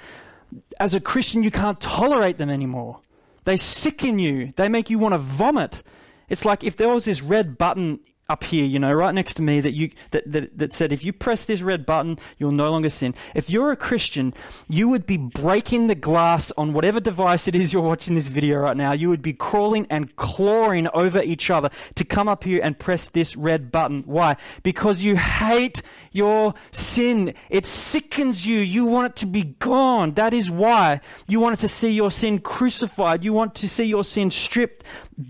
as 0.81 0.93
a 0.93 0.99
Christian, 0.99 1.45
you 1.45 1.53
can't 1.53 1.81
tolerate 1.81 2.37
them 2.37 2.51
anymore. 2.51 2.99
They 3.45 3.57
sicken 3.59 4.19
you. 4.19 4.53
They 4.57 4.69
make 4.69 4.91
you 4.91 4.99
want 4.99 5.15
to 5.15 5.19
vomit. 5.19 5.85
It's 6.29 6.45
like 6.45 6.65
if 6.65 6.77
there 6.77 6.89
was 6.89 7.05
this 7.05 7.23
red 7.23 7.57
button 7.57 8.01
up 8.31 8.45
here, 8.45 8.65
you 8.65 8.79
know, 8.79 8.93
right 8.93 9.13
next 9.13 9.35
to 9.35 9.43
me 9.43 9.61
that 9.61 9.73
you 9.73 9.91
that, 10.13 10.31
that, 10.31 10.57
that 10.57 10.73
said 10.73 10.93
if 10.93 11.05
you 11.05 11.13
press 11.13 11.45
this 11.45 11.63
red 11.63 11.85
button, 11.85 12.17
you'll 12.39 12.53
no 12.53 12.71
longer 12.71 12.89
sin. 12.89 13.13
If 13.35 13.51
you're 13.51 13.73
a 13.73 13.77
Christian, 13.77 14.33
you 14.69 14.89
would 14.89 15.05
be 15.05 15.17
breaking 15.17 15.89
the 15.89 15.97
glass 15.97 16.53
on 16.57 16.73
whatever 16.73 17.01
device 17.01 17.49
it 17.49 17.57
is 17.57 17.73
you're 17.73 17.83
watching 17.83 18.15
this 18.15 18.29
video 18.29 18.59
right 18.59 18.77
now. 18.77 18.93
You 18.93 19.09
would 19.09 19.23
be 19.23 19.33
crawling 19.33 19.87
and 19.91 20.15
clawing 20.15 20.87
over 20.95 21.21
each 21.21 21.51
other 21.51 21.71
to 21.97 22.05
come 22.05 22.29
up 22.29 22.45
here 22.45 22.61
and 22.63 22.79
press 22.79 23.09
this 23.09 23.37
red 23.37 23.73
button. 23.73 24.05
Why? 24.07 24.37
Because 24.63 25.03
you 25.03 25.17
hate 25.17 25.83
your 26.13 26.55
sin. 26.71 27.35
It 27.49 27.67
sickens 27.67 28.47
you. 28.47 28.61
You 28.61 28.87
want 28.87 29.07
it 29.07 29.17
to 29.17 29.27
be 29.27 29.43
gone. 29.43 30.13
That 30.13 30.33
is 30.33 30.51
why 30.51 31.01
you 31.27 31.41
wanted 31.41 31.59
to 31.61 31.69
see 31.69 31.91
your 31.91 32.13
sin 32.13 32.39
crucified. 32.39 33.25
You 33.25 33.33
want 33.33 33.57
to 33.57 33.69
see 33.69 33.85
your 33.85 34.05
sin 34.05 34.31
stripped, 34.31 34.85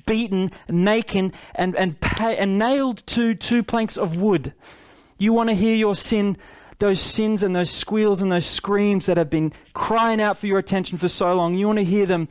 beaten, 0.04 0.50
naked, 0.68 1.32
and, 1.54 1.76
and, 1.76 1.98
pay, 2.00 2.36
and 2.36 2.58
nailed 2.58 2.89
to 2.94 3.34
two 3.34 3.62
planks 3.62 3.96
of 3.96 4.16
wood. 4.16 4.54
You 5.18 5.32
want 5.32 5.48
to 5.48 5.54
hear 5.54 5.76
your 5.76 5.96
sin, 5.96 6.36
those 6.78 7.00
sins 7.00 7.42
and 7.42 7.54
those 7.54 7.70
squeals 7.70 8.22
and 8.22 8.30
those 8.32 8.46
screams 8.46 9.06
that 9.06 9.16
have 9.16 9.30
been 9.30 9.52
crying 9.74 10.20
out 10.20 10.38
for 10.38 10.46
your 10.46 10.58
attention 10.58 10.98
for 10.98 11.08
so 11.08 11.32
long. 11.34 11.54
You 11.54 11.66
want 11.66 11.78
to 11.78 11.84
hear 11.84 12.06
them 12.06 12.28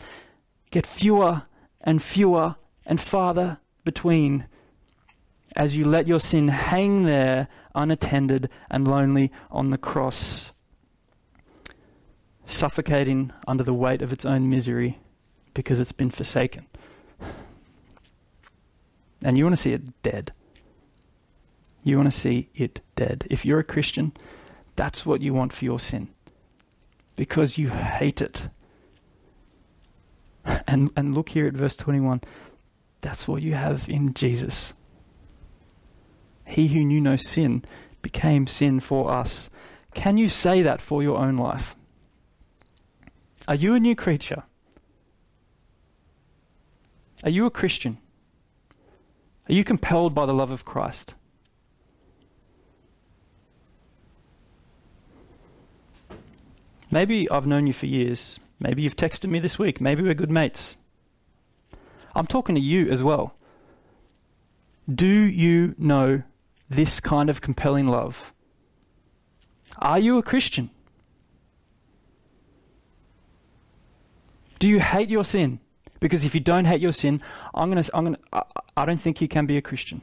get 0.71 0.85
fewer 0.85 1.43
and 1.81 2.01
fewer 2.01 2.55
and 2.85 2.99
farther 2.99 3.59
between 3.83 4.45
as 5.55 5.75
you 5.75 5.85
let 5.85 6.07
your 6.07 6.19
sin 6.19 6.47
hang 6.47 7.03
there 7.03 7.47
unattended 7.73 8.49
and 8.69 8.87
lonely 8.87 9.31
on 9.49 9.69
the 9.69 9.77
cross, 9.77 10.51
suffocating 12.45 13.31
under 13.47 13.63
the 13.63 13.73
weight 13.73 14.01
of 14.01 14.13
its 14.13 14.25
own 14.25 14.49
misery 14.49 14.99
because 15.53 15.79
it's 15.79 15.91
been 15.91 16.09
forsaken 16.11 16.65
and 19.23 19.37
you 19.37 19.43
want 19.43 19.55
to 19.55 19.61
see 19.61 19.73
it 19.73 20.01
dead. 20.01 20.31
You 21.89 21.97
want 21.97 22.13
to 22.13 22.19
see 22.19 22.49
it 22.53 22.81
dead. 22.95 23.25
If 23.31 23.45
you're 23.45 23.59
a 23.59 23.63
Christian, 23.63 24.13
that's 24.75 25.07
what 25.07 25.21
you 25.21 25.33
want 25.33 25.53
for 25.53 25.65
your 25.65 25.79
sin 25.79 26.09
because 27.15 27.57
you 27.57 27.69
hate 27.69 28.21
it. 28.21 28.43
And, 30.67 30.89
and 30.95 31.13
look 31.13 31.29
here 31.29 31.47
at 31.47 31.53
verse 31.53 31.75
21. 31.75 32.21
That's 33.01 33.27
what 33.27 33.41
you 33.41 33.53
have 33.53 33.89
in 33.89 34.13
Jesus. 34.13 34.73
He 36.45 36.67
who 36.67 36.85
knew 36.85 37.01
no 37.01 37.15
sin 37.15 37.63
became 38.01 38.47
sin 38.47 38.79
for 38.79 39.11
us. 39.11 39.49
Can 39.93 40.17
you 40.17 40.29
say 40.29 40.61
that 40.61 40.81
for 40.81 41.03
your 41.03 41.17
own 41.17 41.37
life? 41.37 41.75
Are 43.47 43.55
you 43.55 43.75
a 43.75 43.79
new 43.79 43.95
creature? 43.95 44.43
Are 47.23 47.29
you 47.29 47.45
a 47.45 47.51
Christian? 47.51 47.97
Are 49.49 49.53
you 49.53 49.63
compelled 49.63 50.15
by 50.15 50.25
the 50.25 50.33
love 50.33 50.51
of 50.51 50.65
Christ? 50.65 51.15
Maybe 56.91 57.29
I've 57.29 57.47
known 57.47 57.67
you 57.67 57.73
for 57.73 57.85
years. 57.85 58.39
Maybe 58.59 58.81
you've 58.81 58.95
texted 58.95 59.29
me 59.29 59.39
this 59.39 59.59
week. 59.59 59.79
Maybe 59.79 60.03
we're 60.03 60.13
good 60.13 60.31
mates. 60.31 60.75
I'm 62.15 62.27
talking 62.27 62.55
to 62.55 62.61
you 62.61 62.89
as 62.89 63.03
well. 63.03 63.35
Do 64.93 65.07
you 65.07 65.75
know 65.77 66.23
this 66.69 66.99
kind 66.99 67.29
of 67.29 67.41
compelling 67.41 67.87
love? 67.87 68.33
Are 69.77 69.99
you 69.99 70.17
a 70.17 70.23
Christian? 70.23 70.71
Do 74.57 74.67
you 74.67 74.79
hate 74.79 75.09
your 75.09 75.23
sin? 75.23 75.59
Because 75.99 76.25
if 76.25 76.33
you 76.33 76.41
don't 76.41 76.65
hate 76.65 76.81
your 76.81 76.91
sin, 76.91 77.21
I'm 77.53 77.69
gonna, 77.69 77.85
I'm 77.93 78.05
gonna, 78.05 78.19
I, 78.33 78.43
I 78.75 78.85
don't 78.85 78.99
think 78.99 79.21
you 79.21 79.27
can 79.27 79.45
be 79.45 79.57
a 79.57 79.61
Christian. 79.61 80.01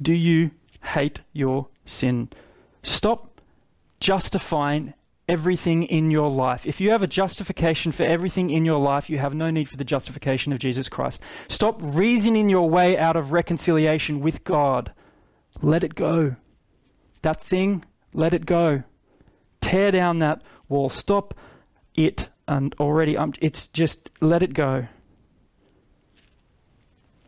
Do 0.00 0.12
you 0.12 0.50
hate 0.82 1.20
your 1.32 1.68
sin? 1.84 2.28
Stop 2.82 3.29
justifying 4.00 4.94
everything 5.28 5.84
in 5.84 6.10
your 6.10 6.28
life. 6.28 6.66
If 6.66 6.80
you 6.80 6.90
have 6.90 7.04
a 7.04 7.06
justification 7.06 7.92
for 7.92 8.02
everything 8.02 8.50
in 8.50 8.64
your 8.64 8.80
life, 8.80 9.08
you 9.08 9.18
have 9.18 9.34
no 9.34 9.50
need 9.50 9.68
for 9.68 9.76
the 9.76 9.84
justification 9.84 10.52
of 10.52 10.58
Jesus 10.58 10.88
Christ. 10.88 11.22
Stop 11.48 11.78
reasoning 11.80 12.50
your 12.50 12.68
way 12.68 12.98
out 12.98 13.14
of 13.14 13.30
reconciliation 13.32 14.20
with 14.20 14.42
God. 14.42 14.92
Let 15.62 15.84
it 15.84 15.94
go. 15.94 16.34
That 17.22 17.44
thing, 17.44 17.84
let 18.12 18.34
it 18.34 18.44
go. 18.44 18.82
Tear 19.60 19.92
down 19.92 20.18
that 20.18 20.42
wall. 20.68 20.88
Stop 20.88 21.34
it 21.94 22.28
and 22.48 22.74
already 22.80 23.16
I'm, 23.16 23.32
it's 23.40 23.68
just 23.68 24.10
let 24.20 24.42
it 24.42 24.54
go. 24.54 24.88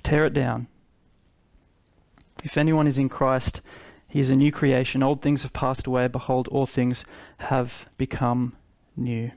Tear 0.03 0.27
it 0.27 0.33
down. 0.33 0.67
If 2.43 2.57
anyone 2.57 2.89
is 2.89 2.99
in 2.99 3.09
Christ, 3.09 3.61
he 4.13 4.21
is 4.21 4.31
a 4.31 4.37
new 4.37 4.53
creation. 4.53 5.03
Old 5.03 5.23
things 5.23 5.43
have 5.43 5.55
passed 5.55 5.87
away. 5.87 6.07
Behold, 6.07 6.47
all 6.49 6.67
things 6.67 7.03
have 7.39 7.89
become 7.97 8.55
new. 8.95 9.31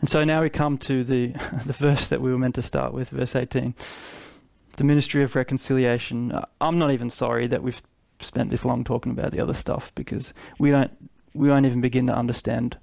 And 0.00 0.08
so 0.08 0.24
now 0.24 0.40
we 0.40 0.48
come 0.48 0.78
to 0.78 1.04
the, 1.04 1.26
the 1.66 1.74
verse 1.74 2.08
that 2.08 2.22
we 2.22 2.32
were 2.32 2.38
meant 2.38 2.54
to 2.54 2.62
start 2.62 2.94
with, 2.94 3.10
verse 3.10 3.36
18. 3.36 3.74
The 4.78 4.84
ministry 4.84 5.22
of 5.22 5.36
reconciliation. 5.36 6.32
Uh, 6.32 6.46
I'm 6.62 6.78
not 6.78 6.92
even 6.92 7.10
sorry 7.10 7.46
that 7.48 7.62
we've 7.62 7.82
spent 8.20 8.48
this 8.48 8.64
long 8.64 8.84
talking 8.84 9.12
about 9.12 9.32
the 9.32 9.40
other 9.40 9.52
stuff 9.52 9.94
because 9.94 10.32
we 10.58 10.70
don't 10.70 10.90
we 11.34 11.48
won't 11.50 11.66
even 11.66 11.82
begin 11.82 12.06
to 12.06 12.14
understand 12.14 12.78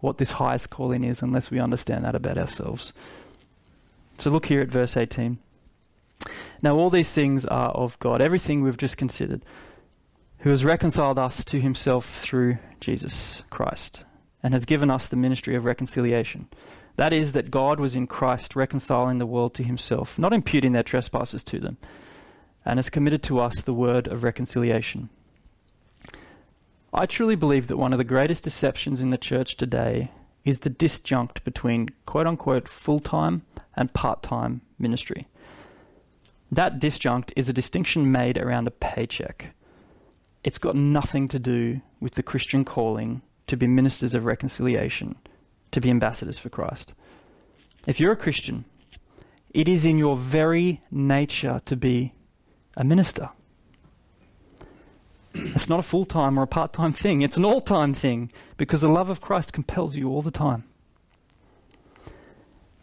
what 0.00 0.16
this 0.16 0.32
highest 0.32 0.70
calling 0.70 1.04
is 1.04 1.20
unless 1.20 1.50
we 1.50 1.60
understand 1.60 2.02
that 2.06 2.14
about 2.14 2.38
ourselves. 2.38 2.94
So 4.16 4.30
look 4.30 4.46
here 4.46 4.62
at 4.62 4.68
verse 4.68 4.96
18. 4.96 5.38
Now 6.62 6.76
all 6.76 6.90
these 6.90 7.10
things 7.10 7.44
are 7.44 7.70
of 7.70 7.98
God, 7.98 8.20
everything 8.20 8.62
we've 8.62 8.76
just 8.76 8.96
considered, 8.96 9.44
who 10.38 10.50
has 10.50 10.64
reconciled 10.64 11.18
us 11.18 11.44
to 11.44 11.60
himself 11.60 12.20
through 12.20 12.58
Jesus 12.80 13.42
Christ 13.50 14.04
and 14.42 14.54
has 14.54 14.64
given 14.64 14.90
us 14.90 15.08
the 15.08 15.16
ministry 15.16 15.56
of 15.56 15.64
reconciliation. 15.64 16.48
That 16.96 17.12
is, 17.12 17.32
that 17.32 17.50
God 17.50 17.78
was 17.78 17.94
in 17.94 18.06
Christ 18.06 18.56
reconciling 18.56 19.18
the 19.18 19.26
world 19.26 19.54
to 19.54 19.62
himself, 19.62 20.18
not 20.18 20.32
imputing 20.32 20.72
their 20.72 20.82
trespasses 20.82 21.44
to 21.44 21.60
them, 21.60 21.76
and 22.64 22.78
has 22.78 22.90
committed 22.90 23.22
to 23.24 23.40
us 23.40 23.62
the 23.62 23.74
word 23.74 24.08
of 24.08 24.24
reconciliation. 24.24 25.08
I 26.92 27.06
truly 27.06 27.36
believe 27.36 27.68
that 27.68 27.76
one 27.76 27.92
of 27.92 27.98
the 27.98 28.04
greatest 28.04 28.42
deceptions 28.44 29.00
in 29.00 29.10
the 29.10 29.18
church 29.18 29.56
today 29.56 30.10
is 30.44 30.60
the 30.60 30.70
disjunct 30.70 31.44
between 31.44 31.90
quote 32.06 32.26
unquote 32.26 32.66
full 32.66 33.00
time 33.00 33.42
and 33.76 33.92
part 33.92 34.22
time 34.22 34.62
ministry. 34.78 35.28
That 36.50 36.80
disjunct 36.80 37.30
is 37.36 37.48
a 37.48 37.52
distinction 37.52 38.10
made 38.10 38.38
around 38.38 38.66
a 38.66 38.72
paycheck. 38.72 39.54
It's 40.44 40.58
got 40.58 40.76
nothing 40.76 41.28
to 41.28 41.38
do 41.38 41.80
with 42.00 42.14
the 42.14 42.22
Christian 42.22 42.64
calling 42.64 43.22
to 43.48 43.56
be 43.56 43.66
ministers 43.66 44.14
of 44.14 44.24
reconciliation, 44.24 45.16
to 45.72 45.80
be 45.80 45.90
ambassadors 45.90 46.38
for 46.38 46.48
Christ. 46.48 46.94
If 47.86 48.00
you're 48.00 48.12
a 48.12 48.16
Christian, 48.16 48.64
it 49.50 49.68
is 49.68 49.84
in 49.84 49.98
your 49.98 50.16
very 50.16 50.82
nature 50.90 51.60
to 51.64 51.76
be 51.76 52.12
a 52.76 52.84
minister. 52.84 53.30
It's 55.34 55.68
not 55.68 55.78
a 55.78 55.82
full 55.82 56.04
time 56.04 56.38
or 56.38 56.42
a 56.42 56.46
part 56.46 56.72
time 56.72 56.92
thing, 56.92 57.22
it's 57.22 57.36
an 57.36 57.44
all 57.44 57.60
time 57.60 57.94
thing 57.94 58.32
because 58.56 58.80
the 58.80 58.88
love 58.88 59.10
of 59.10 59.20
Christ 59.20 59.52
compels 59.52 59.96
you 59.96 60.08
all 60.08 60.22
the 60.22 60.30
time. 60.30 60.64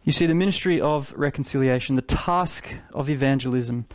You 0.05 0.11
see, 0.11 0.27
the 0.27 0.35
ministry 0.35 0.79
of 0.79 1.11
reconciliation, 1.17 1.95
the 1.95 2.03
task 2.03 2.71
of 2.93 3.09
evangelism, 3.09 3.87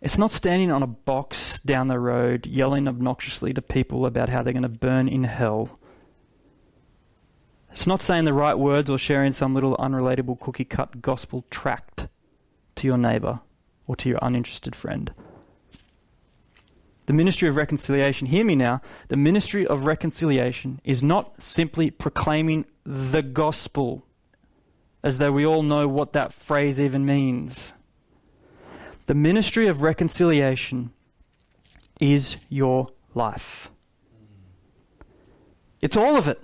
it's 0.00 0.18
not 0.18 0.32
standing 0.32 0.72
on 0.72 0.82
a 0.82 0.88
box 0.88 1.60
down 1.60 1.86
the 1.86 2.00
road 2.00 2.46
yelling 2.46 2.88
obnoxiously 2.88 3.54
to 3.54 3.62
people 3.62 4.06
about 4.06 4.28
how 4.28 4.42
they're 4.42 4.52
going 4.52 4.64
to 4.64 4.68
burn 4.68 5.06
in 5.06 5.22
hell. 5.22 5.78
It's 7.70 7.86
not 7.86 8.02
saying 8.02 8.24
the 8.24 8.32
right 8.32 8.58
words 8.58 8.90
or 8.90 8.98
sharing 8.98 9.32
some 9.32 9.54
little 9.54 9.76
unrelatable 9.76 10.40
cookie 10.40 10.64
cut 10.64 11.00
gospel 11.00 11.44
tract 11.48 12.08
to 12.74 12.88
your 12.88 12.98
neighbor 12.98 13.38
or 13.86 13.94
to 13.94 14.08
your 14.08 14.18
uninterested 14.20 14.74
friend. 14.74 15.14
The 17.06 17.12
ministry 17.12 17.48
of 17.48 17.54
reconciliation, 17.54 18.26
hear 18.26 18.44
me 18.44 18.56
now, 18.56 18.82
the 19.06 19.16
ministry 19.16 19.64
of 19.64 19.86
reconciliation 19.86 20.80
is 20.82 21.04
not 21.04 21.40
simply 21.40 21.92
proclaiming 21.92 22.64
the 22.84 23.22
gospel, 23.22 24.04
as 25.02 25.18
though 25.18 25.32
we 25.32 25.46
all 25.46 25.62
know 25.62 25.88
what 25.88 26.12
that 26.12 26.32
phrase 26.32 26.80
even 26.80 27.04
means. 27.04 27.72
The 29.06 29.14
ministry 29.14 29.66
of 29.66 29.82
reconciliation 29.82 30.92
is 32.00 32.36
your 32.48 32.88
life. 33.14 33.70
It's 35.80 35.96
all 35.96 36.16
of 36.16 36.28
it. 36.28 36.40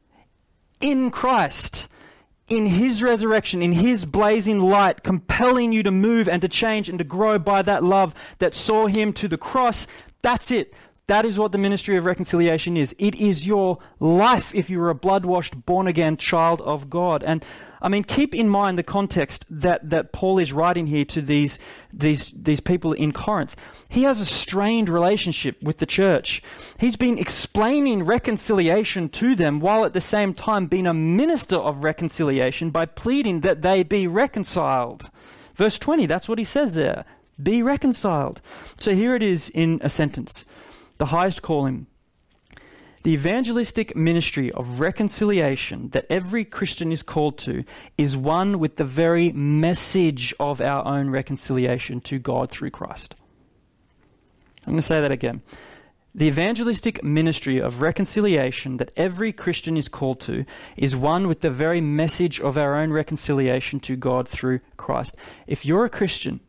in 0.80 1.10
Christ 1.10 1.88
in 2.48 2.66
His 2.66 3.02
resurrection, 3.02 3.62
in 3.62 3.72
His 3.72 4.04
blazing 4.04 4.60
light, 4.60 5.02
compelling 5.02 5.72
you 5.72 5.82
to 5.82 5.90
move 5.90 6.28
and 6.28 6.42
to 6.42 6.48
change 6.48 6.88
and 6.88 6.98
to 6.98 7.04
grow 7.04 7.38
by 7.38 7.62
that 7.62 7.82
love 7.82 8.14
that 8.38 8.54
saw 8.54 8.86
Him 8.86 9.12
to 9.14 9.28
the 9.28 9.38
cross. 9.38 9.86
That's 10.22 10.50
it. 10.50 10.74
That 11.06 11.26
is 11.26 11.38
what 11.38 11.52
the 11.52 11.58
ministry 11.58 11.98
of 11.98 12.06
reconciliation 12.06 12.78
is. 12.78 12.94
It 12.98 13.14
is 13.16 13.46
your 13.46 13.78
life 14.00 14.54
if 14.54 14.70
you 14.70 14.80
are 14.80 14.88
a 14.88 14.94
blood 14.94 15.26
washed, 15.26 15.66
born 15.66 15.86
again 15.86 16.16
child 16.16 16.62
of 16.62 16.88
God. 16.88 17.22
And 17.22 17.44
I 17.82 17.90
mean, 17.90 18.04
keep 18.04 18.34
in 18.34 18.48
mind 18.48 18.78
the 18.78 18.82
context 18.82 19.44
that, 19.50 19.90
that 19.90 20.12
Paul 20.12 20.38
is 20.38 20.54
writing 20.54 20.86
here 20.86 21.04
to 21.04 21.20
these, 21.20 21.58
these, 21.92 22.30
these 22.30 22.60
people 22.60 22.94
in 22.94 23.12
Corinth. 23.12 23.54
He 23.90 24.04
has 24.04 24.22
a 24.22 24.24
strained 24.24 24.88
relationship 24.88 25.62
with 25.62 25.76
the 25.76 25.84
church. 25.84 26.42
He's 26.78 26.96
been 26.96 27.18
explaining 27.18 28.04
reconciliation 28.04 29.10
to 29.10 29.34
them 29.34 29.60
while 29.60 29.84
at 29.84 29.92
the 29.92 30.00
same 30.00 30.32
time 30.32 30.68
being 30.68 30.86
a 30.86 30.94
minister 30.94 31.56
of 31.56 31.84
reconciliation 31.84 32.70
by 32.70 32.86
pleading 32.86 33.42
that 33.42 33.60
they 33.60 33.82
be 33.82 34.06
reconciled. 34.06 35.10
Verse 35.54 35.78
20, 35.78 36.06
that's 36.06 36.30
what 36.30 36.38
he 36.38 36.44
says 36.44 36.72
there. 36.72 37.04
Be 37.42 37.62
reconciled. 37.62 38.40
So 38.80 38.94
here 38.94 39.14
it 39.14 39.22
is 39.22 39.50
in 39.50 39.80
a 39.82 39.90
sentence 39.90 40.46
the 40.98 41.06
highest 41.06 41.42
calling. 41.42 41.86
The 43.02 43.12
evangelistic 43.12 43.94
ministry 43.94 44.50
of 44.50 44.80
reconciliation 44.80 45.90
that 45.90 46.06
every 46.08 46.44
Christian 46.44 46.90
is 46.90 47.02
called 47.02 47.36
to 47.40 47.64
is 47.98 48.16
one 48.16 48.58
with 48.58 48.76
the 48.76 48.84
very 48.84 49.30
message 49.30 50.32
of 50.40 50.62
our 50.62 50.86
own 50.86 51.10
reconciliation 51.10 52.00
to 52.02 52.18
God 52.18 52.50
through 52.50 52.70
Christ. 52.70 53.14
I'm 54.66 54.72
going 54.72 54.80
to 54.80 54.86
say 54.86 55.02
that 55.02 55.12
again. 55.12 55.42
The 56.14 56.28
evangelistic 56.28 57.04
ministry 57.04 57.60
of 57.60 57.82
reconciliation 57.82 58.78
that 58.78 58.92
every 58.96 59.32
Christian 59.32 59.76
is 59.76 59.88
called 59.88 60.20
to 60.20 60.46
is 60.76 60.96
one 60.96 61.28
with 61.28 61.40
the 61.40 61.50
very 61.50 61.82
message 61.82 62.40
of 62.40 62.56
our 62.56 62.76
own 62.76 62.90
reconciliation 62.90 63.80
to 63.80 63.96
God 63.96 64.28
through 64.28 64.60
Christ. 64.76 65.16
If 65.46 65.66
you're 65.66 65.84
a 65.84 65.90
Christian, 65.90 66.40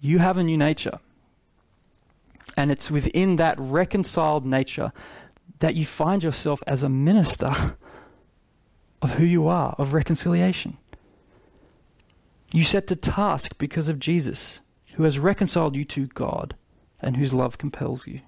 you 0.00 0.18
have 0.18 0.36
a 0.36 0.42
new 0.42 0.58
nature. 0.58 0.98
And 2.58 2.72
it's 2.72 2.90
within 2.90 3.36
that 3.36 3.54
reconciled 3.56 4.44
nature 4.44 4.92
that 5.60 5.76
you 5.76 5.86
find 5.86 6.24
yourself 6.24 6.60
as 6.66 6.82
a 6.82 6.88
minister 6.88 7.52
of 9.02 9.12
who 9.12 9.24
you 9.24 9.46
are, 9.46 9.76
of 9.78 9.92
reconciliation. 9.92 10.76
You 12.50 12.64
set 12.64 12.88
to 12.88 12.96
task 12.96 13.56
because 13.58 13.88
of 13.88 14.00
Jesus, 14.00 14.58
who 14.94 15.04
has 15.04 15.20
reconciled 15.20 15.76
you 15.76 15.84
to 15.84 16.08
God 16.08 16.56
and 16.98 17.16
whose 17.16 17.32
love 17.32 17.58
compels 17.58 18.08
you. 18.08 18.22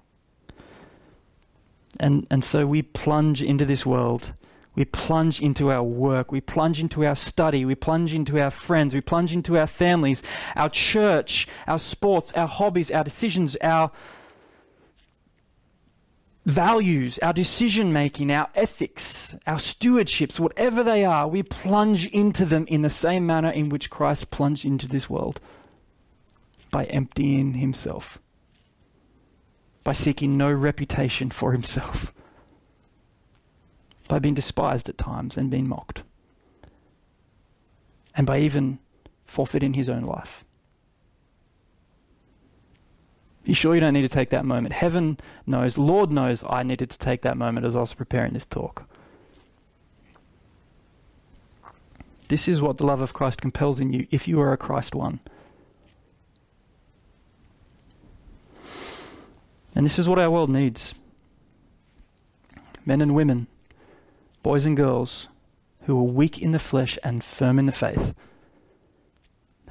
And, 1.99 2.25
and 2.31 2.41
so 2.41 2.65
we 2.65 2.83
plunge 2.83 3.43
into 3.43 3.65
this 3.65 3.85
world. 3.85 4.31
We 4.75 4.85
plunge 4.85 5.41
into 5.41 5.71
our 5.71 5.83
work. 5.83 6.31
We 6.31 6.39
plunge 6.39 6.79
into 6.79 7.05
our 7.05 7.17
study. 7.17 7.65
We 7.65 7.75
plunge 7.75 8.13
into 8.13 8.39
our 8.39 8.49
friends. 8.49 8.93
We 8.93 9.01
plunge 9.01 9.33
into 9.33 9.57
our 9.57 9.67
families, 9.67 10.23
our 10.55 10.69
church, 10.69 11.49
our 11.67 11.79
sports, 11.79 12.31
our 12.31 12.47
hobbies, 12.47 12.91
our 12.91 13.03
decisions, 13.03 13.57
our 13.57 13.91
values, 16.45 17.19
our 17.19 17.33
decision 17.33 17.93
making, 17.93 18.31
our 18.31 18.49
ethics, 18.55 19.35
our 19.45 19.57
stewardships, 19.57 20.39
whatever 20.39 20.83
they 20.83 21.05
are, 21.05 21.27
we 21.27 21.43
plunge 21.43 22.07
into 22.07 22.45
them 22.45 22.65
in 22.67 22.81
the 22.81 22.89
same 22.89 23.25
manner 23.25 23.51
in 23.51 23.69
which 23.69 23.89
Christ 23.89 24.31
plunged 24.31 24.65
into 24.65 24.87
this 24.87 25.09
world. 25.09 25.39
By 26.71 26.85
emptying 26.85 27.55
himself, 27.55 28.19
by 29.83 29.91
seeking 29.91 30.37
no 30.37 30.49
reputation 30.51 31.29
for 31.29 31.51
himself, 31.51 32.13
by 34.07 34.19
being 34.19 34.35
despised 34.35 34.87
at 34.87 34.97
times 34.97 35.35
and 35.35 35.51
being 35.51 35.67
mocked, 35.67 36.03
and 38.15 38.25
by 38.25 38.39
even 38.39 38.79
forfeiting 39.25 39.73
his 39.73 39.89
own 39.89 40.03
life. 40.03 40.45
You 43.51 43.55
sure 43.55 43.75
you 43.75 43.81
don't 43.81 43.91
need 43.91 44.03
to 44.03 44.07
take 44.07 44.29
that 44.29 44.45
moment? 44.45 44.71
Heaven 44.71 45.17
knows, 45.45 45.77
Lord 45.77 46.09
knows 46.09 46.41
I 46.47 46.63
needed 46.63 46.89
to 46.91 46.97
take 46.97 47.23
that 47.23 47.35
moment 47.35 47.65
as 47.65 47.75
I 47.75 47.81
was 47.81 47.93
preparing 47.93 48.31
this 48.31 48.45
talk. 48.45 48.87
This 52.29 52.47
is 52.47 52.61
what 52.61 52.77
the 52.77 52.85
love 52.85 53.01
of 53.01 53.11
Christ 53.11 53.41
compels 53.41 53.81
in 53.81 53.91
you 53.91 54.07
if 54.09 54.25
you 54.25 54.39
are 54.39 54.53
a 54.53 54.57
Christ 54.57 54.95
one. 54.95 55.19
And 59.75 59.85
this 59.85 59.99
is 59.99 60.07
what 60.07 60.17
our 60.17 60.31
world 60.31 60.49
needs 60.49 60.95
men 62.85 63.01
and 63.01 63.13
women, 63.13 63.47
boys 64.43 64.65
and 64.65 64.77
girls, 64.77 65.27
who 65.81 65.99
are 65.99 66.03
weak 66.03 66.41
in 66.41 66.51
the 66.51 66.57
flesh 66.57 66.97
and 67.03 67.21
firm 67.21 67.59
in 67.59 67.65
the 67.65 67.73
faith, 67.73 68.15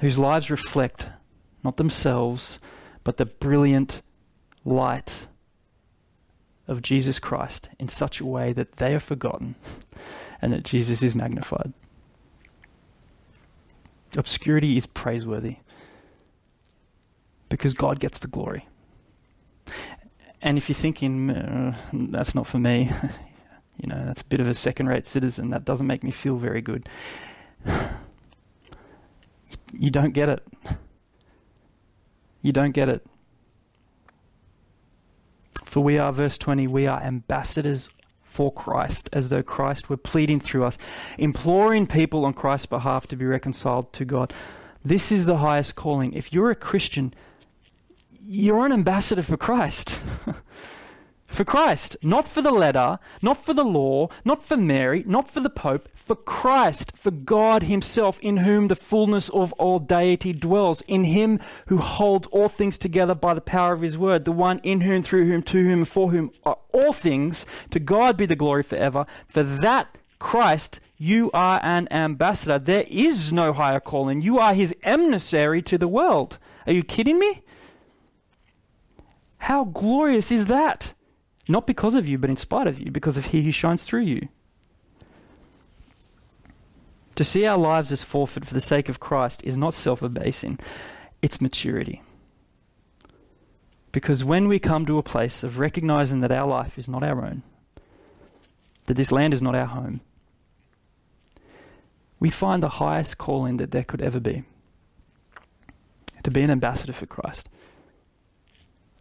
whose 0.01 0.19
lives 0.19 0.51
reflect 0.51 1.07
not 1.63 1.77
themselves 1.77 2.59
but 3.03 3.17
the 3.17 3.25
brilliant 3.25 4.01
light 4.63 5.27
of 6.67 6.81
Jesus 6.81 7.19
Christ 7.19 7.69
in 7.79 7.87
such 7.87 8.19
a 8.19 8.25
way 8.25 8.53
that 8.53 8.73
they 8.73 8.93
are 8.93 8.99
forgotten 8.99 9.55
and 10.41 10.53
that 10.53 10.63
Jesus 10.63 11.01
is 11.03 11.15
magnified. 11.15 11.73
Obscurity 14.17 14.77
is 14.77 14.85
praiseworthy 14.85 15.57
because 17.49 17.73
God 17.73 17.99
gets 17.99 18.19
the 18.19 18.27
glory. 18.27 18.67
And 20.41 20.57
if 20.57 20.69
you're 20.69 20.75
thinking, 20.75 21.29
uh, 21.29 21.75
that's 21.93 22.33
not 22.35 22.47
for 22.47 22.57
me, 22.57 22.91
You 23.81 23.87
know, 23.87 24.05
that's 24.05 24.21
a 24.21 24.25
bit 24.25 24.39
of 24.39 24.47
a 24.47 24.53
second 24.53 24.87
rate 24.87 25.07
citizen. 25.07 25.49
That 25.49 25.65
doesn't 25.65 25.87
make 25.87 26.03
me 26.03 26.11
feel 26.11 26.37
very 26.37 26.61
good. 26.61 26.87
you 29.73 29.89
don't 29.89 30.13
get 30.13 30.29
it. 30.29 30.47
You 32.41 32.51
don't 32.51 32.71
get 32.71 32.89
it. 32.89 33.05
For 35.63 35.81
we 35.81 35.97
are, 35.97 36.11
verse 36.11 36.37
20, 36.37 36.67
we 36.67 36.87
are 36.87 37.01
ambassadors 37.01 37.89
for 38.23 38.51
Christ, 38.51 39.09
as 39.13 39.29
though 39.29 39.43
Christ 39.43 39.89
were 39.89 39.97
pleading 39.97 40.39
through 40.39 40.65
us, 40.65 40.77
imploring 41.17 41.87
people 41.87 42.25
on 42.25 42.33
Christ's 42.33 42.65
behalf 42.65 43.07
to 43.07 43.15
be 43.15 43.25
reconciled 43.25 43.91
to 43.93 44.05
God. 44.05 44.33
This 44.83 45.11
is 45.11 45.25
the 45.25 45.37
highest 45.37 45.75
calling. 45.75 46.13
If 46.13 46.33
you're 46.33 46.49
a 46.49 46.55
Christian, 46.55 47.13
you're 48.21 48.65
an 48.65 48.71
ambassador 48.71 49.21
for 49.21 49.37
Christ. 49.37 49.99
for 51.31 51.45
Christ, 51.45 51.95
not 52.01 52.27
for 52.27 52.41
the 52.41 52.51
letter, 52.51 52.99
not 53.21 53.43
for 53.43 53.53
the 53.53 53.63
law, 53.63 54.09
not 54.25 54.43
for 54.43 54.57
Mary, 54.57 55.03
not 55.07 55.29
for 55.29 55.39
the 55.39 55.49
Pope, 55.49 55.87
for 55.95 56.15
Christ, 56.15 56.91
for 56.95 57.11
God 57.11 57.63
Himself, 57.63 58.19
in 58.19 58.37
whom 58.37 58.67
the 58.67 58.75
fullness 58.75 59.29
of 59.29 59.53
all 59.53 59.79
deity 59.79 60.33
dwells, 60.33 60.81
in 60.87 61.05
Him 61.05 61.39
who 61.67 61.77
holds 61.77 62.27
all 62.27 62.49
things 62.49 62.77
together 62.77 63.15
by 63.15 63.33
the 63.33 63.41
power 63.41 63.73
of 63.73 63.81
His 63.81 63.97
word, 63.97 64.25
the 64.25 64.31
one 64.31 64.59
in 64.59 64.81
whom, 64.81 65.01
through 65.01 65.27
whom, 65.27 65.41
to 65.43 65.63
whom, 65.63 65.85
for 65.85 66.11
whom 66.11 66.31
are 66.43 66.57
all 66.73 66.93
things, 66.93 67.45
to 67.69 67.79
God 67.79 68.17
be 68.17 68.25
the 68.25 68.35
glory 68.35 68.63
forever. 68.63 69.05
For 69.27 69.43
that 69.43 69.97
Christ, 70.19 70.79
you 70.97 71.31
are 71.33 71.59
an 71.63 71.87
ambassador. 71.91 72.59
There 72.59 72.85
is 72.87 73.31
no 73.31 73.53
higher 73.53 73.79
calling. 73.79 74.21
You 74.21 74.37
are 74.37 74.53
His 74.53 74.75
emissary 74.83 75.61
to 75.63 75.77
the 75.77 75.87
world. 75.87 76.37
Are 76.67 76.73
you 76.73 76.83
kidding 76.83 77.17
me? 77.17 77.41
How 79.37 79.63
glorious 79.63 80.31
is 80.31 80.45
that? 80.45 80.93
Not 81.51 81.67
because 81.67 81.95
of 81.95 82.07
you, 82.07 82.17
but 82.17 82.29
in 82.29 82.37
spite 82.37 82.67
of 82.67 82.79
you, 82.79 82.91
because 82.91 83.17
of 83.17 83.25
He 83.25 83.43
who 83.43 83.51
shines 83.51 83.83
through 83.83 84.03
you. 84.03 84.29
To 87.15 87.25
see 87.25 87.45
our 87.45 87.57
lives 87.57 87.91
as 87.91 88.03
forfeit 88.03 88.45
for 88.45 88.53
the 88.53 88.61
sake 88.61 88.87
of 88.87 89.01
Christ 89.01 89.41
is 89.43 89.57
not 89.57 89.73
self 89.73 90.01
abasing, 90.01 90.59
it's 91.21 91.41
maturity. 91.41 92.01
Because 93.91 94.23
when 94.23 94.47
we 94.47 94.59
come 94.59 94.85
to 94.85 94.97
a 94.97 95.03
place 95.03 95.43
of 95.43 95.59
recognizing 95.59 96.21
that 96.21 96.31
our 96.31 96.47
life 96.47 96.77
is 96.77 96.87
not 96.87 97.03
our 97.03 97.25
own, 97.25 97.43
that 98.85 98.93
this 98.93 99.11
land 99.11 99.33
is 99.33 99.41
not 99.41 99.53
our 99.53 99.65
home, 99.65 99.99
we 102.17 102.29
find 102.29 102.63
the 102.63 102.79
highest 102.79 103.17
calling 103.17 103.57
that 103.57 103.71
there 103.71 103.83
could 103.83 104.01
ever 104.01 104.21
be 104.21 104.43
to 106.23 106.31
be 106.31 106.43
an 106.43 106.51
ambassador 106.51 106.93
for 106.93 107.07
Christ, 107.07 107.49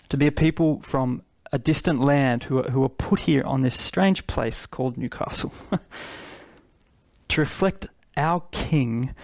to 0.09 0.16
be 0.16 0.26
a 0.26 0.32
people 0.32 0.80
from 0.82 1.22
a 1.53 1.59
distant 1.59 2.01
land 2.01 2.44
who 2.44 2.59
are, 2.59 2.70
who 2.70 2.84
are 2.84 2.88
put 2.88 3.20
here 3.20 3.42
on 3.44 3.61
this 3.61 3.78
strange 3.78 4.26
place 4.26 4.66
called 4.66 4.96
Newcastle 4.96 5.53
to 7.28 7.40
reflect 7.40 7.86
our 8.16 8.42
King 8.53 9.14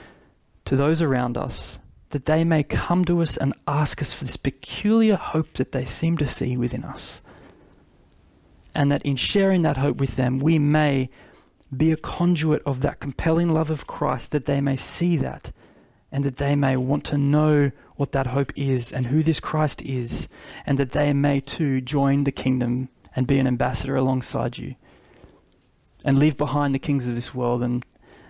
to 0.65 0.77
those 0.77 1.01
around 1.01 1.37
us, 1.37 1.79
that 2.11 2.27
they 2.27 2.45
may 2.45 2.63
come 2.63 3.05
to 3.05 3.23
us 3.23 3.37
and 3.37 3.55
ask 3.69 4.03
us 4.03 4.13
for 4.13 4.25
this 4.25 4.37
peculiar 4.37 5.17
hope 5.17 5.55
that 5.55 5.73
they 5.73 5.85
seem 5.85 6.17
to 6.19 6.27
see 6.27 6.57
within 6.57 6.85
us. 6.85 7.21
And 8.75 8.91
that 8.93 9.03
in 9.03 9.17
sharing 9.17 9.63
that 9.63 9.77
hope 9.77 9.97
with 9.97 10.17
them, 10.17 10.39
we 10.39 10.59
may 10.59 11.09
be 11.75 11.93
a 11.93 11.97
conduit 11.97 12.63
of 12.67 12.81
that 12.83 13.01
compelling 13.01 13.51
love 13.51 13.71
of 13.71 13.87
Christ, 13.87 14.33
that 14.33 14.47
they 14.47 14.61
may 14.61 14.77
see 14.77 15.17
that 15.17 15.53
and 16.13 16.25
that 16.25 16.37
they 16.37 16.55
may 16.55 16.77
want 16.77 17.05
to 17.05 17.19
know 17.19 17.71
what 17.97 18.13
that 18.13 18.29
hope 18.29 18.53
is 18.57 18.93
and 18.93 19.07
who 19.07 19.23
this 19.23 19.41
Christ 19.41 19.83
is, 19.83 20.29
and 20.65 20.79
that 20.79 20.93
they 20.93 21.13
may 21.13 21.41
too 21.41 21.81
join 21.81 22.25
the 22.25 22.33
kingdom 22.33 22.89
and 23.15 23.27
be 23.27 23.39
an 23.39 23.47
ambassador 23.47 23.97
alongside 23.97 24.59
you, 24.59 24.75
and 26.05 26.19
leave 26.19 26.37
behind 26.37 26.75
the 26.75 26.79
kings 26.79 27.09
of 27.09 27.15
this 27.15 27.35
world 27.35 27.63
and, 27.63 27.85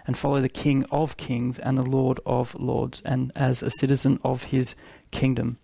and 0.07 0.17
follow 0.17 0.41
the 0.41 0.49
King 0.49 0.85
of 0.91 1.17
kings 1.17 1.59
and 1.59 1.77
the 1.77 1.83
Lord 1.83 2.21
of 2.25 2.55
lords, 2.55 3.03
and 3.05 3.33
as 3.35 3.63
a 3.63 3.71
citizen 3.71 4.21
of 4.25 4.45
his 4.45 4.75
kingdom, 5.11 5.59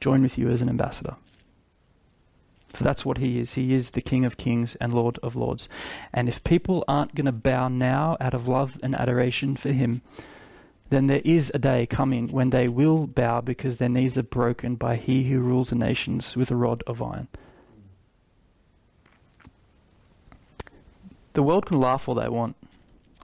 join 0.00 0.22
with 0.22 0.38
you 0.38 0.50
as 0.50 0.62
an 0.62 0.68
ambassador. 0.68 1.16
For 2.72 2.84
that's 2.84 3.04
what 3.04 3.18
he 3.18 3.40
is. 3.40 3.54
He 3.54 3.74
is 3.74 3.90
the 3.90 4.00
King 4.00 4.24
of 4.24 4.36
kings 4.36 4.76
and 4.76 4.94
Lord 4.94 5.18
of 5.22 5.34
lords. 5.34 5.68
And 6.12 6.28
if 6.28 6.44
people 6.44 6.84
aren't 6.86 7.16
going 7.16 7.26
to 7.26 7.32
bow 7.32 7.68
now 7.68 8.16
out 8.20 8.32
of 8.32 8.46
love 8.46 8.78
and 8.82 8.94
adoration 8.94 9.56
for 9.56 9.72
him, 9.72 10.02
then 10.90 11.06
there 11.06 11.22
is 11.24 11.50
a 11.54 11.58
day 11.58 11.86
coming 11.86 12.28
when 12.28 12.50
they 12.50 12.66
will 12.68 13.06
bow 13.06 13.40
because 13.40 13.78
their 13.78 13.88
knees 13.88 14.18
are 14.18 14.24
broken 14.24 14.74
by 14.74 14.96
he 14.96 15.24
who 15.24 15.38
rules 15.38 15.70
the 15.70 15.76
nations 15.76 16.36
with 16.36 16.50
a 16.50 16.56
rod 16.56 16.82
of 16.86 17.00
iron. 17.00 17.28
The 21.32 21.44
world 21.44 21.66
can 21.66 21.78
laugh 21.78 22.08
all 22.08 22.16
they 22.16 22.28
want. 22.28 22.56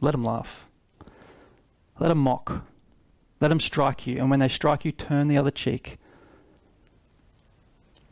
Let 0.00 0.12
them 0.12 0.22
laugh. 0.22 0.68
Let 1.98 2.08
them 2.08 2.18
mock. 2.18 2.64
Let 3.40 3.48
them 3.48 3.58
strike 3.58 4.06
you. 4.06 4.18
And 4.18 4.30
when 4.30 4.38
they 4.38 4.48
strike 4.48 4.84
you, 4.84 4.92
turn 4.92 5.26
the 5.26 5.38
other 5.38 5.50
cheek. 5.50 5.98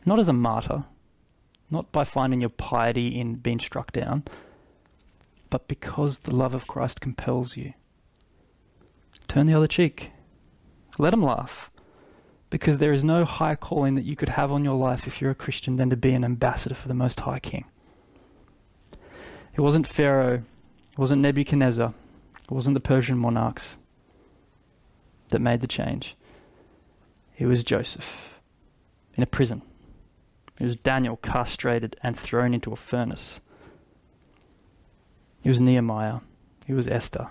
Not 0.05 0.19
as 0.19 0.27
a 0.27 0.33
martyr, 0.33 0.83
not 1.71 1.93
by 1.93 2.03
finding 2.03 2.41
your 2.41 2.49
piety 2.49 3.19
in 3.19 3.35
being 3.35 3.59
struck 3.59 3.93
down, 3.93 4.23
but 5.49 5.69
because 5.69 6.19
the 6.19 6.35
love 6.35 6.53
of 6.53 6.67
Christ 6.67 6.99
compels 6.99 7.55
you. 7.55 7.73
Turn 9.27 9.47
the 9.47 9.53
other 9.53 9.67
cheek. 9.67 10.11
Let 10.97 11.11
them 11.11 11.23
laugh. 11.23 11.69
Because 12.49 12.77
there 12.77 12.93
is 12.93 13.03
no 13.03 13.25
higher 13.25 13.55
calling 13.55 13.95
that 13.95 14.05
you 14.05 14.15
could 14.15 14.29
have 14.29 14.51
on 14.51 14.63
your 14.63 14.75
life 14.75 15.07
if 15.07 15.19
you're 15.19 15.31
a 15.31 15.35
Christian 15.35 15.75
than 15.75 15.89
to 15.89 15.97
be 15.97 16.13
an 16.13 16.23
ambassador 16.23 16.75
for 16.75 16.87
the 16.87 16.93
Most 16.93 17.19
High 17.21 17.39
King. 17.39 17.65
It 19.55 19.61
wasn't 19.61 19.87
Pharaoh, 19.87 20.43
it 20.91 20.97
wasn't 20.97 21.21
Nebuchadnezzar, 21.21 21.93
it 22.43 22.51
wasn't 22.51 22.73
the 22.73 22.81
Persian 22.81 23.17
monarchs 23.17 23.77
that 25.29 25.39
made 25.39 25.61
the 25.61 25.67
change. 25.67 26.15
It 27.37 27.47
was 27.47 27.63
Joseph 27.63 28.39
in 29.15 29.23
a 29.23 29.27
prison. 29.27 29.61
It 30.59 30.63
was 30.63 30.75
Daniel 30.75 31.17
castrated 31.17 31.97
and 32.01 32.17
thrown 32.17 32.53
into 32.53 32.71
a 32.71 32.77
furnace. 32.77 33.41
It 35.43 35.49
was 35.49 35.59
Nehemiah. 35.59 36.19
It 36.67 36.73
was 36.73 36.87
Esther. 36.87 37.29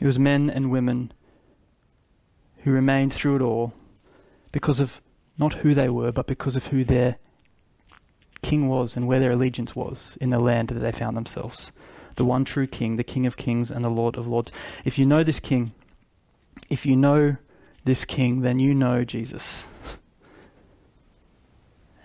It 0.00 0.06
was 0.06 0.18
men 0.18 0.50
and 0.50 0.70
women 0.70 1.12
who 2.58 2.70
remained 2.70 3.12
through 3.12 3.36
it 3.36 3.42
all 3.42 3.74
because 4.52 4.80
of 4.80 5.00
not 5.38 5.54
who 5.54 5.74
they 5.74 5.88
were, 5.88 6.12
but 6.12 6.26
because 6.26 6.56
of 6.56 6.68
who 6.68 6.84
their 6.84 7.16
king 8.42 8.68
was 8.68 8.96
and 8.96 9.06
where 9.06 9.20
their 9.20 9.32
allegiance 9.32 9.74
was 9.74 10.16
in 10.20 10.30
the 10.30 10.38
land 10.38 10.68
that 10.68 10.80
they 10.80 10.92
found 10.92 11.16
themselves. 11.16 11.72
The 12.16 12.24
one 12.24 12.44
true 12.44 12.66
king, 12.66 12.96
the 12.96 13.04
king 13.04 13.26
of 13.26 13.36
kings 13.36 13.70
and 13.70 13.84
the 13.84 13.90
lord 13.90 14.16
of 14.16 14.26
lords. 14.26 14.52
If 14.84 14.98
you 14.98 15.06
know 15.06 15.24
this 15.24 15.40
king, 15.40 15.72
if 16.68 16.86
you 16.86 16.96
know 16.96 17.36
this 17.84 18.04
king, 18.04 18.42
then 18.42 18.58
you 18.58 18.74
know 18.74 19.04
Jesus. 19.04 19.66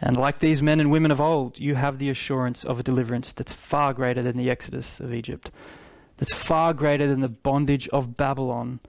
And 0.02 0.16
like 0.16 0.40
these 0.40 0.62
men 0.62 0.80
and 0.80 0.90
women 0.90 1.12
of 1.12 1.20
old, 1.20 1.60
you 1.60 1.76
have 1.76 2.00
the 2.00 2.10
assurance 2.10 2.64
of 2.64 2.80
a 2.80 2.84
deliverance 2.84 3.34
that's 3.34 3.52
far 3.52 3.94
greater 3.94 4.22
than 4.22 4.38
the 4.38 4.50
exodus 4.50 5.02
of 5.02 5.14
Egypt 5.14 5.52
that's 6.20 6.34
far 6.34 6.74
greater 6.74 7.08
than 7.08 7.22
the 7.22 7.30
bondage 7.30 7.88
of 7.90 8.18
Babylon. 8.18 8.82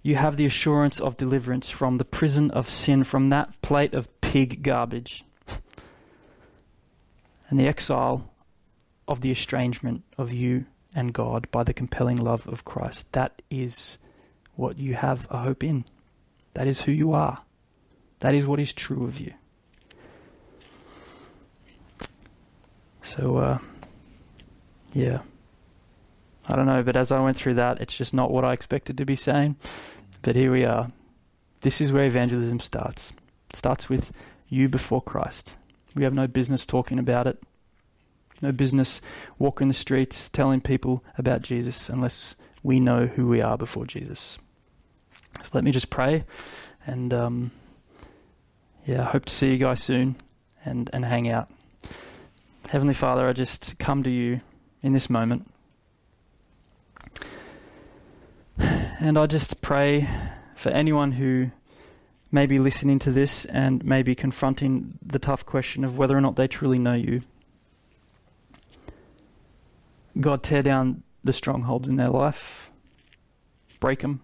You 0.00 0.16
have 0.16 0.38
the 0.38 0.46
assurance 0.46 0.98
of 0.98 1.18
deliverance 1.18 1.68
from 1.68 1.98
the 1.98 2.04
prison 2.04 2.50
of 2.50 2.68
sin, 2.68 3.04
from 3.04 3.28
that 3.28 3.60
plate 3.60 3.92
of 3.92 4.08
pig 4.22 4.62
garbage, 4.62 5.22
and 7.50 7.60
the 7.60 7.68
exile 7.68 8.32
of 9.06 9.20
the 9.20 9.30
estrangement 9.30 10.02
of 10.16 10.32
you 10.32 10.64
and 10.94 11.12
God 11.12 11.46
by 11.50 11.62
the 11.62 11.74
compelling 11.74 12.16
love 12.16 12.48
of 12.48 12.64
Christ. 12.64 13.04
That 13.12 13.42
is 13.50 13.98
what 14.54 14.78
you 14.78 14.94
have 14.94 15.26
a 15.30 15.38
hope 15.38 15.62
in. 15.62 15.84
That 16.54 16.66
is 16.66 16.82
who 16.82 16.92
you 16.92 17.12
are. 17.12 17.42
That 18.20 18.34
is 18.34 18.46
what 18.46 18.60
is 18.60 18.72
true 18.72 19.04
of 19.04 19.20
you. 19.20 19.34
So, 23.02 23.36
uh, 23.36 23.58
yeah. 24.94 25.20
I 26.52 26.56
don't 26.56 26.66
know, 26.66 26.82
but 26.82 26.96
as 26.96 27.10
I 27.10 27.18
went 27.18 27.38
through 27.38 27.54
that, 27.54 27.80
it's 27.80 27.96
just 27.96 28.12
not 28.12 28.30
what 28.30 28.44
I 28.44 28.52
expected 28.52 28.98
to 28.98 29.06
be 29.06 29.16
saying. 29.16 29.56
But 30.20 30.36
here 30.36 30.52
we 30.52 30.66
are. 30.66 30.90
This 31.62 31.80
is 31.80 31.92
where 31.92 32.04
evangelism 32.04 32.60
starts. 32.60 33.14
It 33.48 33.56
starts 33.56 33.88
with 33.88 34.12
you 34.50 34.68
before 34.68 35.00
Christ. 35.00 35.54
We 35.94 36.04
have 36.04 36.12
no 36.12 36.26
business 36.26 36.66
talking 36.66 36.98
about 36.98 37.26
it. 37.26 37.42
No 38.42 38.52
business 38.52 39.00
walking 39.38 39.68
the 39.68 39.74
streets 39.74 40.28
telling 40.28 40.60
people 40.60 41.02
about 41.16 41.40
Jesus 41.40 41.88
unless 41.88 42.36
we 42.62 42.80
know 42.80 43.06
who 43.06 43.26
we 43.28 43.40
are 43.40 43.56
before 43.56 43.86
Jesus. 43.86 44.38
So 45.42 45.50
let 45.54 45.64
me 45.64 45.70
just 45.70 45.88
pray, 45.88 46.24
and 46.86 47.14
um, 47.14 47.50
yeah, 48.84 49.02
I 49.02 49.10
hope 49.10 49.24
to 49.24 49.34
see 49.34 49.52
you 49.52 49.56
guys 49.56 49.82
soon 49.82 50.16
and, 50.66 50.90
and 50.92 51.06
hang 51.06 51.30
out. 51.30 51.50
Heavenly 52.68 52.94
Father, 52.94 53.26
I 53.26 53.32
just 53.32 53.78
come 53.78 54.02
to 54.02 54.10
you 54.10 54.42
in 54.82 54.92
this 54.92 55.08
moment. 55.08 55.51
And 59.04 59.18
I 59.18 59.26
just 59.26 59.60
pray 59.60 60.08
for 60.54 60.68
anyone 60.68 61.10
who 61.10 61.50
may 62.30 62.46
be 62.46 62.60
listening 62.60 63.00
to 63.00 63.10
this 63.10 63.44
and 63.46 63.84
may 63.84 64.04
be 64.04 64.14
confronting 64.14 64.96
the 65.04 65.18
tough 65.18 65.44
question 65.44 65.82
of 65.82 65.98
whether 65.98 66.16
or 66.16 66.20
not 66.20 66.36
they 66.36 66.46
truly 66.46 66.78
know 66.78 66.94
you. 66.94 67.22
God, 70.20 70.44
tear 70.44 70.62
down 70.62 71.02
the 71.24 71.32
strongholds 71.32 71.88
in 71.88 71.96
their 71.96 72.10
life, 72.10 72.70
break 73.80 74.02
them, 74.02 74.20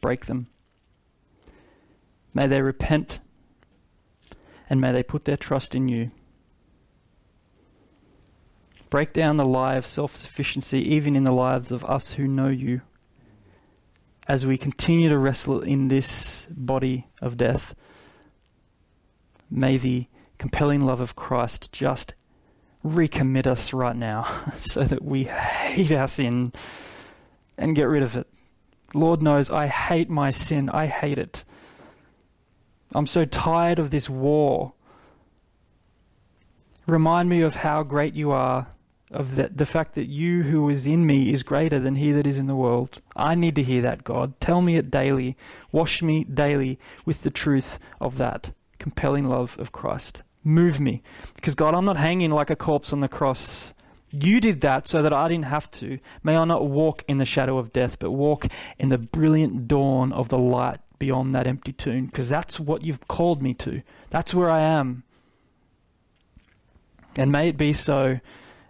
break 0.00 0.24
them. 0.24 0.46
May 2.32 2.46
they 2.46 2.62
repent 2.62 3.20
and 4.70 4.80
may 4.80 4.92
they 4.92 5.02
put 5.02 5.26
their 5.26 5.36
trust 5.36 5.74
in 5.74 5.88
you. 5.88 6.10
Break 8.88 9.12
down 9.12 9.36
the 9.36 9.44
lie 9.44 9.74
of 9.74 9.84
self 9.84 10.16
sufficiency, 10.16 10.78
even 10.94 11.14
in 11.14 11.24
the 11.24 11.32
lives 11.32 11.70
of 11.70 11.84
us 11.84 12.14
who 12.14 12.26
know 12.26 12.48
you, 12.48 12.80
as 14.26 14.46
we 14.46 14.56
continue 14.56 15.08
to 15.08 15.18
wrestle 15.18 15.60
in 15.60 15.88
this 15.88 16.46
body 16.50 17.06
of 17.20 17.36
death. 17.36 17.74
May 19.50 19.76
the 19.76 20.06
compelling 20.38 20.80
love 20.80 21.00
of 21.00 21.14
Christ 21.14 21.72
just 21.72 22.14
recommit 22.84 23.46
us 23.46 23.72
right 23.72 23.96
now 23.96 24.52
so 24.56 24.84
that 24.84 25.02
we 25.02 25.24
hate 25.24 25.92
our 25.92 26.08
sin 26.08 26.52
and 27.56 27.76
get 27.76 27.84
rid 27.84 28.02
of 28.02 28.16
it. 28.16 28.26
Lord 28.94 29.22
knows 29.22 29.50
I 29.50 29.66
hate 29.66 30.08
my 30.08 30.30
sin. 30.30 30.68
I 30.70 30.86
hate 30.86 31.18
it. 31.18 31.44
I'm 32.94 33.06
so 33.06 33.24
tired 33.24 33.78
of 33.78 33.90
this 33.90 34.08
war. 34.08 34.72
Remind 36.86 37.28
me 37.28 37.40
of 37.40 37.56
how 37.56 37.82
great 37.82 38.14
you 38.14 38.30
are, 38.30 38.68
of 39.14 39.36
the, 39.36 39.48
the 39.48 39.66
fact 39.66 39.94
that 39.94 40.06
you 40.06 40.42
who 40.42 40.68
is 40.68 40.86
in 40.86 41.06
me 41.06 41.32
is 41.32 41.42
greater 41.42 41.78
than 41.78 41.94
he 41.94 42.12
that 42.12 42.26
is 42.26 42.38
in 42.38 42.46
the 42.46 42.56
world. 42.56 43.00
I 43.16 43.34
need 43.34 43.54
to 43.54 43.62
hear 43.62 43.80
that, 43.82 44.04
God. 44.04 44.38
Tell 44.40 44.60
me 44.60 44.76
it 44.76 44.90
daily. 44.90 45.36
Wash 45.72 46.02
me 46.02 46.24
daily 46.24 46.78
with 47.04 47.22
the 47.22 47.30
truth 47.30 47.78
of 48.00 48.18
that 48.18 48.52
compelling 48.78 49.26
love 49.26 49.56
of 49.58 49.72
Christ. 49.72 50.22
Move 50.42 50.80
me. 50.80 51.02
Because, 51.34 51.54
God, 51.54 51.74
I'm 51.74 51.84
not 51.84 51.96
hanging 51.96 52.30
like 52.30 52.50
a 52.50 52.56
corpse 52.56 52.92
on 52.92 53.00
the 53.00 53.08
cross. 53.08 53.72
You 54.10 54.40
did 54.40 54.60
that 54.60 54.86
so 54.86 55.02
that 55.02 55.12
I 55.12 55.28
didn't 55.28 55.46
have 55.46 55.70
to. 55.72 55.98
May 56.22 56.36
I 56.36 56.44
not 56.44 56.68
walk 56.68 57.04
in 57.08 57.18
the 57.18 57.24
shadow 57.24 57.58
of 57.58 57.72
death, 57.72 57.98
but 57.98 58.10
walk 58.10 58.46
in 58.78 58.90
the 58.90 58.98
brilliant 58.98 59.66
dawn 59.66 60.12
of 60.12 60.28
the 60.28 60.38
light 60.38 60.80
beyond 60.98 61.34
that 61.34 61.46
empty 61.46 61.72
tomb, 61.72 62.06
because 62.06 62.28
that's 62.28 62.60
what 62.60 62.82
you've 62.82 63.08
called 63.08 63.42
me 63.42 63.54
to. 63.54 63.82
That's 64.10 64.32
where 64.32 64.48
I 64.50 64.60
am. 64.60 65.02
And 67.16 67.32
may 67.32 67.48
it 67.48 67.56
be 67.56 67.72
so, 67.72 68.20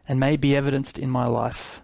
and 0.08 0.20
may 0.20 0.36
be 0.36 0.56
evidenced 0.56 0.98
in 0.98 1.10
my 1.10 1.26
life. 1.26 1.80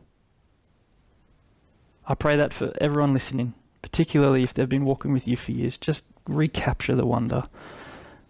I 2.06 2.14
pray 2.14 2.36
that 2.36 2.52
for 2.52 2.72
everyone 2.80 3.12
listening, 3.12 3.54
particularly 3.82 4.42
if 4.42 4.52
they've 4.52 4.68
been 4.68 4.84
walking 4.84 5.12
with 5.12 5.28
you 5.28 5.36
for 5.36 5.52
years, 5.52 5.78
just 5.78 6.04
recapture 6.26 6.94
the 6.94 7.06
wonder 7.06 7.44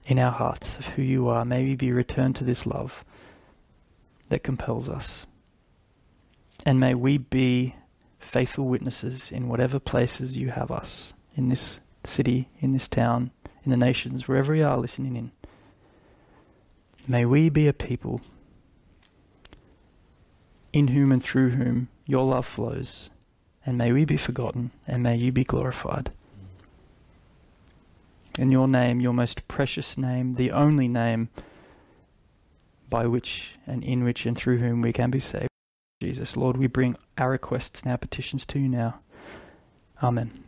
in 0.04 0.18
our 0.18 0.32
hearts 0.32 0.78
of 0.78 0.86
who 0.86 1.02
you 1.02 1.28
are. 1.28 1.44
May 1.44 1.64
we 1.64 1.76
be 1.76 1.92
returned 1.92 2.36
to 2.36 2.44
this 2.44 2.66
love 2.66 3.04
that 4.28 4.42
compels 4.42 4.88
us. 4.88 5.26
And 6.64 6.78
may 6.78 6.94
we 6.94 7.18
be 7.18 7.74
faithful 8.18 8.66
witnesses 8.66 9.32
in 9.32 9.48
whatever 9.48 9.78
places 9.78 10.36
you 10.36 10.50
have 10.50 10.70
us, 10.70 11.14
in 11.34 11.48
this 11.48 11.80
city, 12.04 12.48
in 12.60 12.72
this 12.72 12.88
town, 12.88 13.30
in 13.64 13.70
the 13.70 13.76
nations, 13.76 14.28
wherever 14.28 14.52
we 14.52 14.62
are 14.62 14.76
listening 14.76 15.16
in. 15.16 15.32
May 17.08 17.24
we 17.24 17.48
be 17.48 17.66
a 17.66 17.72
people 17.72 18.20
in 20.72 20.88
whom 20.88 21.12
and 21.12 21.22
through 21.22 21.50
whom 21.50 21.88
your 22.06 22.24
love 22.24 22.46
flows, 22.46 23.10
and 23.64 23.76
may 23.76 23.92
we 23.92 24.04
be 24.04 24.16
forgotten, 24.16 24.70
and 24.86 25.02
may 25.02 25.16
you 25.16 25.32
be 25.32 25.44
glorified. 25.44 26.10
In 28.38 28.50
your 28.50 28.68
name, 28.68 29.00
your 29.00 29.12
most 29.12 29.46
precious 29.48 29.98
name, 29.98 30.34
the 30.34 30.50
only 30.50 30.88
name 30.88 31.28
by 32.88 33.06
which 33.06 33.54
and 33.66 33.84
in 33.84 34.04
which 34.04 34.26
and 34.26 34.36
through 34.36 34.58
whom 34.58 34.82
we 34.82 34.92
can 34.92 35.10
be 35.10 35.20
saved. 35.20 35.48
Jesus, 36.02 36.36
Lord, 36.36 36.56
we 36.56 36.66
bring 36.66 36.96
our 37.18 37.30
requests 37.30 37.82
and 37.82 37.90
our 37.90 37.98
petitions 37.98 38.46
to 38.46 38.58
you 38.58 38.68
now. 38.68 39.00
Amen. 40.02 40.44